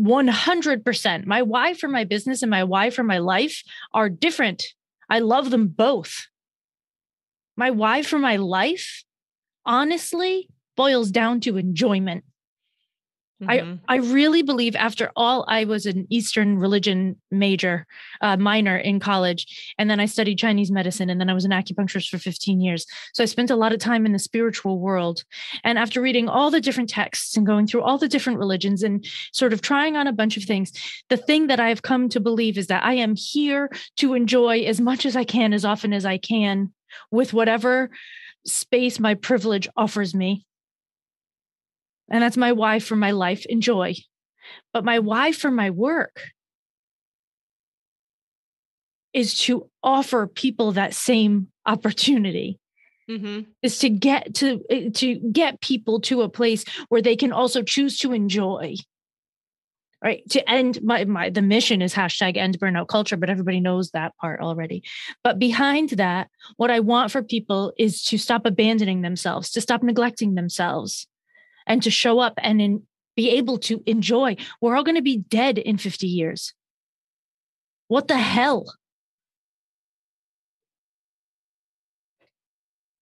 100% 0.00 1.26
my 1.26 1.42
why 1.42 1.74
for 1.74 1.88
my 1.88 2.04
business 2.04 2.42
and 2.42 2.50
my 2.50 2.64
why 2.64 2.90
for 2.90 3.02
my 3.02 3.18
life 3.18 3.62
are 3.92 4.08
different. 4.08 4.64
I 5.08 5.18
love 5.18 5.50
them 5.50 5.68
both. 5.68 6.26
My 7.56 7.70
why 7.70 8.02
for 8.02 8.18
my 8.18 8.36
life 8.36 9.04
honestly 9.66 10.48
boils 10.76 11.10
down 11.10 11.40
to 11.40 11.58
enjoyment. 11.58 12.24
Mm-hmm. 13.42 13.76
I, 13.88 13.94
I 13.94 13.98
really 13.98 14.42
believe 14.42 14.76
after 14.76 15.10
all, 15.16 15.44
I 15.48 15.64
was 15.64 15.86
an 15.86 16.06
Eastern 16.10 16.58
religion 16.58 17.16
major, 17.30 17.86
uh, 18.20 18.36
minor 18.36 18.76
in 18.76 19.00
college. 19.00 19.74
And 19.78 19.88
then 19.88 19.98
I 19.98 20.06
studied 20.06 20.38
Chinese 20.38 20.70
medicine. 20.70 21.08
And 21.08 21.20
then 21.20 21.30
I 21.30 21.34
was 21.34 21.46
an 21.46 21.50
acupuncturist 21.50 22.08
for 22.08 22.18
15 22.18 22.60
years. 22.60 22.84
So 23.14 23.22
I 23.22 23.26
spent 23.26 23.50
a 23.50 23.56
lot 23.56 23.72
of 23.72 23.78
time 23.78 24.04
in 24.04 24.12
the 24.12 24.18
spiritual 24.18 24.78
world. 24.78 25.24
And 25.64 25.78
after 25.78 26.02
reading 26.02 26.28
all 26.28 26.50
the 26.50 26.60
different 26.60 26.90
texts 26.90 27.36
and 27.36 27.46
going 27.46 27.66
through 27.66 27.82
all 27.82 27.96
the 27.96 28.08
different 28.08 28.38
religions 28.38 28.82
and 28.82 29.06
sort 29.32 29.52
of 29.52 29.62
trying 29.62 29.96
on 29.96 30.06
a 30.06 30.12
bunch 30.12 30.36
of 30.36 30.44
things, 30.44 30.72
the 31.08 31.16
thing 31.16 31.46
that 31.46 31.60
I've 31.60 31.82
come 31.82 32.08
to 32.10 32.20
believe 32.20 32.58
is 32.58 32.66
that 32.66 32.84
I 32.84 32.94
am 32.94 33.14
here 33.16 33.70
to 33.96 34.14
enjoy 34.14 34.60
as 34.60 34.80
much 34.80 35.06
as 35.06 35.16
I 35.16 35.24
can, 35.24 35.54
as 35.54 35.64
often 35.64 35.92
as 35.92 36.04
I 36.04 36.18
can, 36.18 36.72
with 37.10 37.32
whatever 37.32 37.90
space 38.44 38.98
my 38.98 39.14
privilege 39.14 39.68
offers 39.76 40.14
me 40.14 40.46
and 42.10 42.22
that's 42.22 42.36
my 42.36 42.52
why 42.52 42.78
for 42.78 42.96
my 42.96 43.12
life. 43.12 43.46
Enjoy. 43.46 43.94
But 44.72 44.84
my 44.84 44.98
why 44.98 45.32
for 45.32 45.50
my 45.50 45.70
work 45.70 46.22
is 49.12 49.38
to 49.40 49.68
offer 49.82 50.26
people 50.26 50.72
that 50.72 50.94
same 50.94 51.48
opportunity. 51.66 52.58
Mm-hmm. 53.08 53.50
Is 53.62 53.78
to 53.80 53.88
get 53.88 54.34
to 54.36 54.60
eh, 54.70 54.90
to 54.94 55.16
get 55.32 55.60
people 55.60 56.00
to 56.02 56.22
a 56.22 56.28
place 56.28 56.64
where 56.88 57.02
they 57.02 57.16
can 57.16 57.32
also 57.32 57.62
choose 57.62 57.98
to 57.98 58.12
enjoy 58.12 58.76
right 60.02 60.22
to 60.30 60.48
end 60.48 60.82
my, 60.82 61.04
my 61.04 61.30
the 61.30 61.42
mission 61.42 61.82
is 61.82 61.94
hashtag 61.94 62.36
end 62.36 62.58
burnout 62.58 62.88
culture 62.88 63.16
but 63.16 63.30
everybody 63.30 63.60
knows 63.60 63.90
that 63.90 64.16
part 64.16 64.40
already 64.40 64.82
but 65.22 65.38
behind 65.38 65.90
that 65.90 66.28
what 66.56 66.70
i 66.70 66.80
want 66.80 67.10
for 67.10 67.22
people 67.22 67.72
is 67.78 68.02
to 68.02 68.16
stop 68.16 68.46
abandoning 68.46 69.02
themselves 69.02 69.50
to 69.50 69.60
stop 69.60 69.82
neglecting 69.82 70.34
themselves 70.34 71.06
and 71.66 71.82
to 71.82 71.90
show 71.90 72.18
up 72.18 72.34
and 72.38 72.60
in, 72.60 72.82
be 73.16 73.30
able 73.30 73.58
to 73.58 73.82
enjoy. 73.86 74.36
We're 74.60 74.76
all 74.76 74.84
going 74.84 74.96
to 74.96 75.02
be 75.02 75.18
dead 75.18 75.58
in 75.58 75.78
50 75.78 76.06
years. 76.06 76.54
What 77.88 78.08
the 78.08 78.18
hell? 78.18 78.72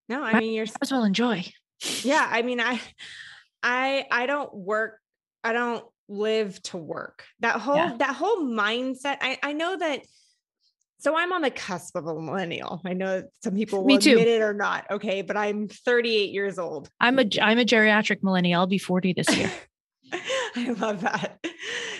No, 0.08 0.22
I 0.22 0.40
mean 0.40 0.54
you're 0.54 0.66
as 0.80 0.90
well 0.90 1.04
enjoy. 1.04 1.44
Yeah, 2.02 2.26
I 2.26 2.42
mean 2.42 2.60
I 2.60 2.80
I 3.62 4.06
I 4.10 4.26
don't 4.26 4.52
work 4.54 4.98
I 5.44 5.52
don't 5.52 5.84
live 6.08 6.62
to 6.64 6.78
work. 6.78 7.24
That 7.40 7.56
whole 7.56 7.76
yeah. 7.76 7.94
that 7.98 8.16
whole 8.16 8.38
mindset 8.38 9.18
I 9.20 9.38
I 9.42 9.52
know 9.52 9.76
that 9.76 10.00
so 11.00 11.16
I'm 11.16 11.32
on 11.32 11.42
the 11.42 11.50
cusp 11.50 11.96
of 11.96 12.06
a 12.06 12.20
millennial. 12.20 12.80
I 12.84 12.92
know 12.92 13.22
some 13.42 13.54
people 13.54 13.84
will 13.84 13.96
admit 13.96 14.28
it 14.28 14.42
or 14.42 14.52
not. 14.52 14.84
Okay, 14.90 15.22
but 15.22 15.36
I'm 15.36 15.68
38 15.68 16.30
years 16.30 16.58
old. 16.58 16.90
I'm 17.00 17.18
a 17.18 17.24
I'm 17.40 17.58
a 17.58 17.64
geriatric 17.64 18.22
millennial. 18.22 18.60
I'll 18.60 18.66
be 18.66 18.78
40 18.78 19.12
this 19.12 19.36
year. 19.36 19.52
I 20.12 20.74
love 20.78 21.02
that. 21.02 21.38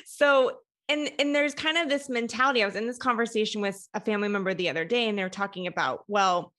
So 0.07 0.59
and 0.89 1.11
and 1.19 1.35
there's 1.35 1.55
kind 1.55 1.79
of 1.79 1.89
this 1.89 2.09
mentality. 2.09 2.63
I 2.63 2.67
was 2.67 2.77
in 2.77 2.87
this 2.87 2.99
conversation 2.99 3.61
with 3.61 3.87
a 3.95 4.01
family 4.01 4.29
member 4.29 4.55
the 4.55 4.69
other 4.69 4.85
day, 4.85 5.09
and 5.09 5.17
they 5.17 5.23
were 5.23 5.29
talking 5.29 5.67
about, 5.67 6.05
well, 6.09 6.53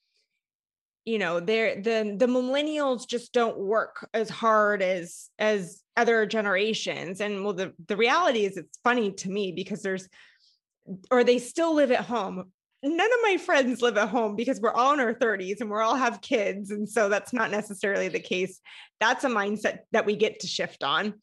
you 1.04 1.18
know, 1.18 1.40
they're 1.40 1.76
the 1.76 2.16
the 2.18 2.28
millennials 2.28 3.08
just 3.08 3.34
don't 3.34 3.58
work 3.58 4.08
as 4.14 4.30
hard 4.30 4.82
as 4.82 5.30
as 5.40 5.82
other 5.98 6.26
generations. 6.26 7.20
And 7.20 7.44
well, 7.44 7.54
the 7.54 7.74
the 7.88 7.98
reality 7.98 8.46
is 8.46 8.56
it's 8.56 8.80
funny 8.84 9.12
to 9.14 9.30
me 9.30 9.52
because 9.52 9.82
there's 9.82 10.08
or 11.12 11.24
they 11.24 11.40
still 11.40 11.76
live 11.76 11.92
at 11.92 12.06
home. 12.06 12.52
None 12.82 12.94
of 12.94 13.20
my 13.24 13.38
friends 13.38 13.82
live 13.82 13.98
at 13.98 14.10
home 14.10 14.36
because 14.36 14.62
we're 14.62 14.74
all 14.74 14.94
in 14.94 15.02
our 15.02 15.14
30s 15.14 15.60
and 15.60 15.70
we're 15.70 15.82
all 15.82 15.96
have 15.96 16.22
kids. 16.22 16.72
And 16.72 16.88
so 16.88 17.10
that's 17.10 17.34
not 17.34 17.52
necessarily 17.52 18.08
the 18.08 18.22
case. 18.22 18.62
That's 19.02 19.26
a 19.26 19.30
mindset 19.30 19.80
that 19.92 20.06
we 20.06 20.16
get 20.16 20.40
to 20.42 20.48
shift 20.48 20.84
on. 20.84 21.16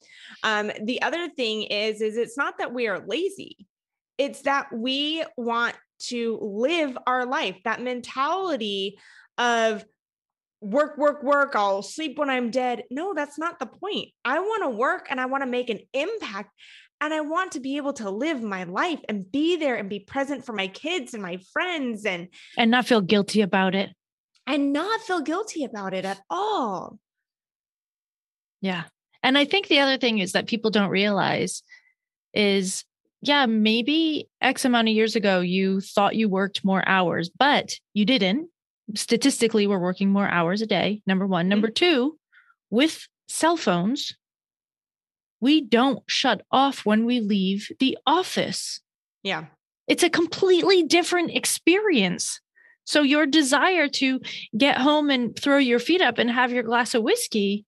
Um, 0.42 0.70
the 0.84 1.00
other 1.00 1.28
thing 1.30 1.62
is, 1.62 2.02
is 2.02 2.18
it's 2.18 2.36
not 2.36 2.58
that 2.58 2.74
we 2.74 2.88
are 2.88 3.02
lazy. 3.06 3.66
It's 4.18 4.42
that 4.42 4.66
we 4.72 5.24
want 5.38 5.74
to 5.98 6.38
live 6.42 6.96
our 7.06 7.24
life, 7.24 7.56
that 7.64 7.80
mentality 7.80 8.98
of 9.38 9.84
work, 10.60 10.98
work, 10.98 11.22
work, 11.22 11.54
I'll 11.54 11.82
sleep 11.82 12.18
when 12.18 12.30
I'm 12.30 12.50
dead. 12.50 12.84
No, 12.90 13.14
that's 13.14 13.38
not 13.38 13.58
the 13.58 13.66
point. 13.66 14.10
I 14.24 14.40
want 14.40 14.62
to 14.64 14.70
work 14.70 15.06
and 15.10 15.20
I 15.20 15.26
want 15.26 15.42
to 15.42 15.48
make 15.48 15.70
an 15.70 15.80
impact. 15.92 16.50
And 17.00 17.12
I 17.12 17.20
want 17.20 17.52
to 17.52 17.60
be 17.60 17.76
able 17.76 17.92
to 17.94 18.10
live 18.10 18.42
my 18.42 18.64
life 18.64 19.00
and 19.08 19.30
be 19.30 19.56
there 19.56 19.76
and 19.76 19.88
be 19.88 20.00
present 20.00 20.46
for 20.46 20.52
my 20.52 20.68
kids 20.68 21.12
and 21.12 21.22
my 21.22 21.38
friends 21.52 22.06
and 22.06 22.28
and 22.56 22.70
not 22.70 22.86
feel 22.86 23.02
guilty 23.02 23.42
about 23.42 23.74
it. 23.74 23.90
And 24.46 24.72
not 24.72 25.00
feel 25.02 25.20
guilty 25.20 25.64
about 25.64 25.92
it 25.92 26.04
at 26.04 26.20
all. 26.30 26.98
Yeah. 28.60 28.84
And 29.22 29.36
I 29.36 29.44
think 29.44 29.68
the 29.68 29.80
other 29.80 29.98
thing 29.98 30.18
is 30.20 30.32
that 30.32 30.46
people 30.46 30.70
don't 30.70 30.90
realize 30.90 31.62
is 32.32 32.84
yeah, 33.22 33.46
maybe 33.46 34.28
X 34.40 34.64
amount 34.64 34.88
of 34.88 34.94
years 34.94 35.16
ago 35.16 35.40
you 35.40 35.80
thought 35.80 36.16
you 36.16 36.28
worked 36.28 36.64
more 36.64 36.86
hours, 36.88 37.28
but 37.28 37.78
you 37.92 38.04
didn't. 38.04 38.48
Statistically, 38.94 39.66
we're 39.66 39.78
working 39.78 40.10
more 40.10 40.28
hours 40.28 40.62
a 40.62 40.66
day. 40.66 41.02
Number 41.06 41.26
one. 41.26 41.48
Number 41.48 41.68
mm-hmm. 41.68 41.74
two, 41.74 42.18
with 42.70 43.06
cell 43.28 43.56
phones, 43.56 44.16
we 45.40 45.60
don't 45.60 46.02
shut 46.06 46.42
off 46.50 46.84
when 46.84 47.04
we 47.04 47.20
leave 47.20 47.68
the 47.78 47.98
office. 48.06 48.80
Yeah. 49.22 49.46
It's 49.88 50.02
a 50.02 50.10
completely 50.10 50.82
different 50.82 51.30
experience. 51.30 52.40
So, 52.84 53.02
your 53.02 53.26
desire 53.26 53.88
to 53.88 54.20
get 54.56 54.78
home 54.78 55.10
and 55.10 55.36
throw 55.36 55.58
your 55.58 55.78
feet 55.78 56.00
up 56.00 56.18
and 56.18 56.30
have 56.30 56.52
your 56.52 56.62
glass 56.62 56.94
of 56.94 57.02
whiskey, 57.02 57.64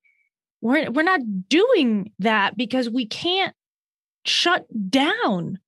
we're, 0.61 0.91
we're 0.91 1.03
not 1.03 1.49
doing 1.49 2.12
that 2.21 2.57
because 2.57 2.89
we 2.89 3.07
can't 3.07 3.55
shut 4.25 4.66
down. 4.91 5.59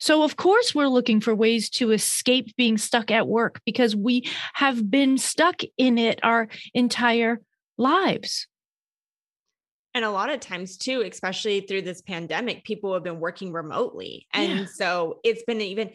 So, 0.00 0.22
of 0.22 0.36
course, 0.36 0.74
we're 0.74 0.88
looking 0.88 1.20
for 1.20 1.34
ways 1.34 1.70
to 1.70 1.92
escape 1.92 2.54
being 2.56 2.78
stuck 2.78 3.10
at 3.10 3.28
work 3.28 3.60
because 3.64 3.96
we 3.96 4.28
have 4.54 4.90
been 4.90 5.18
stuck 5.18 5.62
in 5.76 5.98
it 5.98 6.20
our 6.22 6.48
entire 6.74 7.40
lives 7.76 8.48
and 9.94 10.04
a 10.04 10.10
lot 10.10 10.30
of 10.30 10.40
times 10.40 10.76
too 10.76 11.02
especially 11.02 11.60
through 11.60 11.82
this 11.82 12.02
pandemic 12.02 12.64
people 12.64 12.94
have 12.94 13.02
been 13.02 13.20
working 13.20 13.52
remotely. 13.52 14.26
And 14.32 14.60
yeah. 14.60 14.66
so 14.72 15.20
it's 15.24 15.42
been 15.44 15.60
even 15.60 15.90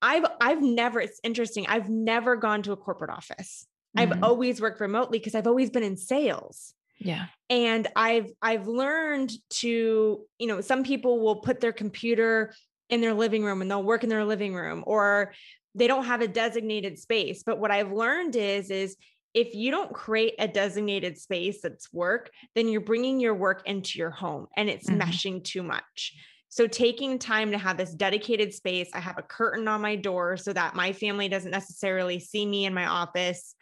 i've 0.00 0.24
i've 0.40 0.62
never 0.62 1.00
it's 1.00 1.20
interesting 1.24 1.66
i've 1.66 1.88
never 1.88 2.36
gone 2.36 2.62
to 2.62 2.72
a 2.72 2.76
corporate 2.76 3.10
office. 3.10 3.66
Mm-hmm. 3.96 4.12
i've 4.12 4.22
always 4.22 4.60
worked 4.60 4.80
remotely 4.80 5.18
because 5.18 5.34
i've 5.34 5.46
always 5.46 5.70
been 5.70 5.82
in 5.82 5.96
sales. 5.96 6.74
Yeah. 6.98 7.26
And 7.48 7.86
i've 7.94 8.30
i've 8.42 8.66
learned 8.66 9.32
to 9.50 10.24
you 10.38 10.46
know 10.46 10.60
some 10.60 10.82
people 10.82 11.20
will 11.20 11.36
put 11.36 11.60
their 11.60 11.72
computer 11.72 12.54
in 12.90 13.00
their 13.00 13.14
living 13.14 13.44
room 13.44 13.60
and 13.60 13.70
they'll 13.70 13.82
work 13.82 14.02
in 14.02 14.08
their 14.08 14.24
living 14.24 14.54
room 14.54 14.82
or 14.86 15.34
they 15.74 15.86
don't 15.86 16.06
have 16.06 16.22
a 16.22 16.28
designated 16.28 16.98
space. 16.98 17.42
But 17.44 17.58
what 17.60 17.70
i've 17.70 17.92
learned 17.92 18.36
is 18.36 18.70
is 18.70 18.96
if 19.38 19.54
you 19.54 19.70
don't 19.70 19.94
create 19.94 20.34
a 20.40 20.48
designated 20.48 21.16
space 21.16 21.60
that's 21.62 21.92
work, 21.92 22.28
then 22.56 22.66
you're 22.66 22.80
bringing 22.80 23.20
your 23.20 23.36
work 23.36 23.62
into 23.66 23.96
your 23.96 24.10
home 24.10 24.48
and 24.56 24.68
it's 24.68 24.90
mm-hmm. 24.90 25.00
meshing 25.00 25.44
too 25.44 25.62
much. 25.62 26.14
So, 26.48 26.66
taking 26.66 27.20
time 27.20 27.52
to 27.52 27.58
have 27.58 27.76
this 27.76 27.94
dedicated 27.94 28.52
space, 28.52 28.88
I 28.92 28.98
have 28.98 29.16
a 29.16 29.22
curtain 29.22 29.68
on 29.68 29.80
my 29.80 29.94
door 29.94 30.36
so 30.36 30.52
that 30.54 30.74
my 30.74 30.92
family 30.92 31.28
doesn't 31.28 31.52
necessarily 31.52 32.18
see 32.18 32.44
me 32.44 32.64
in 32.64 32.74
my 32.74 32.86
office. 32.86 33.54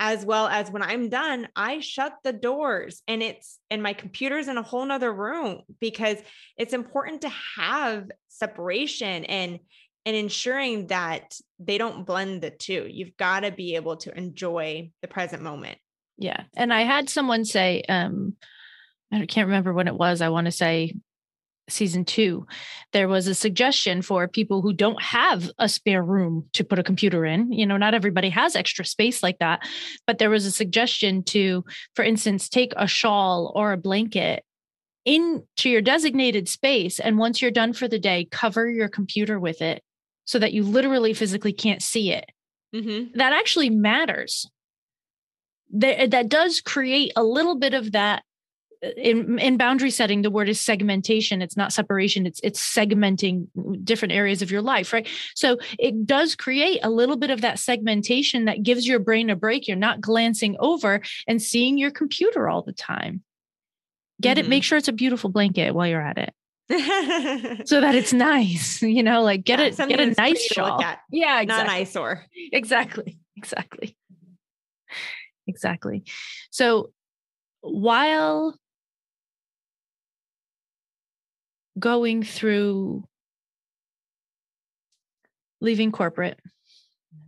As 0.00 0.24
well 0.24 0.48
as 0.48 0.70
when 0.70 0.82
I'm 0.82 1.10
done, 1.10 1.46
I 1.54 1.78
shut 1.78 2.14
the 2.24 2.32
doors 2.32 3.02
and 3.06 3.22
it's 3.22 3.60
and 3.70 3.82
my 3.82 3.92
computer's 3.92 4.48
in 4.48 4.56
a 4.56 4.62
whole 4.62 4.84
nother 4.84 5.12
room 5.12 5.60
because 5.78 6.16
it's 6.56 6.72
important 6.72 7.20
to 7.20 7.30
have 7.56 8.10
separation 8.28 9.26
and 9.26 9.60
and 10.06 10.16
ensuring 10.16 10.86
that 10.88 11.38
they 11.58 11.78
don't 11.78 12.06
blend 12.06 12.42
the 12.42 12.50
two. 12.50 12.86
You've 12.88 13.16
got 13.16 13.40
to 13.40 13.50
be 13.50 13.76
able 13.76 13.96
to 13.98 14.16
enjoy 14.16 14.90
the 15.02 15.08
present 15.08 15.42
moment. 15.42 15.78
Yeah. 16.16 16.44
And 16.56 16.72
I 16.72 16.82
had 16.82 17.08
someone 17.08 17.44
say, 17.44 17.82
um, 17.88 18.36
I 19.12 19.26
can't 19.26 19.48
remember 19.48 19.72
when 19.72 19.88
it 19.88 19.96
was. 19.96 20.20
I 20.20 20.28
want 20.28 20.46
to 20.46 20.52
say 20.52 20.94
season 21.68 22.04
two, 22.04 22.46
there 22.92 23.08
was 23.08 23.26
a 23.26 23.34
suggestion 23.34 24.02
for 24.02 24.26
people 24.28 24.60
who 24.60 24.72
don't 24.72 25.00
have 25.02 25.50
a 25.58 25.68
spare 25.68 26.02
room 26.02 26.46
to 26.52 26.64
put 26.64 26.78
a 26.78 26.84
computer 26.84 27.24
in. 27.24 27.52
You 27.52 27.66
know, 27.66 27.76
not 27.76 27.94
everybody 27.94 28.28
has 28.30 28.56
extra 28.56 28.84
space 28.84 29.22
like 29.22 29.38
that, 29.38 29.60
but 30.06 30.18
there 30.18 30.30
was 30.30 30.46
a 30.46 30.50
suggestion 30.50 31.22
to, 31.24 31.64
for 31.94 32.04
instance, 32.04 32.48
take 32.48 32.72
a 32.76 32.86
shawl 32.86 33.52
or 33.54 33.72
a 33.72 33.78
blanket 33.78 34.44
into 35.04 35.70
your 35.70 35.80
designated 35.80 36.48
space. 36.48 37.00
And 37.00 37.18
once 37.18 37.40
you're 37.40 37.50
done 37.50 37.72
for 37.72 37.88
the 37.88 37.98
day, 37.98 38.28
cover 38.30 38.68
your 38.68 38.88
computer 38.88 39.38
with 39.38 39.62
it 39.62 39.82
so 40.30 40.38
that 40.38 40.52
you 40.52 40.62
literally 40.62 41.12
physically 41.12 41.52
can't 41.52 41.82
see 41.82 42.12
it. 42.12 42.30
Mm-hmm. 42.72 43.18
That 43.18 43.32
actually 43.32 43.68
matters. 43.68 44.48
That, 45.72 46.12
that 46.12 46.28
does 46.28 46.60
create 46.60 47.12
a 47.16 47.24
little 47.24 47.56
bit 47.56 47.74
of 47.74 47.90
that 47.92 48.22
uh, 48.84 48.90
in, 48.96 49.40
in 49.40 49.56
boundary 49.56 49.90
setting 49.90 50.22
the 50.22 50.30
word 50.30 50.48
is 50.48 50.60
segmentation 50.60 51.42
it's 51.42 51.56
not 51.56 51.72
separation 51.72 52.26
it's 52.26 52.40
it's 52.42 52.60
segmenting 52.60 53.46
different 53.84 54.10
areas 54.10 54.42
of 54.42 54.50
your 54.50 54.62
life 54.62 54.92
right 54.92 55.06
so 55.36 55.58
it 55.78 56.06
does 56.06 56.34
create 56.34 56.80
a 56.82 56.90
little 56.90 57.16
bit 57.16 57.30
of 57.30 57.42
that 57.42 57.60
segmentation 57.60 58.46
that 58.46 58.64
gives 58.64 58.88
your 58.88 58.98
brain 58.98 59.30
a 59.30 59.36
break 59.36 59.68
you're 59.68 59.76
not 59.76 60.00
glancing 60.00 60.56
over 60.58 61.00
and 61.28 61.40
seeing 61.40 61.78
your 61.78 61.92
computer 61.92 62.48
all 62.48 62.62
the 62.62 62.72
time 62.72 63.22
get 64.20 64.38
it, 64.38 64.48
make 64.48 64.64
sure 64.64 64.78
it's 64.78 64.88
a 64.88 64.92
beautiful 64.92 65.30
blanket 65.30 65.74
while 65.74 65.86
you're 65.86 66.02
at 66.02 66.18
it. 66.18 66.34
so 67.64 67.80
that 67.80 67.94
it's 67.96 68.12
nice, 68.12 68.80
you 68.96 69.02
know, 69.02 69.22
like 69.22 69.44
get 69.44 69.58
Yeah, 69.58 69.66
it, 69.84 69.88
get 69.88 70.00
a 70.00 70.06
nice 70.06 70.42
shawl. 70.42 70.80
Yeah, 71.10 71.42
not 71.44 71.64
an 71.64 71.70
eyesore. 71.70 72.24
exactly 72.52 73.18
exactly 73.36 73.96
exactly 75.46 76.04
so 76.50 76.92
while 77.60 78.54
going 81.78 82.22
through 82.22 83.04
leaving 85.60 85.90
corporate 85.90 86.38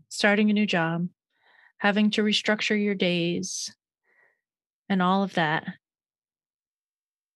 starting 0.08 0.50
a 0.50 0.52
new 0.52 0.66
job 0.66 1.08
having 1.78 2.10
to 2.10 2.22
restructure 2.22 2.80
your 2.80 2.94
days 2.94 3.74
and 4.88 5.02
all 5.02 5.22
of 5.22 5.34
that 5.34 5.64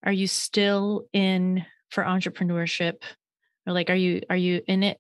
are 0.05 0.13
you 0.13 0.27
still 0.29 1.07
in 1.13 1.65
for 1.97 2.05
entrepreneurship 2.05 3.03
or 3.67 3.73
like 3.73 3.89
are 3.89 3.95
you 3.97 4.21
are 4.29 4.37
you 4.37 4.61
in 4.69 4.83
it 4.83 4.99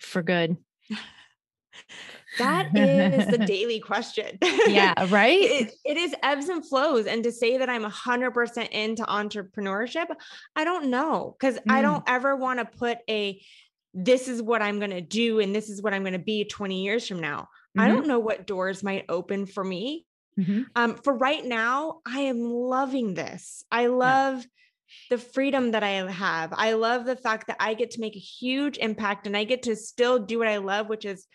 for 0.00 0.20
good 0.20 0.56
That 2.38 2.66
is 2.76 3.28
the 3.28 3.38
daily 3.46 3.78
question. 3.78 4.36
yeah 4.66 4.94
right 5.08 5.38
it, 5.40 5.72
it 5.84 5.96
is 5.96 6.12
ebbs 6.24 6.48
and 6.48 6.66
flows. 6.66 7.06
And 7.06 7.22
to 7.22 7.30
say 7.30 7.58
that 7.58 7.70
I'm 7.70 7.84
100% 7.84 8.68
into 8.70 9.04
entrepreneurship, 9.04 10.06
I 10.56 10.64
don't 10.64 10.90
know 10.90 11.36
because 11.38 11.56
I 11.68 11.78
Mm. 11.78 11.82
don't 11.82 12.02
ever 12.08 12.34
want 12.34 12.58
to 12.58 12.64
put 12.64 12.98
a 13.08 13.40
this 13.94 14.26
is 14.26 14.42
what 14.42 14.60
I'm 14.60 14.80
going 14.80 14.90
to 14.90 15.00
do 15.00 15.38
and 15.38 15.54
this 15.54 15.68
is 15.70 15.80
what 15.80 15.94
I'm 15.94 16.02
going 16.02 16.14
to 16.14 16.18
be 16.18 16.44
20 16.44 16.82
years 16.82 17.06
from 17.06 17.20
now. 17.20 17.46
I 17.78 17.86
Mhm. 17.86 17.94
don't 17.94 18.08
know 18.08 18.18
what 18.18 18.44
doors 18.44 18.82
might 18.82 19.04
open 19.08 19.46
for 19.46 19.62
me. 19.62 20.04
Mhm. 20.36 20.66
Um, 20.74 20.96
for 20.96 21.16
right 21.16 21.44
now, 21.44 22.00
I 22.04 22.22
am 22.22 22.40
loving 22.42 23.14
this. 23.14 23.64
I 23.70 23.86
love 23.86 24.44
the 25.10 25.18
freedom 25.18 25.72
that 25.72 25.82
I 25.82 26.10
have. 26.10 26.52
I 26.52 26.72
love 26.72 27.04
the 27.04 27.16
fact 27.16 27.46
that 27.48 27.56
I 27.60 27.74
get 27.74 27.92
to 27.92 28.00
make 28.00 28.16
a 28.16 28.20
huge 28.20 28.78
impact 28.78 29.26
and 29.26 29.36
I 29.36 29.44
get 29.44 29.64
to 29.64 29.76
still 29.76 30.18
do 30.18 30.38
what 30.38 30.48
I 30.48 30.58
love, 30.58 30.88
which 30.88 31.04
is 31.04 31.26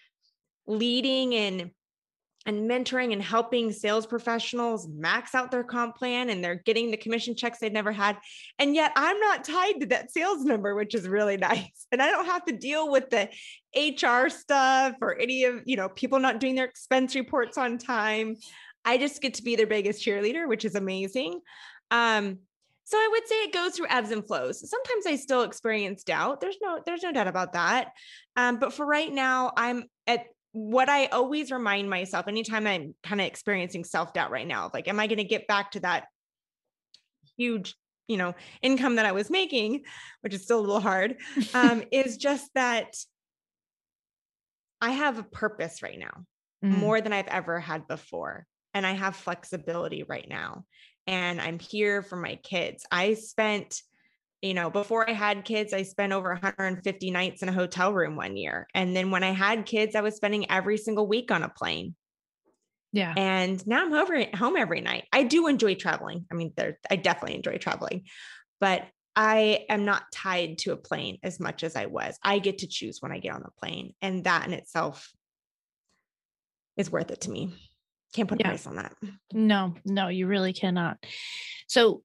leading 0.68 1.34
and 1.36 1.72
and 2.46 2.70
mentoring 2.70 3.12
and 3.12 3.22
helping 3.22 3.72
sales 3.72 4.08
professionals 4.08 4.88
max 4.88 5.36
out 5.36 5.52
their 5.52 5.64
comp 5.64 5.96
plan 5.98 6.30
and 6.30 6.44
they're 6.44 6.64
getting 6.66 6.90
the 6.90 6.98
commission 6.98 7.36
checks 7.36 7.60
they've 7.60 7.72
never 7.72 7.92
had. 7.92 8.18
And 8.58 8.74
yet 8.74 8.92
I'm 8.96 9.20
not 9.20 9.44
tied 9.44 9.82
to 9.82 9.86
that 9.88 10.12
sales 10.12 10.44
number, 10.46 10.74
which 10.74 10.96
is 10.96 11.08
really 11.08 11.38
nice. 11.38 11.86
And 11.92 12.02
I 12.02 12.10
don't 12.10 12.26
have 12.26 12.46
to 12.46 12.54
deal 12.54 12.90
with 12.90 13.10
the 13.10 13.30
HR 13.76 14.30
stuff 14.30 14.96
or 15.02 15.20
any 15.20 15.44
of, 15.44 15.62
you 15.66 15.76
know, 15.76 15.90
people 15.90 16.20
not 16.20 16.40
doing 16.40 16.56
their 16.56 16.66
expense 16.66 17.14
reports 17.14 17.58
on 17.58 17.78
time. 17.78 18.38
I 18.86 18.98
just 18.98 19.22
get 19.22 19.36
to 19.36 19.44
be 19.44 19.56
their 19.56 19.68
biggest 19.68 20.04
cheerleader, 20.04 20.48
which 20.48 20.64
is 20.64 20.76
amazing. 20.76 21.42
Um, 21.92 22.40
so 22.90 22.98
I 22.98 23.08
would 23.12 23.28
say 23.28 23.36
it 23.44 23.54
goes 23.54 23.76
through 23.76 23.86
ebbs 23.90 24.10
and 24.10 24.26
flows. 24.26 24.68
Sometimes 24.68 25.06
I 25.06 25.16
still 25.16 25.44
experience 25.44 26.04
doubt. 26.04 26.42
There's 26.42 26.58
no, 26.60 26.80
there's 26.86 27.04
no 27.04 27.12
doubt 27.12 27.28
about 27.28 27.54
that. 27.54 27.92
Um, 28.36 28.58
but 28.58 28.74
for 28.74 28.84
right 28.84 29.14
now, 29.14 29.52
I'm 29.56 29.84
at 30.08 30.26
what 30.54 30.90
I 30.90 31.06
always 31.06 31.52
remind 31.52 31.88
myself 31.88 32.28
anytime 32.28 32.66
I'm 32.66 32.96
kind 33.04 33.22
of 33.22 33.28
experiencing 33.28 33.84
self 33.84 34.14
doubt 34.14 34.32
right 34.32 34.48
now, 34.48 34.72
like, 34.74 34.88
am 34.88 35.00
I 35.00 35.06
going 35.06 35.20
to 35.20 35.24
get 35.24 35.46
back 35.46 35.72
to 35.72 35.82
that 35.82 36.06
huge, 37.38 37.76
you 38.08 38.18
know, 38.18 38.34
income 38.64 38.96
that 38.96 39.06
I 39.06 39.12
was 39.12 39.30
making, 39.30 39.84
which 40.22 40.34
is 40.34 40.44
still 40.44 40.60
a 40.60 40.62
little 40.62 40.80
hard, 40.80 41.18
um, 41.54 41.84
is 41.92 42.18
just 42.18 42.50
that 42.56 42.96
I 44.82 44.90
have 44.92 45.20
a 45.20 45.24
purpose 45.24 45.84
right 45.84 46.00
now 46.00 46.26
Mm. 46.64 46.72
more 46.72 47.00
than 47.00 47.14
I've 47.14 47.28
ever 47.28 47.60
had 47.60 47.88
before. 47.88 48.46
And 48.74 48.86
I 48.86 48.92
have 48.92 49.16
flexibility 49.16 50.04
right 50.04 50.28
now. 50.28 50.66
And 51.10 51.42
I'm 51.42 51.58
here 51.58 52.04
for 52.04 52.18
my 52.18 52.36
kids. 52.36 52.86
I 52.92 53.16
spent, 53.16 53.82
you 54.44 54.54
know, 54.54 54.70
before 54.70 55.10
I 55.10 55.14
had 55.14 55.44
kids, 55.44 55.74
I 55.74 55.82
spent 55.82 56.14
over 56.14 56.30
150 56.30 57.10
nights 57.10 57.42
in 57.42 57.50
a 57.50 57.52
hotel 57.52 57.92
room 57.92 58.16
one 58.16 58.38
year. 58.38 58.68
And 58.76 58.96
then 58.96 59.10
when 59.10 59.24
I 59.24 59.32
had 59.32 59.66
kids, 59.66 59.96
I 59.96 60.02
was 60.02 60.16
spending 60.16 60.52
every 60.52 60.78
single 60.78 61.08
week 61.08 61.32
on 61.32 61.42
a 61.42 61.50
plane. 61.50 61.96
yeah 62.94 63.16
And 63.18 63.66
now 63.66 63.84
I'm 63.84 63.94
over 63.94 64.24
home 64.36 64.56
every 64.56 64.82
night. 64.82 65.06
I 65.12 65.24
do 65.24 65.48
enjoy 65.48 65.74
traveling. 65.74 66.28
I 66.32 66.36
mean, 66.36 66.54
there 66.56 66.78
I 66.92 66.96
definitely 66.96 67.38
enjoy 67.38 67.58
traveling, 67.58 68.04
but 68.62 68.84
I 69.16 69.66
am 69.68 69.86
not 69.86 70.04
tied 70.14 70.60
to 70.60 70.74
a 70.74 70.78
plane 70.78 71.18
as 71.24 71.40
much 71.40 71.64
as 71.64 71.76
I 71.76 71.88
was. 71.88 72.20
I 72.24 72.38
get 72.38 72.60
to 72.60 72.68
choose 72.68 73.02
when 73.02 73.12
I 73.12 73.18
get 73.18 73.34
on 73.34 73.42
the 73.42 73.50
plane. 73.60 73.96
And 74.00 74.26
that 74.26 74.46
in 74.46 74.54
itself 74.54 75.12
is 76.78 76.92
worth 76.92 77.10
it 77.10 77.22
to 77.22 77.32
me. 77.32 77.56
Can't 78.14 78.28
put 78.28 78.40
a 78.40 78.42
Yeah. 78.44 78.48
price 78.50 78.66
on 78.66 78.76
that. 78.78 78.94
No, 79.34 79.76
no, 79.86 80.08
you 80.08 80.28
really 80.28 80.54
cannot. 80.54 80.98
So, 81.68 82.04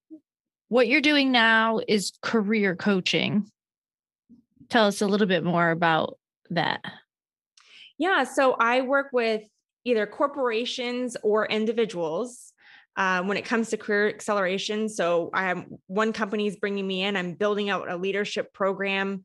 what 0.69 0.89
you're 0.89 1.01
doing 1.01 1.31
now 1.31 1.81
is 1.87 2.13
career 2.23 2.75
coaching. 2.75 3.51
Tell 4.71 4.87
us 4.87 5.01
a 5.03 5.07
little 5.07 5.27
bit 5.27 5.45
more 5.45 5.71
about 5.71 6.19
that. 6.51 6.83
Yeah. 7.99 8.25
So 8.25 8.55
I 8.55 8.81
work 8.81 9.09
with 9.13 9.43
either 9.85 10.07
corporations 10.07 11.17
or 11.23 11.47
individuals 11.47 12.53
uh, 12.97 13.23
when 13.23 13.37
it 13.37 13.45
comes 13.45 13.69
to 13.71 13.77
career 13.77 14.09
acceleration. 14.09 14.89
So 14.89 15.31
I 15.33 15.51
am 15.51 15.79
one 15.87 16.13
company 16.13 16.47
is 16.47 16.57
bringing 16.57 16.87
me 16.87 17.03
in. 17.03 17.17
I'm 17.17 17.35
building 17.35 17.69
out 17.71 17.91
a 17.91 17.97
leadership 17.97 18.53
program 18.53 19.25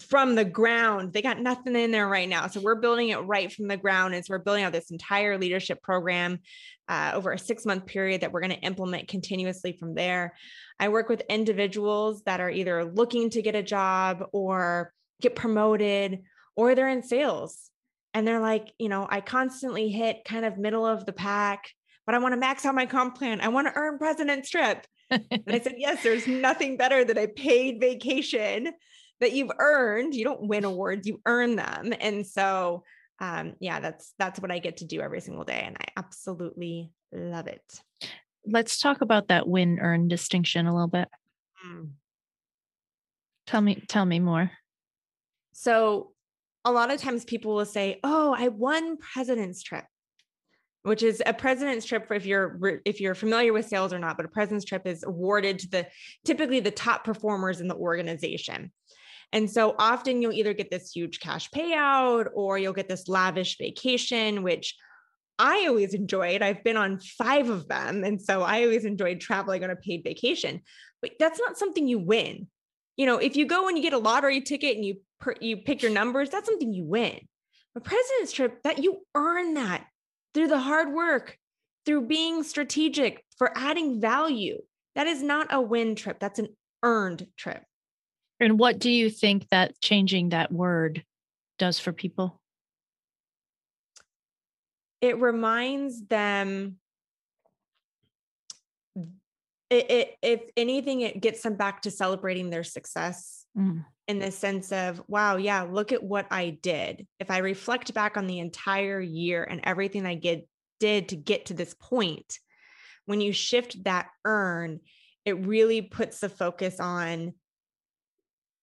from 0.00 0.34
the 0.34 0.44
ground. 0.44 1.12
They 1.12 1.22
got 1.22 1.40
nothing 1.40 1.76
in 1.76 1.90
there 1.90 2.08
right 2.08 2.28
now. 2.28 2.46
So 2.46 2.60
we're 2.60 2.74
building 2.76 3.10
it 3.10 3.18
right 3.18 3.52
from 3.52 3.68
the 3.68 3.76
ground. 3.76 4.14
And 4.14 4.24
so 4.24 4.32
we're 4.32 4.38
building 4.38 4.64
out 4.64 4.72
this 4.72 4.90
entire 4.90 5.38
leadership 5.38 5.82
program 5.82 6.40
uh, 6.88 7.12
over 7.14 7.32
a 7.32 7.38
six 7.38 7.64
month 7.64 7.86
period 7.86 8.20
that 8.20 8.32
we're 8.32 8.40
going 8.40 8.50
to 8.50 8.60
implement 8.60 9.08
continuously 9.08 9.76
from 9.78 9.94
there. 9.94 10.34
I 10.78 10.88
work 10.88 11.08
with 11.08 11.22
individuals 11.28 12.22
that 12.26 12.40
are 12.40 12.50
either 12.50 12.84
looking 12.84 13.30
to 13.30 13.42
get 13.42 13.54
a 13.54 13.62
job 13.62 14.24
or 14.32 14.92
get 15.20 15.36
promoted 15.36 16.22
or 16.56 16.74
they're 16.74 16.88
in 16.88 17.02
sales 17.02 17.70
and 18.12 18.26
they're 18.26 18.40
like, 18.40 18.72
you 18.78 18.88
know, 18.88 19.06
I 19.08 19.20
constantly 19.20 19.88
hit 19.88 20.24
kind 20.24 20.44
of 20.44 20.58
middle 20.58 20.86
of 20.86 21.04
the 21.04 21.12
pack, 21.12 21.70
but 22.06 22.14
I 22.14 22.18
want 22.18 22.32
to 22.32 22.40
max 22.40 22.64
out 22.64 22.74
my 22.74 22.86
comp 22.86 23.16
plan. 23.16 23.40
I 23.40 23.48
want 23.48 23.66
to 23.66 23.72
earn 23.76 23.98
president's 23.98 24.50
trip. 24.50 24.86
And 25.10 25.42
I 25.48 25.60
said, 25.60 25.74
yes, 25.78 26.02
there's 26.02 26.26
nothing 26.26 26.76
better 26.76 27.04
than 27.04 27.18
a 27.18 27.26
paid 27.26 27.80
vacation 27.80 28.72
that 29.20 29.32
you've 29.32 29.52
earned. 29.58 30.14
You 30.14 30.24
don't 30.24 30.48
win 30.48 30.64
awards, 30.64 31.06
you 31.06 31.20
earn 31.26 31.56
them. 31.56 31.92
And 32.00 32.26
so, 32.26 32.84
um, 33.20 33.54
yeah, 33.60 33.80
that's 33.80 34.12
that's 34.18 34.40
what 34.40 34.50
I 34.50 34.58
get 34.58 34.78
to 34.78 34.86
do 34.86 35.00
every 35.00 35.20
single 35.20 35.44
day, 35.44 35.62
and 35.64 35.76
I 35.80 35.86
absolutely 35.96 36.90
love 37.12 37.46
it. 37.46 37.62
Let's 38.46 38.78
talk 38.78 39.00
about 39.00 39.28
that 39.28 39.48
win 39.48 39.78
earn 39.80 40.08
distinction 40.08 40.66
a 40.66 40.74
little 40.74 40.88
bit. 40.88 41.08
Tell 43.46 43.60
me, 43.60 43.82
tell 43.88 44.04
me 44.04 44.20
more. 44.20 44.50
So, 45.52 46.12
a 46.64 46.72
lot 46.72 46.90
of 46.90 47.00
times 47.00 47.24
people 47.24 47.54
will 47.54 47.66
say, 47.66 48.00
"Oh, 48.02 48.34
I 48.36 48.48
won 48.48 48.96
president's 48.96 49.62
trip." 49.62 49.84
Which 50.82 51.02
is 51.02 51.22
a 51.24 51.32
president's 51.32 51.86
trip 51.86 52.06
for 52.06 52.14
if 52.14 52.26
you're 52.26 52.80
if 52.84 53.00
you're 53.00 53.14
familiar 53.14 53.52
with 53.52 53.66
sales 53.66 53.92
or 53.92 53.98
not, 53.98 54.16
but 54.16 54.26
a 54.26 54.28
president's 54.28 54.66
trip 54.66 54.86
is 54.86 55.02
awarded 55.02 55.58
to 55.60 55.70
the 55.70 55.86
typically 56.24 56.60
the 56.60 56.70
top 56.70 57.04
performers 57.04 57.60
in 57.60 57.68
the 57.68 57.74
organization. 57.74 58.70
And 59.32 59.50
so 59.50 59.74
often 59.78 60.22
you'll 60.22 60.32
either 60.32 60.54
get 60.54 60.70
this 60.70 60.92
huge 60.92 61.20
cash 61.20 61.50
payout 61.50 62.28
or 62.34 62.58
you'll 62.58 62.72
get 62.72 62.88
this 62.88 63.08
lavish 63.08 63.58
vacation, 63.58 64.42
which 64.42 64.76
I 65.38 65.66
always 65.68 65.94
enjoyed. 65.94 66.42
I've 66.42 66.62
been 66.62 66.76
on 66.76 67.00
five 67.00 67.48
of 67.48 67.66
them. 67.68 68.04
And 68.04 68.20
so 68.20 68.42
I 68.42 68.62
always 68.62 68.84
enjoyed 68.84 69.20
traveling 69.20 69.64
on 69.64 69.70
a 69.70 69.76
paid 69.76 70.02
vacation. 70.04 70.60
But 71.02 71.12
that's 71.18 71.40
not 71.40 71.58
something 71.58 71.88
you 71.88 71.98
win. 71.98 72.46
You 72.96 73.06
know, 73.06 73.18
if 73.18 73.36
you 73.36 73.46
go 73.46 73.68
and 73.68 73.76
you 73.76 73.82
get 73.82 73.92
a 73.92 73.98
lottery 73.98 74.40
ticket 74.40 74.76
and 74.76 74.84
you 74.84 75.00
you 75.40 75.56
pick 75.56 75.82
your 75.82 75.90
numbers, 75.90 76.30
that's 76.30 76.46
something 76.46 76.72
you 76.72 76.84
win. 76.84 77.18
A 77.76 77.80
president's 77.80 78.32
trip 78.32 78.62
that 78.62 78.82
you 78.82 79.00
earn 79.14 79.54
that 79.54 79.86
through 80.32 80.48
the 80.48 80.58
hard 80.58 80.92
work, 80.92 81.38
through 81.86 82.06
being 82.06 82.42
strategic, 82.42 83.24
for 83.36 83.50
adding 83.56 84.00
value. 84.00 84.60
That 84.94 85.06
is 85.06 85.22
not 85.22 85.52
a 85.52 85.60
win 85.60 85.96
trip. 85.96 86.20
That's 86.20 86.38
an 86.38 86.48
earned 86.82 87.26
trip. 87.36 87.64
And 88.44 88.58
what 88.58 88.78
do 88.78 88.90
you 88.90 89.08
think 89.08 89.48
that 89.48 89.80
changing 89.80 90.28
that 90.28 90.52
word 90.52 91.04
does 91.58 91.78
for 91.78 91.92
people? 91.92 92.40
it 95.00 95.20
reminds 95.20 96.06
them 96.06 96.76
it, 98.96 99.90
it, 99.90 100.16
if 100.22 100.40
anything 100.56 101.02
it 101.02 101.20
gets 101.20 101.42
them 101.42 101.56
back 101.56 101.82
to 101.82 101.90
celebrating 101.90 102.48
their 102.48 102.64
success 102.64 103.44
Mm. 103.56 103.84
in 104.08 104.18
the 104.18 104.32
sense 104.32 104.72
of 104.72 105.00
wow 105.06 105.36
yeah 105.36 105.62
look 105.62 105.92
at 105.92 106.02
what 106.02 106.26
i 106.30 106.50
did 106.60 107.06
if 107.20 107.30
i 107.30 107.38
reflect 107.38 107.94
back 107.94 108.16
on 108.16 108.26
the 108.26 108.40
entire 108.40 109.00
year 109.00 109.44
and 109.44 109.60
everything 109.62 110.06
i 110.06 110.14
get, 110.14 110.48
did 110.80 111.10
to 111.10 111.16
get 111.16 111.46
to 111.46 111.54
this 111.54 111.74
point 111.78 112.40
when 113.06 113.20
you 113.20 113.32
shift 113.32 113.84
that 113.84 114.08
earn 114.24 114.80
it 115.24 115.46
really 115.46 115.82
puts 115.82 116.18
the 116.18 116.28
focus 116.28 116.80
on 116.80 117.34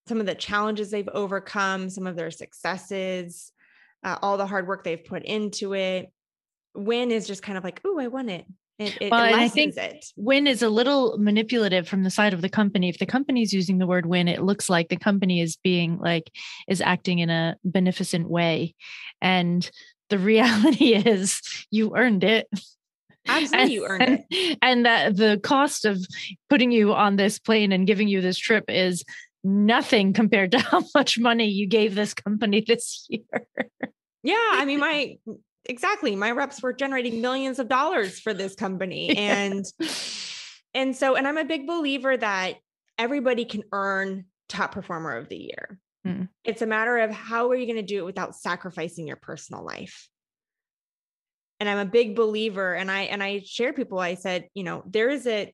some 0.07 0.19
of 0.19 0.25
the 0.25 0.35
challenges 0.35 0.91
they've 0.91 1.09
overcome 1.09 1.89
some 1.89 2.07
of 2.07 2.15
their 2.15 2.31
successes 2.31 3.51
uh, 4.03 4.17
all 4.21 4.37
the 4.37 4.47
hard 4.47 4.67
work 4.67 4.83
they've 4.83 5.05
put 5.05 5.23
into 5.23 5.73
it 5.73 6.11
win 6.75 7.11
is 7.11 7.27
just 7.27 7.43
kind 7.43 7.57
of 7.57 7.63
like, 7.63 7.81
oh, 7.85 7.99
I 7.99 8.07
won 8.07 8.29
it. 8.29 8.45
It, 8.79 8.97
it 8.99 9.11
Well, 9.11 9.23
and 9.23 9.35
I 9.35 9.47
think 9.47 9.77
it. 9.77 10.05
win 10.15 10.47
is 10.47 10.63
a 10.63 10.69
little 10.69 11.17
manipulative 11.19 11.87
from 11.87 12.03
the 12.03 12.09
side 12.09 12.33
of 12.33 12.41
the 12.41 12.49
company. 12.49 12.89
If 12.89 12.97
the 12.97 13.05
company 13.05 13.43
is 13.43 13.53
using 13.53 13.77
the 13.77 13.85
word 13.85 14.05
win, 14.05 14.27
it 14.27 14.41
looks 14.41 14.69
like 14.69 14.89
the 14.89 14.97
company 14.97 15.41
is 15.41 15.57
being 15.57 15.99
like 15.99 16.31
is 16.67 16.81
acting 16.81 17.19
in 17.19 17.29
a 17.29 17.57
beneficent 17.63 18.29
way. 18.29 18.73
And 19.21 19.69
the 20.09 20.17
reality 20.19 20.95
is 20.95 21.41
you 21.69 21.95
earned 21.95 22.23
it. 22.23 22.47
Absolutely, 23.27 23.73
you 23.73 23.85
earned 23.85 24.01
and, 24.01 24.23
it. 24.31 24.57
And 24.63 24.85
that 24.87 25.15
the 25.15 25.39
cost 25.43 25.85
of 25.85 26.03
putting 26.49 26.71
you 26.71 26.93
on 26.93 27.17
this 27.17 27.37
plane 27.37 27.71
and 27.71 27.85
giving 27.85 28.07
you 28.07 28.19
this 28.19 28.39
trip 28.39 28.65
is 28.67 29.03
nothing 29.43 30.13
compared 30.13 30.51
to 30.51 30.59
how 30.59 30.83
much 30.95 31.19
money 31.19 31.47
you 31.47 31.67
gave 31.67 31.95
this 31.95 32.13
company 32.13 32.63
this 32.65 33.05
year. 33.09 33.47
Yeah, 34.23 34.35
I 34.37 34.65
mean, 34.65 34.79
my 34.79 35.17
exactly, 35.65 36.15
my 36.15 36.31
reps 36.31 36.61
were 36.61 36.73
generating 36.73 37.21
millions 37.21 37.59
of 37.59 37.67
dollars 37.67 38.19
for 38.19 38.33
this 38.33 38.55
company, 38.55 39.09
and 39.17 39.65
and 40.73 40.95
so, 40.95 41.15
and 41.15 41.27
I'm 41.27 41.37
a 41.37 41.45
big 41.45 41.67
believer 41.67 42.15
that 42.15 42.55
everybody 42.97 43.45
can 43.45 43.63
earn 43.71 44.25
top 44.47 44.73
performer 44.73 45.17
of 45.17 45.29
the 45.29 45.37
year. 45.37 45.79
Mm. 46.05 46.29
It's 46.43 46.61
a 46.61 46.67
matter 46.67 46.97
of 46.97 47.11
how 47.11 47.49
are 47.49 47.55
you 47.55 47.65
going 47.65 47.77
to 47.77 47.83
do 47.83 47.99
it 47.99 48.05
without 48.05 48.35
sacrificing 48.35 49.07
your 49.07 49.17
personal 49.17 49.63
life. 49.63 50.07
And 51.59 51.69
I'm 51.69 51.77
a 51.77 51.85
big 51.85 52.15
believer, 52.15 52.73
and 52.73 52.89
I 52.89 53.01
and 53.03 53.21
I 53.21 53.41
share 53.45 53.73
people. 53.73 53.99
I 53.99 54.15
said, 54.15 54.47
you 54.53 54.63
know, 54.63 54.83
there 54.85 55.09
is 55.09 55.27
a 55.27 55.53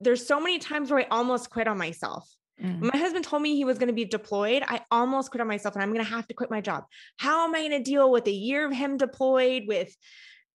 there's 0.00 0.26
so 0.26 0.40
many 0.40 0.58
times 0.58 0.90
where 0.90 1.00
I 1.00 1.06
almost 1.10 1.50
quit 1.50 1.68
on 1.68 1.78
myself. 1.78 2.28
Mm. 2.62 2.92
My 2.92 2.98
husband 2.98 3.24
told 3.24 3.42
me 3.42 3.54
he 3.54 3.64
was 3.64 3.78
going 3.78 3.88
to 3.88 3.94
be 3.94 4.04
deployed, 4.04 4.62
I 4.66 4.80
almost 4.90 5.30
quit 5.30 5.40
on 5.40 5.46
myself 5.46 5.74
and 5.74 5.82
I'm 5.82 5.92
going 5.92 6.04
to 6.04 6.10
have 6.10 6.26
to 6.28 6.34
quit 6.34 6.50
my 6.50 6.60
job. 6.60 6.84
How 7.18 7.46
am 7.46 7.54
I 7.54 7.58
going 7.58 7.70
to 7.72 7.82
deal 7.82 8.10
with 8.10 8.26
a 8.26 8.32
year 8.32 8.66
of 8.66 8.72
him 8.72 8.96
deployed 8.96 9.64
with 9.66 9.94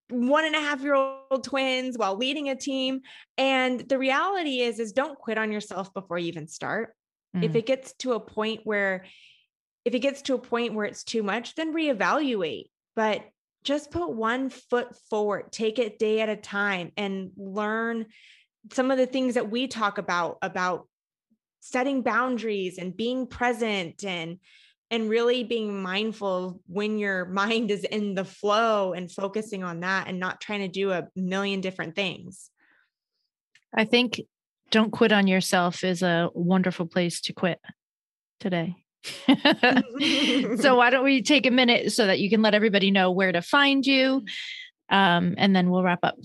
one 0.09 0.45
and 0.45 0.55
a 0.55 0.59
half 0.59 0.81
year 0.81 0.95
old 0.95 1.43
twins 1.43 1.97
while 1.97 2.15
leading 2.15 2.49
a 2.49 2.55
team? 2.55 3.01
And 3.37 3.79
the 3.81 3.97
reality 3.97 4.61
is, 4.61 4.79
is 4.79 4.93
don't 4.93 5.17
quit 5.17 5.37
on 5.37 5.51
yourself 5.51 5.93
before 5.93 6.17
you 6.17 6.27
even 6.27 6.47
start. 6.47 6.95
If 7.33 7.53
Mm. 7.53 7.55
it 7.55 7.65
gets 7.65 7.93
to 7.99 8.13
a 8.13 8.19
point 8.19 8.61
where, 8.65 9.05
if 9.85 9.93
it 9.93 9.99
gets 9.99 10.23
to 10.23 10.33
a 10.33 10.39
point 10.39 10.73
where 10.73 10.85
it's 10.85 11.03
too 11.03 11.23
much, 11.23 11.55
then 11.55 11.73
reevaluate. 11.73 12.65
But 12.95 13.23
just 13.63 13.91
put 13.91 14.11
one 14.11 14.49
foot 14.49 14.95
forward, 15.09 15.51
take 15.51 15.79
it 15.79 15.99
day 15.99 16.19
at 16.19 16.29
a 16.29 16.35
time 16.35 16.91
and 16.97 17.31
learn 17.37 18.07
some 18.73 18.91
of 18.91 18.97
the 18.97 19.05
things 19.05 19.35
that 19.35 19.49
we 19.49 19.67
talk 19.67 19.97
about 19.97 20.39
about 20.41 20.87
setting 21.61 22.01
boundaries 22.01 22.77
and 22.77 22.95
being 22.95 23.27
present 23.27 24.03
and 24.03 24.39
and 24.89 25.09
really 25.09 25.45
being 25.45 25.81
mindful 25.81 26.59
when 26.67 26.99
your 26.99 27.25
mind 27.41 27.71
is 27.71 27.85
in 27.85 28.13
the 28.13 28.25
flow 28.25 28.91
and 28.91 29.09
focusing 29.09 29.63
on 29.63 29.79
that 29.79 30.07
and 30.07 30.19
not 30.19 30.41
trying 30.41 30.59
to 30.59 30.67
do 30.67 30.91
a 30.91 31.07
million 31.15 31.61
different 31.61 31.95
things. 31.95 32.49
I 33.73 33.85
think 33.85 34.19
don't 34.69 34.91
quit 34.91 35.13
on 35.13 35.27
yourself 35.27 35.85
is 35.85 36.01
a 36.01 36.29
wonderful 36.33 36.87
place 36.87 37.21
to 37.21 37.33
quit 37.33 37.59
today. 38.41 38.75
so 40.57 40.75
why 40.75 40.89
don't 40.91 41.03
we 41.03 41.23
take 41.23 41.45
a 41.45 41.51
minute 41.51 41.91
so 41.91 42.05
that 42.05 42.19
you 42.19 42.29
can 42.29 42.41
let 42.41 42.53
everybody 42.53 42.91
know 42.91 43.11
where 43.11 43.31
to 43.31 43.41
find 43.41 43.85
you 43.85 44.23
um, 44.89 45.33
and 45.37 45.55
then 45.55 45.69
we'll 45.69 45.83
wrap 45.83 46.03
up 46.03 46.15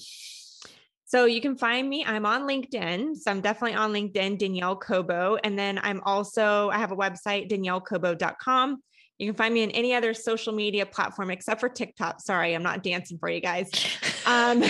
So 1.17 1.25
you 1.25 1.41
can 1.41 1.57
find 1.57 1.89
me. 1.89 2.05
I'm 2.05 2.27
on 2.27 2.43
LinkedIn. 2.43 3.17
So 3.17 3.31
I'm 3.31 3.41
definitely 3.41 3.75
on 3.75 3.91
LinkedIn, 3.91 4.37
Danielle 4.37 4.77
Cobo. 4.77 5.39
And 5.43 5.59
then 5.59 5.81
I'm 5.83 6.03
also, 6.05 6.69
I 6.69 6.77
have 6.77 6.93
a 6.93 6.97
website, 6.97 7.51
daniellecobo.com. 7.51 8.83
You 9.19 9.27
can 9.27 9.35
find 9.35 9.55
me 9.55 9.63
in 9.63 9.71
any 9.71 9.95
other 9.95 10.13
social 10.13 10.53
media 10.53 10.85
platform 10.85 11.31
except 11.31 11.61
for 11.61 11.71
TikTok. 11.71 12.21
Sorry, 12.21 12.55
I'm 12.55 12.63
not 12.63 12.83
dancing 12.83 13.17
for 13.17 13.31
you 13.31 13.41
guys. 13.41 13.71
Um, 14.27 14.65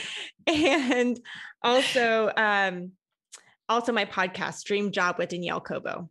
and 0.46 1.18
also, 1.64 2.30
um, 2.36 2.92
also 3.68 3.90
my 3.90 4.04
podcast, 4.04 4.62
Dream 4.62 4.92
Job 4.92 5.16
with 5.18 5.30
Danielle 5.30 5.60
Cobo. 5.60 6.08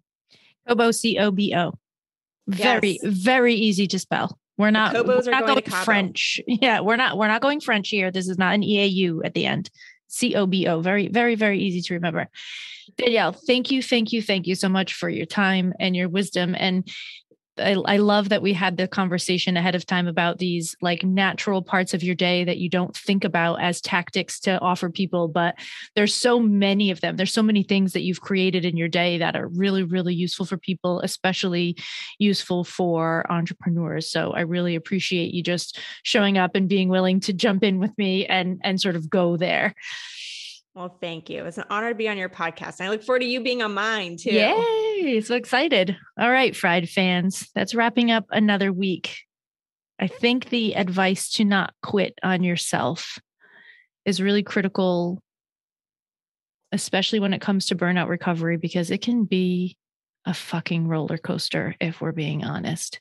Cobo 0.68 0.92
C 0.92 1.18
O 1.18 1.32
B 1.32 1.56
O. 1.56 1.72
Very, 2.46 3.00
Yes. 3.02 3.14
very 3.14 3.54
easy 3.56 3.88
to 3.88 3.98
spell. 3.98 4.38
We're 4.60 4.72
not, 4.72 4.94
Cobos 4.94 5.26
we're 5.26 5.32
not 5.32 5.46
going 5.46 5.62
going, 5.62 5.84
French. 5.86 6.42
Yeah, 6.46 6.82
we're 6.82 6.98
not 6.98 7.18
we're 7.18 7.30
not 7.30 7.42
going 7.42 7.62
French 7.62 7.88
here. 7.88 8.12
This 8.12 8.28
is 8.28 8.38
not 8.38 8.54
an 8.54 8.62
EAU 8.62 9.22
at 9.24 9.34
the 9.34 9.46
end. 9.46 9.70
C 10.08 10.36
O 10.36 10.46
B 10.46 10.68
O. 10.68 10.82
Very, 10.82 11.08
very, 11.08 11.36
very 11.36 11.60
easy 11.60 11.82
to 11.82 11.94
remember. 11.94 12.28
Danielle, 12.98 13.32
thank 13.32 13.72
you, 13.72 13.82
thank 13.82 14.12
you, 14.12 14.22
thank 14.22 14.48
you 14.48 14.56
so 14.56 14.68
much 14.68 14.94
for 14.96 15.08
your 15.08 15.26
time 15.26 15.74
and 15.80 15.96
your 15.96 16.10
wisdom. 16.10 16.56
And 16.60 16.86
I, 17.60 17.74
I 17.86 17.98
love 17.98 18.30
that 18.30 18.42
we 18.42 18.54
had 18.54 18.78
the 18.78 18.88
conversation 18.88 19.58
ahead 19.58 19.76
of 19.76 19.86
time 19.86 20.08
about 20.08 20.38
these 20.38 20.76
like 20.82 21.04
natural 21.04 21.62
parts 21.62 21.94
of 21.94 22.04
your 22.04 22.16
day 22.16 22.44
that 22.44 22.58
you 22.58 22.70
don't 22.70 22.96
think 22.96 23.24
about 23.24 23.62
as 23.62 23.82
tactics 23.82 24.40
to 24.42 24.60
offer 24.60 24.90
people, 24.90 25.28
but 25.28 25.56
there's 25.96 26.14
so 26.14 26.40
many 26.40 26.92
of 26.92 27.02
them. 27.02 27.16
There's 27.16 27.34
so 27.34 27.44
many 27.44 27.64
things 27.64 27.94
that 27.94 28.02
you've 28.02 28.22
created 28.22 28.66
in 28.66 28.78
your 28.78 28.88
day 28.88 29.18
that 29.18 29.36
are 29.36 29.48
really, 29.48 29.84
really 29.84 30.14
useful 30.14 30.46
for 30.46 30.58
people, 30.58 31.02
especially 31.02 31.78
useful 32.18 32.64
for 32.64 33.26
entrepreneurs. 33.32 34.10
So 34.10 34.32
I 34.32 34.42
really 34.42 34.76
appreciate 34.76 35.34
you 35.34 35.44
just 35.44 35.80
showing 36.04 36.38
up 36.38 36.56
and 36.56 36.70
being 36.70 36.90
willing 36.90 37.20
to 37.22 37.34
jump 37.34 37.64
in 37.64 37.80
with 37.80 37.98
me 37.98 38.26
and 38.26 38.60
and 38.64 38.80
sort 38.80 38.96
of 38.96 39.10
go 39.10 39.38
there. 39.38 39.76
Well, 40.76 40.98
thank 41.02 41.30
you. 41.30 41.46
It's 41.46 41.58
an 41.58 41.66
honor 41.70 41.90
to 41.90 41.96
be 41.96 42.08
on 42.08 42.18
your 42.18 42.30
podcast. 42.30 42.80
And 42.80 42.88
I 42.88 42.90
look 42.90 43.04
forward 43.04 43.20
to 43.20 43.26
you 43.26 43.42
being 43.42 43.62
on 43.62 43.74
mine 43.74 44.18
too. 44.18 44.30
So 45.22 45.36
excited. 45.36 45.96
All 46.20 46.30
right, 46.30 46.56
Fried 46.56 46.90
fans, 46.90 47.50
that's 47.56 47.74
wrapping 47.74 48.12
up 48.12 48.26
another 48.32 48.74
week. 48.74 49.20
I 49.98 50.08
think 50.08 50.50
the 50.50 50.76
advice 50.76 51.32
to 51.34 51.46
not 51.46 51.74
quit 51.82 52.20
on 52.22 52.44
yourself 52.44 53.18
is 54.06 54.22
really 54.22 54.44
critical, 54.44 55.22
especially 56.74 57.20
when 57.20 57.34
it 57.34 57.40
comes 57.42 57.68
to 57.68 57.76
burnout 57.76 58.10
recovery, 58.10 58.58
because 58.58 58.92
it 58.92 59.02
can 59.02 59.24
be 59.24 59.78
a 60.26 60.34
fucking 60.34 60.88
roller 60.88 61.18
coaster 61.18 61.76
if 61.80 62.02
we're 62.02 62.12
being 62.12 62.44
honest. 62.44 63.00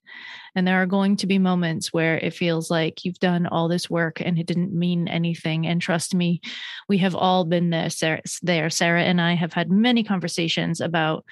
And 0.54 0.66
there 0.66 0.80
are 0.80 0.86
going 0.86 1.16
to 1.16 1.26
be 1.26 1.38
moments 1.38 1.92
where 1.92 2.16
it 2.16 2.32
feels 2.32 2.70
like 2.70 3.04
you've 3.04 3.18
done 3.18 3.46
all 3.46 3.66
this 3.66 3.90
work 3.90 4.20
and 4.20 4.38
it 4.38 4.46
didn't 4.46 4.72
mean 4.72 5.08
anything. 5.08 5.66
And 5.66 5.82
trust 5.82 6.14
me, 6.14 6.40
we 6.88 6.98
have 6.98 7.16
all 7.16 7.44
been 7.44 7.70
there. 7.70 7.90
Sarah, 7.90 8.22
there. 8.42 8.70
Sarah 8.70 9.02
and 9.02 9.20
I 9.20 9.34
have 9.34 9.52
had 9.52 9.70
many 9.70 10.04
conversations 10.04 10.80
about 10.80 11.24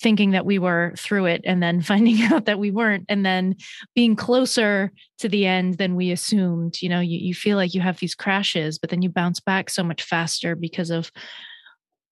thinking 0.00 0.30
that 0.30 0.46
we 0.46 0.58
were 0.58 0.94
through 0.96 1.26
it 1.26 1.42
and 1.44 1.62
then 1.62 1.80
finding 1.92 2.22
out 2.22 2.44
that 2.46 2.58
we 2.58 2.70
weren't. 2.70 3.04
And 3.08 3.24
then 3.24 3.56
being 3.94 4.16
closer 4.16 4.92
to 5.18 5.28
the 5.28 5.46
end 5.46 5.78
than 5.78 5.96
we 5.96 6.10
assumed. 6.10 6.80
You 6.80 6.88
know 6.88 7.00
you, 7.00 7.18
you 7.18 7.34
feel 7.34 7.56
like 7.56 7.74
you 7.74 7.80
have 7.80 7.98
these 7.98 8.14
crashes 8.14 8.78
but 8.78 8.90
then 8.90 9.02
you 9.02 9.08
bounce 9.08 9.40
back 9.40 9.70
so 9.70 9.82
much 9.82 10.02
faster 10.02 10.54
because 10.54 10.90
of 10.90 11.10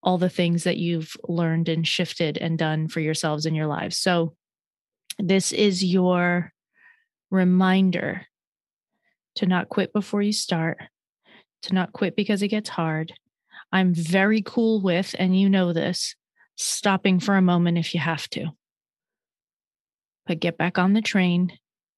all 0.02 0.18
the 0.18 0.28
things 0.28 0.64
that 0.64 0.76
you've 0.76 1.16
learned 1.28 1.68
and 1.68 1.86
shifted 1.86 2.38
and 2.38 2.58
done 2.58 2.86
for 2.86 3.00
yourselves 3.00 3.44
in 3.44 3.54
your 3.54 3.66
lives. 3.66 3.96
So 3.98 4.36
this 5.18 5.52
is 5.52 5.84
your 5.84 6.52
reminder 7.30 8.26
to 9.36 9.46
not 9.46 9.68
quit 9.68 9.92
before 9.92 10.22
you 10.22 10.32
start 10.32 10.78
to 11.62 11.74
not 11.74 11.92
quit 11.92 12.16
because 12.16 12.42
it 12.42 12.48
gets 12.48 12.68
hard. 12.68 13.12
I'm 13.72 13.92
very 13.94 14.42
cool 14.42 14.80
with 14.80 15.14
and 15.18 15.38
you 15.38 15.50
know 15.50 15.72
this 15.72 16.14
stopping 16.56 17.20
for 17.20 17.36
a 17.36 17.42
moment 17.42 17.78
if 17.78 17.94
you 17.94 18.00
have 18.00 18.28
to. 18.30 18.48
But 20.26 20.40
get 20.40 20.58
back 20.58 20.78
on 20.78 20.92
the 20.92 21.02
train. 21.02 21.52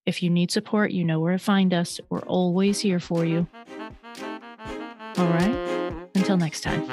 If 0.04 0.22
you 0.22 0.30
need 0.30 0.50
support, 0.50 0.90
you 0.90 1.04
know 1.04 1.20
where 1.20 1.32
to 1.32 1.38
find 1.38 1.72
us. 1.72 2.00
We're 2.10 2.18
always 2.20 2.80
here 2.80 3.00
for 3.00 3.24
you. 3.24 3.46
All 5.16 5.28
right. 5.28 6.08
Until 6.14 6.36
next 6.36 6.62
time. 6.62 6.86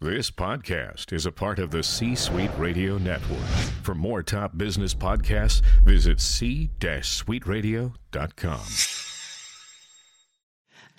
This 0.00 0.30
podcast 0.30 1.12
is 1.12 1.26
a 1.26 1.32
part 1.32 1.58
of 1.58 1.70
the 1.70 1.82
C 1.82 2.14
Suite 2.14 2.50
Radio 2.58 2.98
Network. 2.98 3.38
For 3.82 3.94
more 3.94 4.22
top 4.22 4.56
business 4.56 4.94
podcasts, 4.94 5.62
visit 5.84 6.20
c-suiteradio.com. 6.20 8.99